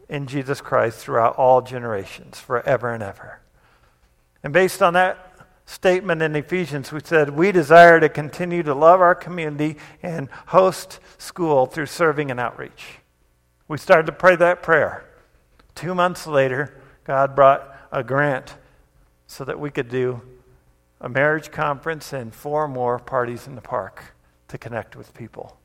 in 0.07 0.26
Jesus 0.26 0.61
Christ 0.61 0.99
throughout 0.99 1.36
all 1.36 1.61
generations, 1.61 2.39
forever 2.39 2.93
and 2.93 3.03
ever. 3.03 3.41
And 4.41 4.53
based 4.53 4.82
on 4.82 4.93
that 4.93 5.29
statement 5.70 6.22
in 6.22 6.36
Ephesians, 6.36 6.91
we 6.91 6.99
said, 7.03 7.30
We 7.30 7.51
desire 7.51 7.99
to 7.99 8.09
continue 8.09 8.63
to 8.63 8.74
love 8.74 9.01
our 9.01 9.13
community 9.13 9.78
and 10.01 10.28
host 10.47 10.99
school 11.20 11.67
through 11.67 11.86
serving 11.86 12.32
and 12.32 12.39
outreach. 12.39 12.97
We 13.67 13.78
started 13.78 14.07
to 14.07 14.11
pray 14.11 14.36
that 14.36 14.63
prayer. 14.63 15.05
Two 15.76 15.93
months 15.93 16.26
later, 16.26 16.82
God 17.03 17.36
brought 17.36 17.76
a 17.91 18.03
grant 18.03 18.55
so 19.28 19.45
that 19.45 19.59
we 19.59 19.70
could 19.70 19.89
do 19.89 20.22
a 20.99 21.07
marriage 21.07 21.51
conference 21.51 22.13
and 22.13 22.34
four 22.34 22.67
more 22.67 22.97
parties 22.97 23.45
in 23.45 23.53
the 23.53 23.61
park 23.61 24.15
to 24.47 24.57
connect 24.57 24.95
with 24.95 25.13
people. 25.13 25.59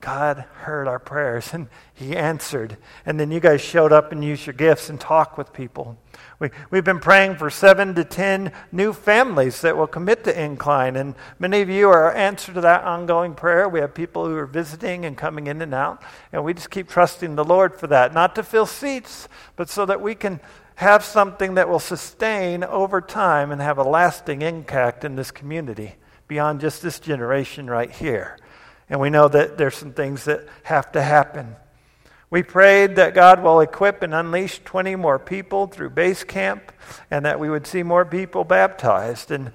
God 0.00 0.44
heard 0.60 0.86
our 0.86 1.00
prayers 1.00 1.52
and 1.52 1.68
He 1.92 2.16
answered. 2.16 2.76
And 3.04 3.18
then 3.18 3.32
you 3.32 3.40
guys 3.40 3.60
showed 3.60 3.92
up 3.92 4.12
and 4.12 4.22
used 4.22 4.46
your 4.46 4.54
gifts 4.54 4.88
and 4.88 5.00
talked 5.00 5.36
with 5.36 5.52
people. 5.52 5.98
We, 6.38 6.50
we've 6.70 6.84
been 6.84 7.00
praying 7.00 7.36
for 7.36 7.50
seven 7.50 7.96
to 7.96 8.04
ten 8.04 8.52
new 8.70 8.92
families 8.92 9.60
that 9.62 9.76
will 9.76 9.88
commit 9.88 10.22
to 10.24 10.40
Incline. 10.40 10.94
And 10.94 11.16
many 11.40 11.62
of 11.62 11.68
you 11.68 11.88
are 11.88 12.14
answer 12.14 12.52
to 12.52 12.60
that 12.60 12.84
ongoing 12.84 13.34
prayer. 13.34 13.68
We 13.68 13.80
have 13.80 13.92
people 13.92 14.24
who 14.24 14.36
are 14.36 14.46
visiting 14.46 15.04
and 15.04 15.18
coming 15.18 15.48
in 15.48 15.60
and 15.62 15.74
out. 15.74 16.00
And 16.32 16.44
we 16.44 16.54
just 16.54 16.70
keep 16.70 16.88
trusting 16.88 17.34
the 17.34 17.44
Lord 17.44 17.76
for 17.76 17.88
that. 17.88 18.14
Not 18.14 18.36
to 18.36 18.44
fill 18.44 18.66
seats, 18.66 19.28
but 19.56 19.68
so 19.68 19.84
that 19.86 20.00
we 20.00 20.14
can 20.14 20.40
have 20.76 21.02
something 21.02 21.54
that 21.54 21.68
will 21.68 21.80
sustain 21.80 22.62
over 22.62 23.00
time 23.00 23.50
and 23.50 23.60
have 23.60 23.78
a 23.78 23.82
lasting 23.82 24.42
impact 24.42 25.04
in 25.04 25.16
this 25.16 25.32
community 25.32 25.96
beyond 26.28 26.60
just 26.60 26.82
this 26.82 27.00
generation 27.00 27.68
right 27.68 27.90
here. 27.90 28.38
And 28.90 29.00
we 29.00 29.10
know 29.10 29.28
that 29.28 29.58
there's 29.58 29.76
some 29.76 29.92
things 29.92 30.24
that 30.24 30.46
have 30.64 30.92
to 30.92 31.02
happen. 31.02 31.56
We 32.30 32.42
prayed 32.42 32.96
that 32.96 33.14
God 33.14 33.42
will 33.42 33.60
equip 33.60 34.02
and 34.02 34.14
unleash 34.14 34.60
20 34.64 34.96
more 34.96 35.18
people 35.18 35.66
through 35.66 35.90
base 35.90 36.24
camp 36.24 36.72
and 37.10 37.24
that 37.24 37.40
we 37.40 37.48
would 37.48 37.66
see 37.66 37.82
more 37.82 38.04
people 38.04 38.44
baptized. 38.44 39.30
And, 39.30 39.52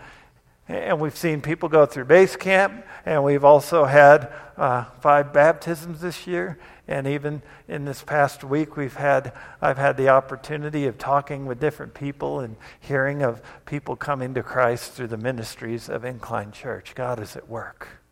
and 0.67 0.99
we've 0.99 1.15
seen 1.15 1.41
people 1.41 1.69
go 1.69 1.85
through 1.85 2.05
base 2.05 2.35
camp, 2.35 2.83
and 3.05 3.23
we've 3.23 3.43
also 3.43 3.85
had 3.85 4.31
uh, 4.57 4.85
five 5.01 5.33
baptisms 5.33 6.01
this 6.01 6.25
year. 6.25 6.57
And 6.87 7.05
even 7.05 7.43
in 7.67 7.85
this 7.85 8.01
past 8.01 8.43
week, 8.43 8.75
we've 8.75 8.95
had, 8.95 9.33
I've 9.61 9.77
had 9.77 9.95
the 9.95 10.09
opportunity 10.09 10.87
of 10.87 10.97
talking 10.97 11.45
with 11.45 11.59
different 11.59 11.93
people 11.93 12.39
and 12.39 12.55
hearing 12.79 13.21
of 13.21 13.41
people 13.65 13.95
coming 13.95 14.33
to 14.33 14.43
Christ 14.43 14.93
through 14.93 15.07
the 15.07 15.17
ministries 15.17 15.89
of 15.89 16.03
Incline 16.03 16.51
Church. 16.51 16.95
God 16.95 17.19
is 17.19 17.35
at 17.35 17.47
work. 17.47 18.02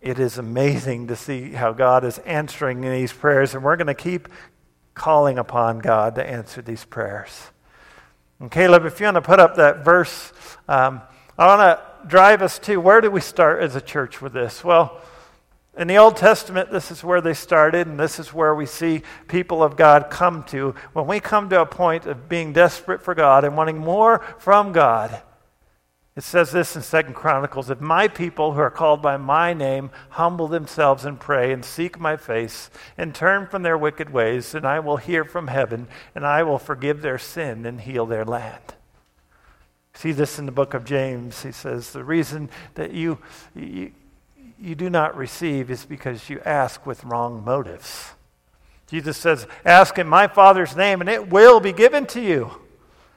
It 0.00 0.18
is 0.18 0.38
amazing 0.38 1.08
to 1.08 1.16
see 1.16 1.50
how 1.50 1.72
God 1.72 2.04
is 2.04 2.18
answering 2.18 2.80
these 2.80 3.12
prayers, 3.12 3.54
and 3.54 3.64
we're 3.64 3.76
going 3.76 3.86
to 3.86 3.94
keep 3.94 4.28
calling 4.94 5.38
upon 5.38 5.78
God 5.78 6.14
to 6.16 6.24
answer 6.24 6.62
these 6.62 6.84
prayers. 6.84 7.50
And 8.40 8.50
Caleb, 8.50 8.84
if 8.84 9.00
you 9.00 9.06
want 9.06 9.16
to 9.16 9.22
put 9.22 9.40
up 9.40 9.56
that 9.56 9.84
verse, 9.84 10.32
um, 10.68 11.00
I 11.38 11.46
want 11.46 11.60
to 11.60 12.08
drive 12.08 12.42
us 12.42 12.58
to 12.60 12.76
where 12.76 13.00
do 13.00 13.10
we 13.10 13.20
start 13.20 13.62
as 13.62 13.76
a 13.76 13.80
church 13.80 14.20
with 14.20 14.32
this? 14.32 14.62
Well, 14.62 15.00
in 15.76 15.88
the 15.88 15.98
Old 15.98 16.16
Testament, 16.16 16.70
this 16.70 16.90
is 16.90 17.04
where 17.04 17.20
they 17.20 17.34
started, 17.34 17.86
and 17.86 18.00
this 18.00 18.18
is 18.18 18.32
where 18.32 18.54
we 18.54 18.64
see 18.64 19.02
people 19.28 19.62
of 19.62 19.76
God 19.76 20.08
come 20.10 20.42
to. 20.44 20.74
When 20.94 21.06
we 21.06 21.20
come 21.20 21.50
to 21.50 21.60
a 21.60 21.66
point 21.66 22.06
of 22.06 22.28
being 22.28 22.54
desperate 22.54 23.02
for 23.02 23.14
God 23.14 23.44
and 23.44 23.56
wanting 23.56 23.76
more 23.76 24.24
from 24.38 24.72
God, 24.72 25.20
it 26.16 26.24
says 26.24 26.50
this 26.50 26.74
in 26.74 26.80
Second 26.80 27.12
Chronicles 27.12 27.68
If 27.68 27.80
my 27.80 28.08
people 28.08 28.54
who 28.54 28.60
are 28.60 28.70
called 28.70 29.02
by 29.02 29.18
my 29.18 29.52
name 29.52 29.90
humble 30.10 30.48
themselves 30.48 31.04
and 31.04 31.20
pray 31.20 31.52
and 31.52 31.62
seek 31.62 32.00
my 32.00 32.16
face 32.16 32.70
and 32.96 33.14
turn 33.14 33.46
from 33.46 33.62
their 33.62 33.76
wicked 33.76 34.08
ways, 34.10 34.52
then 34.52 34.64
I 34.64 34.80
will 34.80 34.96
hear 34.96 35.24
from 35.24 35.48
heaven 35.48 35.88
and 36.14 36.26
I 36.26 36.42
will 36.42 36.58
forgive 36.58 37.02
their 37.02 37.18
sin 37.18 37.66
and 37.66 37.82
heal 37.82 38.06
their 38.06 38.24
land. 38.24 38.74
See 39.92 40.12
this 40.12 40.38
in 40.38 40.46
the 40.46 40.52
book 40.52 40.72
of 40.72 40.86
James. 40.86 41.42
He 41.42 41.52
says, 41.52 41.92
The 41.92 42.04
reason 42.04 42.48
that 42.74 42.92
you, 42.92 43.18
you, 43.54 43.92
you 44.58 44.74
do 44.74 44.88
not 44.88 45.16
receive 45.18 45.70
is 45.70 45.84
because 45.84 46.30
you 46.30 46.40
ask 46.46 46.86
with 46.86 47.04
wrong 47.04 47.44
motives. 47.44 48.12
Jesus 48.86 49.18
says, 49.18 49.46
Ask 49.66 49.98
in 49.98 50.06
my 50.06 50.28
Father's 50.28 50.74
name 50.74 51.02
and 51.02 51.10
it 51.10 51.28
will 51.28 51.60
be 51.60 51.72
given 51.72 52.06
to 52.06 52.22
you. 52.22 52.52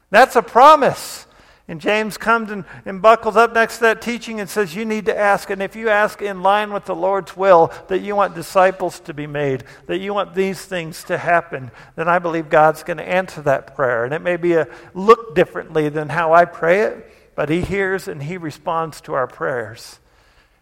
That's 0.09 0.35
a 0.35 0.41
promise. 0.41 1.27
And 1.69 1.79
James 1.79 2.17
comes 2.17 2.49
and, 2.49 2.65
and 2.83 2.99
buckles 2.99 3.37
up 3.37 3.53
next 3.53 3.75
to 3.75 3.81
that 3.81 4.01
teaching 4.01 4.39
and 4.39 4.49
says, 4.49 4.75
You 4.75 4.85
need 4.85 5.05
to 5.05 5.15
ask. 5.15 5.51
And 5.51 5.61
if 5.61 5.75
you 5.75 5.87
ask 5.87 6.19
in 6.19 6.41
line 6.41 6.73
with 6.73 6.85
the 6.85 6.95
Lord's 6.95 7.37
will, 7.37 7.71
that 7.89 7.99
you 7.99 8.15
want 8.15 8.33
disciples 8.33 8.99
to 9.01 9.13
be 9.13 9.27
made, 9.27 9.63
that 9.85 9.99
you 9.99 10.11
want 10.11 10.33
these 10.33 10.59
things 10.65 11.03
to 11.03 11.19
happen, 11.19 11.69
then 11.95 12.07
I 12.07 12.17
believe 12.17 12.49
God's 12.49 12.81
going 12.81 12.97
to 12.97 13.07
answer 13.07 13.43
that 13.43 13.75
prayer. 13.75 14.03
And 14.03 14.15
it 14.15 14.23
may 14.23 14.35
be 14.35 14.53
a 14.53 14.67
look 14.95 15.35
differently 15.35 15.89
than 15.89 16.09
how 16.09 16.33
I 16.33 16.45
pray 16.45 16.81
it, 16.81 17.07
but 17.35 17.49
He 17.49 17.61
hears 17.61 18.07
and 18.07 18.23
He 18.23 18.35
responds 18.35 18.99
to 19.01 19.13
our 19.13 19.27
prayers. 19.27 19.99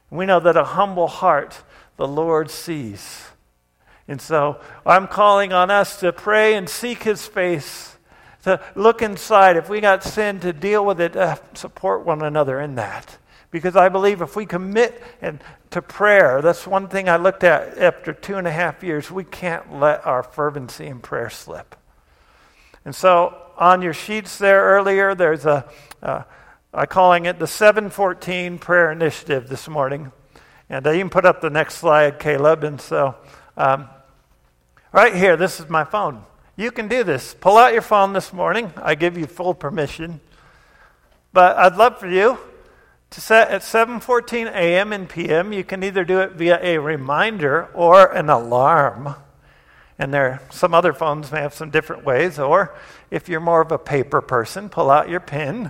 We 0.09 0.25
know 0.25 0.41
that 0.41 0.57
a 0.57 0.65
humble 0.65 1.07
heart 1.07 1.63
the 1.95 2.07
Lord 2.07 2.51
sees. 2.51 3.27
And 4.09 4.21
so 4.21 4.59
I'm 4.85 5.07
calling 5.07 5.53
on 5.53 5.71
us 5.71 6.01
to 6.01 6.11
pray 6.11 6.55
and 6.55 6.67
seek 6.67 7.03
His 7.03 7.25
face 7.25 7.96
to 8.47 8.61
look 8.75 9.01
inside. 9.01 9.57
If 9.57 9.69
we 9.69 9.81
got 9.81 10.03
sin, 10.03 10.39
to 10.39 10.53
deal 10.53 10.85
with 10.85 10.99
it, 10.99 11.15
uh, 11.15 11.37
support 11.53 12.05
one 12.05 12.21
another 12.21 12.59
in 12.59 12.75
that. 12.75 13.17
Because 13.51 13.75
I 13.75 13.89
believe 13.89 14.21
if 14.21 14.35
we 14.35 14.45
commit 14.45 15.01
and 15.21 15.41
to 15.71 15.81
prayer, 15.81 16.41
that's 16.41 16.65
one 16.65 16.87
thing 16.87 17.07
I 17.07 17.17
looked 17.17 17.43
at 17.43 17.77
after 17.77 18.13
two 18.13 18.35
and 18.35 18.47
a 18.47 18.51
half 18.51 18.83
years. 18.83 19.09
We 19.11 19.23
can't 19.23 19.79
let 19.79 20.05
our 20.05 20.23
fervency 20.23 20.87
in 20.87 20.99
prayer 20.99 21.29
slip. 21.29 21.75
And 22.83 22.95
so 22.95 23.37
on 23.57 23.81
your 23.81 23.93
sheets 23.93 24.37
there 24.37 24.63
earlier, 24.63 25.15
there's 25.15 25.45
a, 25.45 25.69
uh, 26.01 26.23
I'm 26.73 26.87
calling 26.87 27.25
it 27.25 27.39
the 27.39 27.47
714 27.47 28.59
prayer 28.59 28.91
initiative 28.91 29.49
this 29.49 29.67
morning. 29.67 30.11
And 30.69 30.85
I 30.85 30.95
even 30.95 31.09
put 31.09 31.25
up 31.25 31.41
the 31.41 31.49
next 31.49 31.75
slide, 31.75 32.19
Caleb. 32.19 32.63
And 32.63 32.79
so, 32.79 33.15
um, 33.55 33.89
right 34.91 35.15
here, 35.15 35.37
this 35.37 35.59
is 35.59 35.69
my 35.69 35.83
phone. 35.83 36.23
You 36.59 36.71
can 36.71 36.87
do 36.87 37.03
this. 37.03 37.35
Pull 37.35 37.55
out 37.55 37.73
your 37.73 37.83
phone 37.83 38.13
this 38.13 38.33
morning. 38.33 38.73
I 38.77 38.95
give 38.95 39.15
you 39.15 39.27
full 39.27 39.53
permission. 39.53 40.19
But 41.31 41.55
I'd 41.55 41.75
love 41.75 41.99
for 41.99 42.07
you 42.07 42.39
to 43.11 43.21
set 43.21 43.51
at 43.51 43.61
7:14 43.61 44.47
a.m. 44.47 44.91
and 44.91 45.07
p.m. 45.07 45.53
You 45.53 45.63
can 45.63 45.83
either 45.83 46.03
do 46.03 46.19
it 46.19 46.31
via 46.31 46.59
a 46.59 46.79
reminder 46.79 47.69
or 47.75 48.11
an 48.11 48.31
alarm. 48.31 49.13
And 49.99 50.11
there 50.11 50.41
some 50.49 50.73
other 50.73 50.93
phones 50.93 51.31
may 51.31 51.41
have 51.41 51.53
some 51.53 51.69
different 51.69 52.03
ways 52.03 52.39
or 52.39 52.73
if 53.11 53.29
you're 53.29 53.39
more 53.39 53.61
of 53.61 53.71
a 53.71 53.77
paper 53.77 54.19
person, 54.19 54.67
pull 54.67 54.89
out 54.89 55.09
your 55.09 55.19
pen 55.19 55.69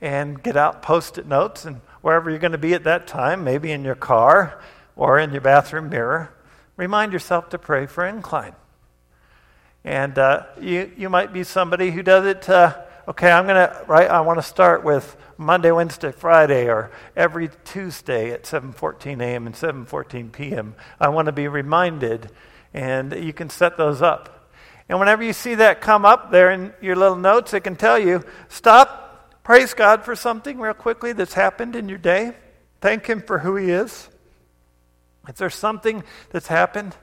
and 0.00 0.42
get 0.42 0.56
out 0.56 0.82
post-it 0.82 1.26
notes 1.26 1.64
and 1.64 1.80
wherever 2.02 2.28
you're 2.28 2.40
going 2.40 2.50
to 2.50 2.58
be 2.58 2.74
at 2.74 2.82
that 2.82 3.06
time, 3.06 3.44
maybe 3.44 3.70
in 3.70 3.84
your 3.84 3.94
car 3.94 4.60
or 4.96 5.20
in 5.20 5.30
your 5.30 5.40
bathroom 5.40 5.90
mirror, 5.90 6.34
remind 6.76 7.12
yourself 7.12 7.48
to 7.50 7.58
pray 7.58 7.86
for 7.86 8.04
incline. 8.04 8.54
And 9.84 10.18
uh, 10.18 10.46
you, 10.58 10.90
you 10.96 11.10
might 11.10 11.32
be 11.32 11.44
somebody 11.44 11.90
who 11.90 12.02
does 12.02 12.24
it, 12.24 12.48
uh, 12.48 12.74
okay, 13.06 13.30
I'm 13.30 13.46
going 13.46 13.56
to, 13.56 13.84
right, 13.86 14.08
I 14.08 14.22
want 14.22 14.38
to 14.38 14.42
start 14.42 14.82
with 14.82 15.16
Monday, 15.36 15.70
Wednesday, 15.70 16.10
Friday, 16.10 16.68
or 16.68 16.90
every 17.14 17.50
Tuesday 17.64 18.30
at 18.30 18.44
7.14 18.44 19.20
a.m. 19.20 19.46
and 19.46 19.54
7.14 19.54 20.32
p.m. 20.32 20.74
I 20.98 21.08
want 21.08 21.26
to 21.26 21.32
be 21.32 21.48
reminded, 21.48 22.30
and 22.72 23.12
you 23.12 23.34
can 23.34 23.50
set 23.50 23.76
those 23.76 24.00
up. 24.00 24.50
And 24.88 24.98
whenever 24.98 25.22
you 25.22 25.34
see 25.34 25.54
that 25.56 25.82
come 25.82 26.06
up 26.06 26.30
there 26.30 26.50
in 26.50 26.72
your 26.80 26.96
little 26.96 27.16
notes, 27.16 27.52
it 27.52 27.60
can 27.60 27.76
tell 27.76 27.98
you, 27.98 28.22
stop, 28.48 29.42
praise 29.44 29.74
God 29.74 30.02
for 30.02 30.16
something 30.16 30.58
real 30.58 30.74
quickly 30.74 31.12
that's 31.12 31.34
happened 31.34 31.76
in 31.76 31.90
your 31.90 31.98
day. 31.98 32.32
Thank 32.80 33.06
Him 33.06 33.20
for 33.20 33.38
who 33.38 33.56
He 33.56 33.70
is. 33.70 34.08
If 35.28 35.36
there's 35.36 35.54
something 35.54 36.04
that's 36.30 36.48
happened, 36.48 36.96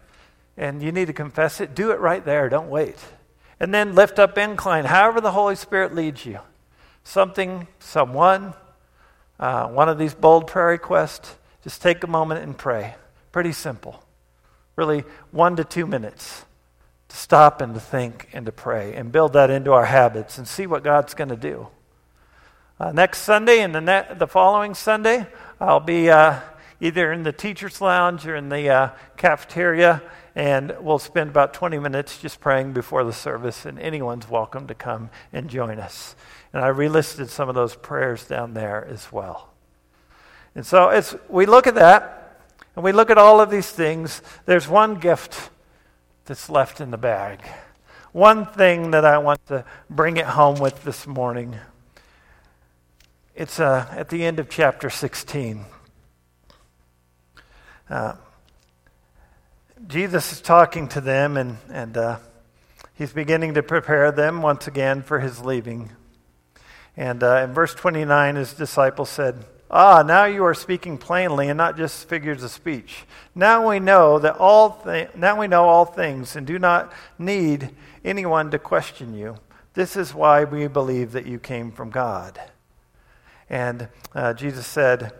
and 0.61 0.81
you 0.83 0.91
need 0.91 1.07
to 1.07 1.13
confess 1.13 1.59
it, 1.59 1.73
do 1.73 1.91
it 1.91 1.99
right 1.99 2.23
there. 2.23 2.47
Don't 2.47 2.69
wait. 2.69 2.95
And 3.59 3.73
then 3.73 3.95
lift 3.95 4.19
up 4.19 4.37
incline, 4.37 4.85
however 4.85 5.19
the 5.19 5.31
Holy 5.31 5.55
Spirit 5.55 5.95
leads 5.95 6.23
you. 6.23 6.39
Something, 7.03 7.67
someone, 7.79 8.53
uh, 9.39 9.67
one 9.67 9.89
of 9.89 9.97
these 9.97 10.13
bold 10.13 10.45
prayer 10.45 10.67
requests, 10.67 11.35
just 11.63 11.81
take 11.81 12.03
a 12.03 12.07
moment 12.07 12.43
and 12.43 12.55
pray. 12.55 12.95
Pretty 13.31 13.51
simple. 13.53 14.03
Really, 14.75 15.03
one 15.31 15.55
to 15.55 15.63
two 15.63 15.87
minutes 15.87 16.45
to 17.09 17.17
stop 17.17 17.59
and 17.59 17.73
to 17.73 17.79
think 17.79 18.29
and 18.31 18.45
to 18.45 18.51
pray 18.51 18.93
and 18.93 19.11
build 19.11 19.33
that 19.33 19.49
into 19.49 19.73
our 19.73 19.85
habits 19.85 20.37
and 20.37 20.47
see 20.47 20.67
what 20.67 20.83
God's 20.83 21.15
going 21.15 21.29
to 21.29 21.35
do. 21.35 21.67
Uh, 22.79 22.91
next 22.91 23.21
Sunday 23.21 23.61
and 23.61 23.73
the, 23.73 23.81
ne- 23.81 24.07
the 24.15 24.27
following 24.27 24.75
Sunday, 24.75 25.27
I'll 25.59 25.79
be 25.79 26.09
uh, 26.09 26.39
either 26.81 27.11
in 27.13 27.21
the 27.21 27.31
teacher's 27.31 27.79
lounge 27.79 28.25
or 28.27 28.35
in 28.35 28.49
the 28.49 28.67
uh, 28.67 28.89
cafeteria, 29.15 30.01
and 30.35 30.75
we'll 30.81 30.99
spend 30.99 31.29
about 31.29 31.53
20 31.53 31.77
minutes 31.77 32.17
just 32.17 32.41
praying 32.41 32.73
before 32.73 33.03
the 33.03 33.13
service, 33.13 33.65
and 33.65 33.79
anyone's 33.79 34.27
welcome 34.27 34.67
to 34.67 34.73
come 34.73 35.11
and 35.31 35.47
join 35.47 35.79
us. 35.79 36.15
And 36.51 36.65
I 36.65 36.69
relisted 36.69 37.29
some 37.29 37.47
of 37.47 37.55
those 37.55 37.75
prayers 37.75 38.25
down 38.25 38.55
there 38.55 38.85
as 38.85 39.11
well. 39.11 39.49
And 40.55 40.65
so 40.65 40.89
as 40.89 41.15
we 41.29 41.45
look 41.45 41.67
at 41.67 41.75
that, 41.75 42.17
and 42.75 42.83
we 42.83 42.91
look 42.91 43.09
at 43.09 43.17
all 43.17 43.39
of 43.39 43.51
these 43.51 43.69
things, 43.69 44.21
there's 44.45 44.67
one 44.67 44.95
gift 44.95 45.51
that's 46.25 46.49
left 46.49 46.81
in 46.81 46.89
the 46.89 46.97
bag. 46.97 47.41
One 48.11 48.45
thing 48.45 48.91
that 48.91 49.05
I 49.05 49.19
want 49.19 49.45
to 49.47 49.65
bring 49.89 50.17
it 50.17 50.25
home 50.25 50.59
with 50.59 50.83
this 50.83 51.05
morning. 51.05 51.55
It's 53.35 53.59
uh, 53.59 53.87
at 53.91 54.09
the 54.09 54.23
end 54.23 54.39
of 54.39 54.49
chapter 54.49 54.89
16. 54.89 55.65
Uh, 57.91 58.15
Jesus 59.85 60.31
is 60.31 60.39
talking 60.39 60.87
to 60.87 61.01
them, 61.01 61.35
and, 61.35 61.57
and 61.69 61.97
uh, 61.97 62.19
he's 62.93 63.11
beginning 63.11 63.55
to 63.55 63.63
prepare 63.63 64.13
them 64.13 64.41
once 64.41 64.65
again 64.65 65.01
for 65.01 65.19
his 65.19 65.43
leaving. 65.43 65.91
And 66.95 67.21
uh, 67.21 67.41
in 67.43 67.53
verse 67.53 67.75
29, 67.75 68.37
his 68.37 68.53
disciples 68.53 69.09
said, 69.09 69.43
Ah, 69.69 70.03
now 70.03 70.23
you 70.23 70.45
are 70.45 70.53
speaking 70.53 70.97
plainly 70.97 71.49
and 71.49 71.57
not 71.57 71.75
just 71.75 72.07
figures 72.07 72.43
of 72.43 72.51
speech. 72.51 73.03
Now 73.35 73.67
we 73.67 73.79
know 73.79 74.19
that 74.19 74.37
all 74.37 74.69
thi- 74.69 75.07
now 75.13 75.37
we 75.37 75.47
know 75.47 75.65
all 75.65 75.83
things 75.83 76.37
and 76.37 76.47
do 76.47 76.57
not 76.57 76.93
need 77.19 77.71
anyone 78.05 78.51
to 78.51 78.59
question 78.59 79.13
you. 79.13 79.35
This 79.73 79.97
is 79.97 80.13
why 80.13 80.45
we 80.45 80.67
believe 80.67 81.11
that 81.11 81.25
you 81.25 81.39
came 81.39 81.73
from 81.73 81.89
God. 81.89 82.39
And 83.49 83.89
uh, 84.15 84.33
Jesus 84.33 84.65
said, 84.65 85.11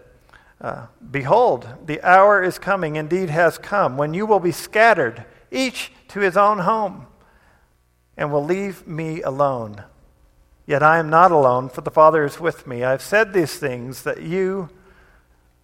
uh, 0.61 0.85
Behold, 1.09 1.67
the 1.85 2.01
hour 2.01 2.41
is 2.41 2.59
coming, 2.59 2.95
indeed 2.95 3.29
has 3.29 3.57
come, 3.57 3.97
when 3.97 4.13
you 4.13 4.25
will 4.25 4.39
be 4.39 4.51
scattered, 4.51 5.25
each 5.51 5.91
to 6.09 6.19
his 6.19 6.37
own 6.37 6.59
home, 6.59 7.07
and 8.15 8.31
will 8.31 8.45
leave 8.45 8.87
me 8.87 9.21
alone. 9.21 9.83
Yet 10.65 10.83
I 10.83 10.99
am 10.99 11.09
not 11.09 11.31
alone, 11.31 11.69
for 11.69 11.81
the 11.81 11.91
Father 11.91 12.23
is 12.23 12.39
with 12.39 12.67
me. 12.67 12.83
I 12.83 12.91
have 12.91 13.01
said 13.01 13.33
these 13.33 13.57
things 13.57 14.03
that 14.03 14.21
you, 14.21 14.69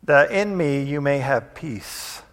that 0.04 0.32
in 0.32 0.58
me 0.58 0.82
you 0.82 1.00
may 1.00 1.20
have 1.20 1.54
peace. 1.54 2.24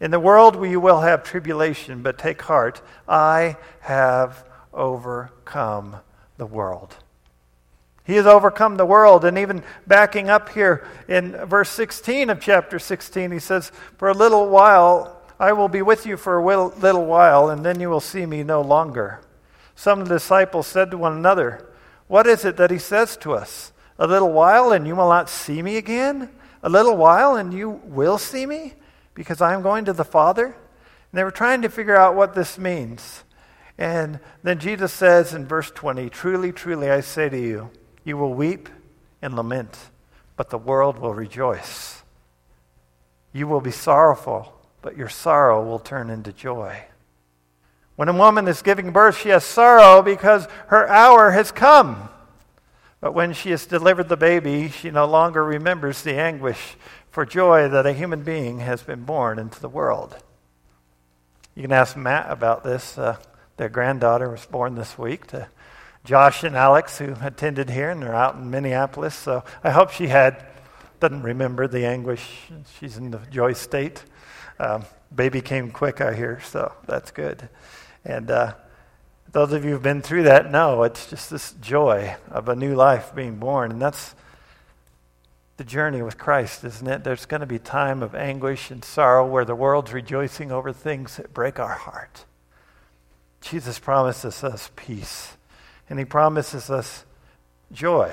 In 0.00 0.10
the 0.10 0.20
world 0.20 0.66
you 0.66 0.80
will 0.80 1.00
have 1.00 1.22
tribulation, 1.22 2.02
but 2.02 2.18
take 2.18 2.42
heart, 2.42 2.82
I 3.08 3.56
have 3.80 4.44
overcome 4.72 5.96
the 6.36 6.46
world. 6.46 6.96
He 8.04 8.16
has 8.16 8.26
overcome 8.26 8.76
the 8.76 8.86
world. 8.86 9.24
And 9.24 9.38
even 9.38 9.62
backing 9.86 10.28
up 10.28 10.48
here 10.50 10.86
in 11.08 11.32
verse 11.46 11.70
16 11.70 12.30
of 12.30 12.40
chapter 12.40 12.78
16, 12.78 13.30
he 13.30 13.38
says, 13.38 13.70
For 13.96 14.08
a 14.08 14.14
little 14.14 14.48
while, 14.48 15.22
I 15.38 15.52
will 15.52 15.68
be 15.68 15.82
with 15.82 16.06
you 16.06 16.16
for 16.16 16.38
a 16.38 16.66
little 16.68 17.04
while, 17.04 17.48
and 17.48 17.64
then 17.64 17.80
you 17.80 17.90
will 17.90 18.00
see 18.00 18.26
me 18.26 18.42
no 18.42 18.60
longer. 18.60 19.20
Some 19.74 20.00
of 20.00 20.08
the 20.08 20.16
disciples 20.16 20.66
said 20.66 20.90
to 20.90 20.98
one 20.98 21.16
another, 21.16 21.68
What 22.06 22.26
is 22.26 22.44
it 22.44 22.56
that 22.56 22.70
he 22.70 22.78
says 22.78 23.16
to 23.18 23.34
us? 23.34 23.72
A 23.98 24.06
little 24.06 24.32
while, 24.32 24.72
and 24.72 24.86
you 24.86 24.96
will 24.96 25.08
not 25.08 25.28
see 25.28 25.62
me 25.62 25.76
again? 25.76 26.30
A 26.62 26.68
little 26.68 26.96
while, 26.96 27.36
and 27.36 27.52
you 27.52 27.70
will 27.84 28.18
see 28.18 28.46
me? 28.46 28.74
Because 29.14 29.40
I 29.40 29.54
am 29.54 29.62
going 29.62 29.84
to 29.86 29.92
the 29.92 30.04
Father? 30.04 30.46
And 30.46 30.54
they 31.12 31.24
were 31.24 31.30
trying 31.30 31.62
to 31.62 31.68
figure 31.68 31.96
out 31.96 32.14
what 32.14 32.34
this 32.34 32.58
means. 32.58 33.24
And 33.78 34.20
then 34.42 34.58
Jesus 34.58 34.92
says 34.92 35.34
in 35.34 35.46
verse 35.46 35.70
20, 35.70 36.08
Truly, 36.10 36.52
truly, 36.52 36.90
I 36.90 37.00
say 37.00 37.28
to 37.28 37.38
you, 37.40 37.70
you 38.04 38.16
will 38.16 38.34
weep 38.34 38.68
and 39.20 39.34
lament, 39.34 39.76
but 40.36 40.50
the 40.50 40.58
world 40.58 40.98
will 40.98 41.14
rejoice. 41.14 42.02
You 43.32 43.46
will 43.46 43.60
be 43.60 43.70
sorrowful, 43.70 44.52
but 44.82 44.96
your 44.96 45.08
sorrow 45.08 45.64
will 45.64 45.78
turn 45.78 46.10
into 46.10 46.32
joy. 46.32 46.84
When 47.96 48.08
a 48.08 48.12
woman 48.12 48.48
is 48.48 48.62
giving 48.62 48.90
birth, 48.90 49.18
she 49.18 49.28
has 49.28 49.44
sorrow 49.44 50.02
because 50.02 50.48
her 50.68 50.88
hour 50.88 51.30
has 51.30 51.52
come. 51.52 52.08
But 53.00 53.14
when 53.14 53.32
she 53.32 53.50
has 53.50 53.66
delivered 53.66 54.08
the 54.08 54.16
baby, 54.16 54.68
she 54.68 54.90
no 54.90 55.06
longer 55.06 55.44
remembers 55.44 56.02
the 56.02 56.14
anguish 56.14 56.76
for 57.10 57.26
joy 57.26 57.68
that 57.68 57.86
a 57.86 57.92
human 57.92 58.22
being 58.22 58.60
has 58.60 58.82
been 58.82 59.04
born 59.04 59.38
into 59.38 59.60
the 59.60 59.68
world. 59.68 60.16
You 61.54 61.62
can 61.62 61.72
ask 61.72 61.96
Matt 61.96 62.30
about 62.30 62.64
this. 62.64 62.96
Uh, 62.96 63.16
their 63.56 63.68
granddaughter 63.68 64.30
was 64.30 64.46
born 64.46 64.74
this 64.74 64.96
week 64.96 65.26
to 65.28 65.48
Josh 66.04 66.42
and 66.42 66.56
Alex, 66.56 66.98
who 66.98 67.14
attended 67.20 67.70
here, 67.70 67.90
and 67.90 68.02
they're 68.02 68.14
out 68.14 68.34
in 68.34 68.50
Minneapolis. 68.50 69.14
So 69.14 69.44
I 69.62 69.70
hope 69.70 69.90
she 69.90 70.08
had 70.08 70.44
doesn't 71.02 71.22
remember 71.22 71.66
the 71.66 71.84
anguish. 71.84 72.24
She's 72.78 72.96
in 72.96 73.10
the 73.10 73.18
joy 73.30 73.54
state. 73.54 74.04
Um, 74.60 74.84
baby 75.12 75.40
came 75.40 75.72
quick, 75.72 76.00
I 76.00 76.14
hear, 76.14 76.40
so 76.44 76.72
that's 76.86 77.10
good. 77.10 77.48
And 78.04 78.30
uh, 78.30 78.54
those 79.32 79.52
of 79.52 79.64
you 79.64 79.72
who've 79.72 79.82
been 79.82 80.00
through 80.00 80.24
that 80.24 80.52
know 80.52 80.84
it's 80.84 81.10
just 81.10 81.28
this 81.28 81.54
joy 81.60 82.14
of 82.30 82.48
a 82.48 82.54
new 82.54 82.76
life 82.76 83.14
being 83.16 83.36
born, 83.36 83.72
and 83.72 83.82
that's 83.82 84.14
the 85.56 85.64
journey 85.64 86.02
with 86.02 86.18
Christ, 86.18 86.62
isn't 86.62 86.86
it? 86.86 87.02
There's 87.02 87.26
going 87.26 87.40
to 87.40 87.46
be 87.46 87.58
time 87.58 88.02
of 88.02 88.14
anguish 88.14 88.70
and 88.70 88.84
sorrow 88.84 89.26
where 89.26 89.44
the 89.44 89.56
world's 89.56 89.92
rejoicing 89.92 90.52
over 90.52 90.72
things 90.72 91.16
that 91.16 91.34
break 91.34 91.58
our 91.58 91.74
heart. 91.74 92.26
Jesus 93.40 93.80
promises 93.80 94.44
us 94.44 94.70
peace 94.76 95.32
and 95.92 95.98
he 95.98 96.06
promises 96.06 96.70
us 96.70 97.04
joy. 97.70 98.10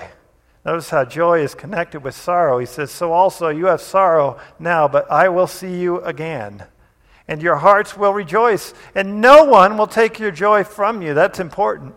Notice 0.65 0.89
how 0.89 1.05
joy 1.05 1.39
is 1.39 1.55
connected 1.55 2.03
with 2.03 2.13
sorrow. 2.13 2.59
He 2.59 2.65
says, 2.65 2.91
So 2.91 3.13
also 3.13 3.47
you 3.47 3.67
have 3.67 3.79
sorrow 3.79 4.37
now, 4.59 4.89
but 4.89 5.09
I 5.09 5.29
will 5.29 5.47
see 5.47 5.79
you 5.79 6.01
again. 6.01 6.65
And 7.25 7.41
your 7.41 7.55
hearts 7.55 7.95
will 7.95 8.11
rejoice, 8.11 8.73
and 8.93 9.21
no 9.21 9.45
one 9.45 9.77
will 9.77 9.87
take 9.87 10.19
your 10.19 10.29
joy 10.29 10.65
from 10.65 11.01
you. 11.01 11.13
That's 11.13 11.39
important. 11.39 11.95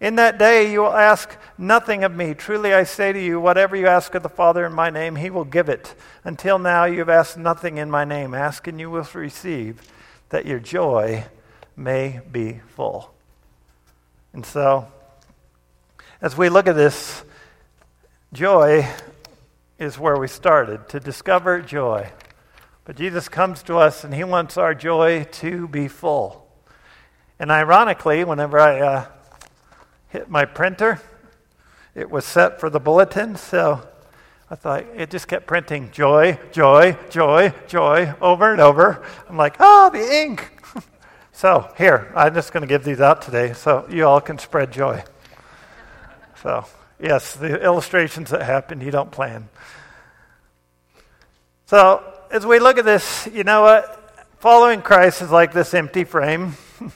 In 0.00 0.14
that 0.14 0.38
day 0.38 0.72
you 0.72 0.80
will 0.80 0.96
ask 0.96 1.36
nothing 1.58 2.02
of 2.02 2.16
me. 2.16 2.32
Truly 2.32 2.72
I 2.72 2.84
say 2.84 3.12
to 3.12 3.22
you, 3.22 3.38
whatever 3.38 3.76
you 3.76 3.88
ask 3.88 4.14
of 4.14 4.22
the 4.22 4.30
Father 4.30 4.64
in 4.64 4.72
my 4.72 4.88
name, 4.88 5.16
he 5.16 5.28
will 5.28 5.44
give 5.44 5.68
it. 5.68 5.94
Until 6.24 6.58
now 6.58 6.86
you 6.86 7.00
have 7.00 7.10
asked 7.10 7.36
nothing 7.36 7.76
in 7.76 7.90
my 7.90 8.06
name. 8.06 8.32
Ask 8.32 8.66
and 8.68 8.80
you 8.80 8.88
will 8.88 9.06
receive, 9.12 9.82
that 10.30 10.46
your 10.46 10.60
joy 10.60 11.26
may 11.76 12.22
be 12.32 12.62
full. 12.74 13.12
And 14.32 14.46
so, 14.46 14.86
as 16.22 16.36
we 16.36 16.50
look 16.50 16.66
at 16.66 16.76
this, 16.76 17.24
joy 18.32 18.86
is 19.78 19.98
where 19.98 20.18
we 20.18 20.28
started 20.28 20.86
to 20.90 21.00
discover 21.00 21.62
joy. 21.62 22.10
But 22.84 22.96
Jesus 22.96 23.28
comes 23.28 23.62
to 23.64 23.76
us 23.76 24.04
and 24.04 24.12
he 24.12 24.22
wants 24.22 24.58
our 24.58 24.74
joy 24.74 25.24
to 25.24 25.66
be 25.68 25.88
full. 25.88 26.46
And 27.38 27.50
ironically, 27.50 28.22
whenever 28.24 28.58
I 28.58 28.80
uh, 28.80 29.06
hit 30.08 30.28
my 30.28 30.44
printer, 30.44 31.00
it 31.94 32.10
was 32.10 32.26
set 32.26 32.60
for 32.60 32.68
the 32.68 32.80
bulletin, 32.80 33.36
so 33.36 33.88
I 34.50 34.56
thought 34.56 34.84
it 34.94 35.08
just 35.08 35.26
kept 35.26 35.46
printing 35.46 35.90
joy, 35.90 36.38
joy, 36.52 36.98
joy, 37.08 37.54
joy 37.66 38.14
over 38.20 38.52
and 38.52 38.60
over. 38.60 39.02
I'm 39.26 39.38
like, 39.38 39.56
oh, 39.58 39.88
the 39.90 40.22
ink. 40.22 40.50
so 41.32 41.72
here, 41.78 42.12
I'm 42.14 42.34
just 42.34 42.52
going 42.52 42.60
to 42.60 42.66
give 42.66 42.84
these 42.84 43.00
out 43.00 43.22
today 43.22 43.54
so 43.54 43.86
you 43.88 44.04
all 44.06 44.20
can 44.20 44.38
spread 44.38 44.70
joy. 44.70 45.02
So, 46.42 46.64
yes, 46.98 47.34
the 47.34 47.62
illustrations 47.62 48.30
that 48.30 48.42
happen, 48.42 48.80
you 48.80 48.90
don't 48.90 49.10
plan. 49.10 49.48
So, 51.66 52.02
as 52.30 52.46
we 52.46 52.58
look 52.58 52.78
at 52.78 52.84
this, 52.84 53.28
you 53.32 53.44
know 53.44 53.62
what? 53.62 54.26
Following 54.38 54.80
Christ 54.80 55.20
is 55.20 55.30
like 55.30 55.52
this 55.52 55.74
empty 55.74 56.04
frame. 56.04 56.54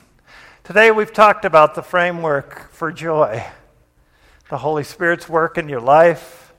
Today 0.65 0.91
we've 0.91 1.13
talked 1.13 1.45
about 1.45 1.75
the 1.75 1.83
framework 1.83 2.71
for 2.73 2.91
joy 2.91 3.45
the 4.51 4.59
Holy 4.59 4.85
Spirit's 4.85 5.29
work 5.29 5.59
in 5.59 5.69
your 5.69 5.81
life, 5.81 6.53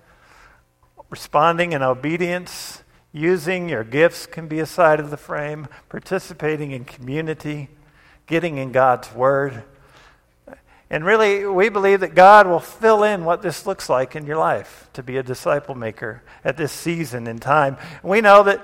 responding 1.10 1.72
in 1.72 1.82
obedience, 1.82 2.84
using 3.14 3.70
your 3.70 3.84
gifts 3.84 4.26
can 4.26 4.48
be 4.48 4.60
a 4.60 4.66
side 4.66 5.00
of 5.00 5.12
the 5.12 5.18
frame, 5.18 5.68
participating 5.88 6.72
in 6.72 6.84
community, 6.84 7.70
getting 8.26 8.58
in 8.58 8.72
God's 8.72 9.14
Word. 9.14 9.64
And 10.90 11.04
really, 11.04 11.46
we 11.46 11.70
believe 11.70 12.02
that 12.02 12.14
God 12.14 12.46
will 12.46 12.60
fill 12.60 13.04
in 13.04 13.26
what 13.26 13.42
this 13.42 13.66
looks 13.66 13.90
like 13.90 14.16
in 14.16 14.28
your 14.28 14.38
life 14.38 14.88
to 14.94 15.02
be 15.02 15.18
a 15.18 15.24
disciple 15.24 15.74
maker 15.74 16.22
at 16.44 16.58
this 16.58 16.72
season 16.72 17.26
in 17.26 17.40
time. 17.40 17.78
We 18.04 18.22
know 18.22 18.44
that 18.44 18.64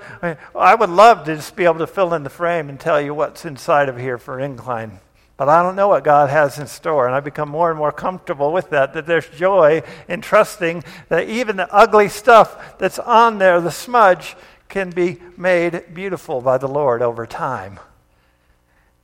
I 0.54 0.74
would 0.74 0.90
love 0.90 1.24
to 1.24 1.34
just 1.34 1.56
be 1.56 1.64
able 1.64 1.80
to 1.80 1.86
fill 1.86 2.14
in 2.14 2.22
the 2.22 2.30
frame 2.30 2.68
and 2.68 2.78
tell 2.78 3.00
you 3.00 3.12
what's 3.12 3.44
inside 3.44 3.88
of 3.88 3.98
here 3.98 4.18
for 4.18 4.38
incline. 4.38 5.00
But 5.36 5.48
I 5.48 5.64
don't 5.64 5.74
know 5.74 5.88
what 5.88 6.04
God 6.04 6.30
has 6.30 6.60
in 6.60 6.68
store, 6.68 7.06
and 7.06 7.14
I 7.16 7.18
become 7.18 7.48
more 7.48 7.70
and 7.70 7.78
more 7.78 7.90
comfortable 7.90 8.52
with 8.52 8.70
that. 8.70 8.92
That 8.92 9.06
there's 9.06 9.28
joy 9.28 9.82
in 10.06 10.20
trusting 10.20 10.84
that 11.08 11.28
even 11.28 11.56
the 11.56 11.74
ugly 11.74 12.08
stuff 12.08 12.78
that's 12.78 13.00
on 13.00 13.38
there, 13.38 13.60
the 13.60 13.72
smudge, 13.72 14.36
can 14.68 14.90
be 14.90 15.18
made 15.36 15.92
beautiful 15.92 16.40
by 16.40 16.58
the 16.58 16.68
Lord 16.68 17.02
over 17.02 17.26
time. 17.26 17.80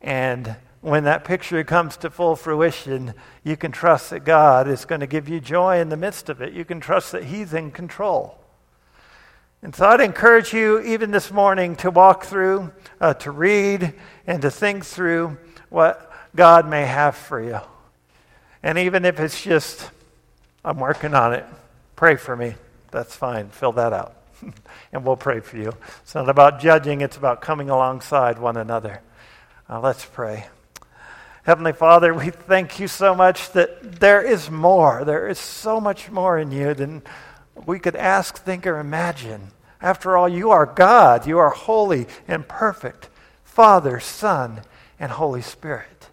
And 0.00 0.54
when 0.80 1.04
that 1.04 1.24
picture 1.24 1.64
comes 1.64 1.96
to 1.98 2.10
full 2.10 2.36
fruition, 2.36 3.14
you 3.42 3.56
can 3.56 3.72
trust 3.72 4.10
that 4.10 4.24
God 4.24 4.68
is 4.68 4.84
going 4.84 5.00
to 5.00 5.06
give 5.06 5.28
you 5.28 5.40
joy 5.40 5.80
in 5.80 5.88
the 5.88 5.96
midst 5.96 6.28
of 6.28 6.40
it. 6.40 6.52
You 6.52 6.64
can 6.64 6.80
trust 6.80 7.12
that 7.12 7.24
He's 7.24 7.52
in 7.52 7.70
control. 7.70 8.38
And 9.60 9.74
so 9.74 9.86
I'd 9.86 10.00
encourage 10.00 10.52
you, 10.52 10.80
even 10.80 11.10
this 11.10 11.32
morning, 11.32 11.74
to 11.76 11.90
walk 11.90 12.24
through, 12.24 12.72
uh, 13.00 13.14
to 13.14 13.32
read, 13.32 13.92
and 14.26 14.40
to 14.42 14.50
think 14.52 14.84
through 14.84 15.36
what 15.68 16.12
God 16.36 16.68
may 16.68 16.86
have 16.86 17.16
for 17.16 17.42
you. 17.42 17.58
And 18.62 18.78
even 18.78 19.04
if 19.04 19.18
it's 19.18 19.42
just, 19.42 19.90
I'm 20.64 20.78
working 20.78 21.14
on 21.14 21.34
it, 21.34 21.44
pray 21.96 22.14
for 22.14 22.36
me. 22.36 22.54
That's 22.92 23.16
fine. 23.16 23.48
Fill 23.50 23.72
that 23.72 23.92
out. 23.92 24.14
and 24.92 25.04
we'll 25.04 25.16
pray 25.16 25.40
for 25.40 25.56
you. 25.56 25.72
It's 26.02 26.14
not 26.14 26.28
about 26.28 26.60
judging, 26.60 27.00
it's 27.00 27.16
about 27.16 27.40
coming 27.40 27.68
alongside 27.68 28.38
one 28.38 28.56
another. 28.56 29.02
Uh, 29.68 29.80
let's 29.80 30.04
pray. 30.04 30.46
Heavenly 31.48 31.72
Father, 31.72 32.12
we 32.12 32.28
thank 32.28 32.78
you 32.78 32.86
so 32.86 33.14
much 33.14 33.52
that 33.52 34.00
there 34.00 34.20
is 34.20 34.50
more. 34.50 35.02
There 35.06 35.26
is 35.26 35.38
so 35.38 35.80
much 35.80 36.10
more 36.10 36.38
in 36.38 36.52
you 36.52 36.74
than 36.74 37.00
we 37.64 37.78
could 37.78 37.96
ask, 37.96 38.36
think, 38.36 38.66
or 38.66 38.78
imagine. 38.78 39.52
After 39.80 40.14
all, 40.14 40.28
you 40.28 40.50
are 40.50 40.66
God. 40.66 41.26
You 41.26 41.38
are 41.38 41.48
holy 41.48 42.06
and 42.28 42.46
perfect 42.46 43.08
Father, 43.44 43.98
Son, 43.98 44.60
and 45.00 45.10
Holy 45.10 45.40
Spirit. 45.40 46.10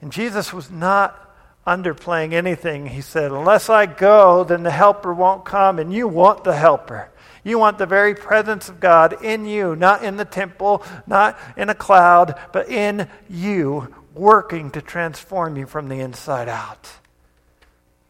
And 0.00 0.10
Jesus 0.10 0.54
was 0.54 0.70
not 0.70 1.36
underplaying 1.66 2.32
anything. 2.32 2.86
He 2.86 3.02
said, 3.02 3.30
Unless 3.30 3.68
I 3.68 3.84
go, 3.84 4.42
then 4.42 4.62
the 4.62 4.70
helper 4.70 5.12
won't 5.12 5.44
come, 5.44 5.78
and 5.78 5.92
you 5.92 6.08
want 6.08 6.44
the 6.44 6.56
helper. 6.56 7.10
You 7.44 7.58
want 7.58 7.78
the 7.78 7.86
very 7.86 8.14
presence 8.14 8.68
of 8.68 8.80
God 8.80 9.24
in 9.24 9.44
you, 9.46 9.76
not 9.76 10.02
in 10.02 10.16
the 10.16 10.24
temple, 10.24 10.82
not 11.06 11.38
in 11.56 11.68
a 11.68 11.74
cloud, 11.74 12.38
but 12.52 12.68
in 12.68 13.08
you, 13.28 13.94
working 14.14 14.70
to 14.72 14.82
transform 14.82 15.56
you 15.56 15.66
from 15.66 15.88
the 15.88 16.00
inside 16.00 16.48
out. 16.48 16.88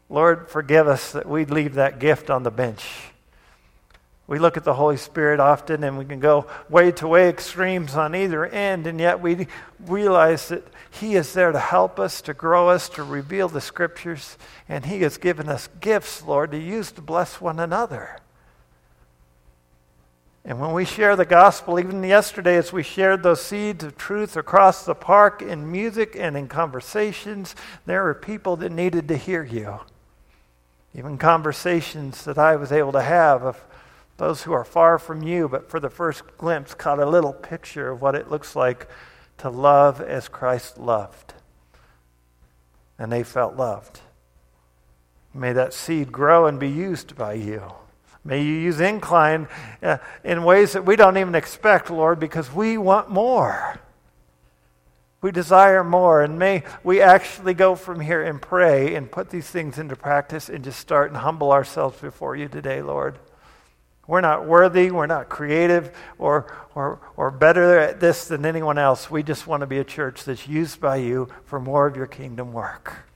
Lord, 0.09 0.49
forgive 0.49 0.89
us 0.89 1.13
that 1.13 1.29
we'd 1.29 1.51
leave 1.51 1.75
that 1.75 1.99
gift 1.99 2.31
on 2.31 2.43
the 2.43 2.51
bench. 2.51 2.85
We 4.27 4.39
look 4.39 4.59
at 4.59 4.65
the 4.65 4.75
Holy 4.75 4.99
Spirit 4.99 5.41
often 5.41 5.83
and 5.83 5.97
we 5.97 6.05
can 6.05 6.21
go 6.21 6.47
way 6.69 6.93
to 6.93 7.09
way 7.09 7.31
extremes 7.31 7.95
on 7.95 8.15
either 8.15 8.45
end, 8.45 8.87
and 8.87 9.01
yet 9.01 9.21
we 9.21 9.47
realize 9.87 10.49
that 10.49 10.67
He 10.91 11.15
is 11.17 11.33
there 11.33 11.51
to 11.51 11.59
help 11.59 11.99
us, 11.99 12.21
to 12.23 12.35
grow 12.35 12.69
us, 12.69 12.91
to 12.91 13.03
reveal 13.03 13.49
the 13.49 13.63
Scriptures, 13.63 14.37
and 14.69 14.85
He 14.85 15.01
has 15.01 15.17
given 15.17 15.49
us 15.49 15.71
gifts, 15.81 16.23
Lord, 16.23 16.51
to 16.51 16.59
use 16.59 16.93
to 16.93 17.01
bless 17.01 17.41
one 17.41 17.59
another. 17.59 18.19
And 20.49 20.59
when 20.59 20.73
we 20.73 20.87
share 20.87 21.15
the 21.15 21.27
gospel, 21.27 21.79
even 21.79 22.03
yesterday 22.03 22.57
as 22.57 22.73
we 22.73 22.83
shared 22.83 23.23
those 23.23 23.43
seeds 23.43 23.85
of 23.85 23.99
truth 23.99 24.35
across 24.35 24.83
the 24.83 24.95
park 24.95 25.43
in 25.43 25.71
music 25.71 26.17
and 26.19 26.39
in 26.39 26.49
conversations, 26.49 27.55
there 27.85 28.03
were 28.03 28.15
people 28.15 28.57
that 28.57 28.73
needed 28.73 29.09
to 29.09 29.17
hear 29.19 29.45
you. 29.45 29.81
Even 30.95 31.19
conversations 31.19 32.25
that 32.25 32.39
I 32.39 32.57
was 32.57 32.73
able 32.73 32.93
to 32.93 33.03
have 33.03 33.43
of 33.43 33.63
those 34.17 34.45
who 34.45 34.55
are 34.55 34.65
far 34.65 34.99
from 34.99 35.23
you, 35.23 35.51
but 35.51 35.69
for 35.69 35.81
the 35.81 35.91
first 35.91 36.23
glimpse, 36.39 36.73
caught 36.73 36.99
a 36.99 37.05
little 37.05 37.35
picture 37.35 37.91
of 37.91 38.01
what 38.01 38.15
it 38.15 38.31
looks 38.31 38.57
like 38.57 38.89
to 39.37 39.51
love 39.51 40.01
as 40.01 40.29
Christ 40.29 40.79
loved. 40.79 41.35
And 42.99 43.13
they 43.13 43.23
felt 43.23 43.55
loved. 43.55 44.01
May 45.35 45.53
that 45.53 45.75
seed 45.75 46.11
grow 46.11 46.47
and 46.47 46.59
be 46.59 46.71
used 46.71 47.17
by 47.17 47.35
you. 47.35 47.71
May 48.29 48.43
you 48.43 48.53
use 48.53 48.79
incline 48.79 49.49
uh, 49.83 49.97
in 50.23 50.45
ways 50.45 50.75
that 50.75 50.85
we 50.85 50.97
don't 50.97 51.17
even 51.17 51.35
expect, 51.35 51.89
Lord, 51.89 52.21
because 52.21 52.53
we 52.53 52.77
want 52.77 53.09
more. 53.09 53.81
We 55.23 55.33
desire 55.33 55.83
more, 55.83 56.21
and 56.21 56.39
may 56.39 56.65
we 56.85 57.01
actually 57.01 57.55
go 57.55 57.75
from 57.75 58.01
here 58.01 58.23
and 58.23 58.41
pray 58.41 58.95
and 58.95 59.11
put 59.11 59.31
these 59.31 59.49
things 59.49 59.79
into 59.79 59.97
practice 59.97 60.51
and 60.51 60.63
just 60.63 60.79
start 60.79 61.09
and 61.09 61.17
humble 61.17 61.51
ourselves 61.53 62.03
before 62.03 62.37
you 62.37 62.49
today, 62.49 62.83
Lord. 62.83 63.19
We're 64.07 64.21
not 64.21 64.45
worthy, 64.45 64.91
we're 64.91 65.07
not 65.07 65.31
creative 65.31 65.97
or, 66.19 66.55
or, 66.75 67.01
or 67.17 67.31
better 67.31 67.79
at 67.79 67.99
this 67.99 68.29
than 68.29 68.45
anyone 68.45 68.77
else. 68.77 69.11
We 69.11 69.23
just 69.23 69.47
want 69.47 69.63
to 69.63 69.67
be 69.67 69.79
a 69.79 69.85
church 69.85 70.25
that's 70.25 70.47
used 70.47 70.83
by 70.83 70.97
you 70.97 71.31
for 71.47 71.59
more 71.59 71.87
of 71.87 71.97
your 71.97 72.07
kingdom 72.07 72.53
work. 72.53 73.09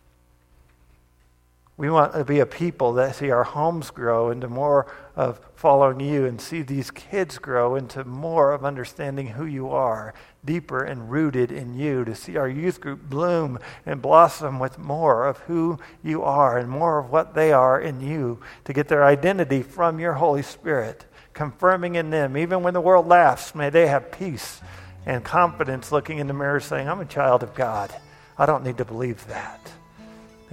We 1.78 1.88
want 1.88 2.12
to 2.12 2.24
be 2.24 2.38
a 2.38 2.46
people 2.46 2.92
that 2.94 3.16
see 3.16 3.30
our 3.30 3.44
homes 3.44 3.90
grow 3.90 4.30
into 4.30 4.46
more 4.46 4.94
of 5.16 5.40
following 5.54 6.00
you 6.00 6.26
and 6.26 6.38
see 6.38 6.60
these 6.60 6.90
kids 6.90 7.38
grow 7.38 7.76
into 7.76 8.04
more 8.04 8.52
of 8.52 8.64
understanding 8.64 9.28
who 9.28 9.46
you 9.46 9.70
are, 9.70 10.12
deeper 10.44 10.84
and 10.84 11.10
rooted 11.10 11.50
in 11.50 11.74
you, 11.74 12.04
to 12.04 12.14
see 12.14 12.36
our 12.36 12.48
youth 12.48 12.80
group 12.80 13.08
bloom 13.08 13.58
and 13.86 14.02
blossom 14.02 14.58
with 14.58 14.78
more 14.78 15.26
of 15.26 15.38
who 15.38 15.78
you 16.02 16.22
are 16.22 16.58
and 16.58 16.68
more 16.68 16.98
of 16.98 17.10
what 17.10 17.34
they 17.34 17.52
are 17.52 17.80
in 17.80 18.00
you, 18.00 18.38
to 18.64 18.74
get 18.74 18.88
their 18.88 19.04
identity 19.04 19.62
from 19.62 19.98
your 19.98 20.14
Holy 20.14 20.42
Spirit, 20.42 21.06
confirming 21.32 21.94
in 21.94 22.10
them. 22.10 22.36
Even 22.36 22.62
when 22.62 22.74
the 22.74 22.80
world 22.82 23.08
laughs, 23.08 23.54
may 23.54 23.70
they 23.70 23.86
have 23.86 24.12
peace 24.12 24.60
and 25.06 25.24
confidence 25.24 25.90
looking 25.90 26.18
in 26.18 26.26
the 26.26 26.34
mirror 26.34 26.60
saying, 26.60 26.86
I'm 26.86 27.00
a 27.00 27.06
child 27.06 27.42
of 27.42 27.54
God. 27.54 27.92
I 28.36 28.44
don't 28.44 28.62
need 28.62 28.76
to 28.76 28.84
believe 28.84 29.26
that. 29.28 29.72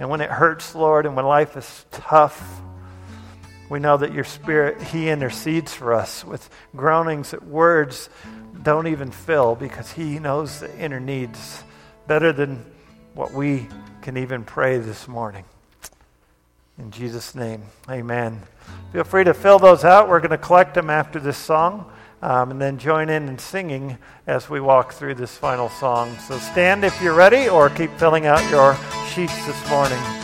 And 0.00 0.08
when 0.08 0.22
it 0.22 0.30
hurts, 0.30 0.74
Lord, 0.74 1.04
and 1.04 1.14
when 1.14 1.26
life 1.26 1.58
is 1.58 1.84
tough, 1.90 2.62
we 3.68 3.78
know 3.78 3.98
that 3.98 4.14
your 4.14 4.24
Spirit, 4.24 4.80
He 4.80 5.10
intercedes 5.10 5.74
for 5.74 5.92
us 5.92 6.24
with 6.24 6.48
groanings 6.74 7.32
that 7.32 7.44
words 7.44 8.08
don't 8.62 8.86
even 8.86 9.10
fill 9.10 9.54
because 9.54 9.92
He 9.92 10.18
knows 10.18 10.60
the 10.60 10.74
inner 10.78 11.00
needs 11.00 11.62
better 12.06 12.32
than 12.32 12.64
what 13.12 13.32
we 13.32 13.68
can 14.00 14.16
even 14.16 14.42
pray 14.42 14.78
this 14.78 15.06
morning. 15.06 15.44
In 16.78 16.90
Jesus' 16.90 17.34
name, 17.34 17.62
amen. 17.88 18.40
Feel 18.94 19.04
free 19.04 19.24
to 19.24 19.34
fill 19.34 19.58
those 19.58 19.84
out. 19.84 20.08
We're 20.08 20.20
going 20.20 20.30
to 20.30 20.38
collect 20.38 20.72
them 20.72 20.88
after 20.88 21.20
this 21.20 21.36
song 21.36 21.92
um, 22.22 22.50
and 22.50 22.60
then 22.60 22.78
join 22.78 23.08
in 23.08 23.28
in 23.28 23.38
singing 23.38 23.98
as 24.26 24.50
we 24.50 24.60
walk 24.60 24.92
through 24.92 25.14
this 25.14 25.36
final 25.36 25.68
song. 25.68 26.16
So 26.18 26.38
stand 26.38 26.84
if 26.84 27.00
you're 27.02 27.14
ready 27.14 27.48
or 27.48 27.70
keep 27.70 27.92
filling 27.98 28.26
out 28.26 28.48
your 28.50 28.76
sheets 29.06 29.46
this 29.46 29.70
morning. 29.70 30.19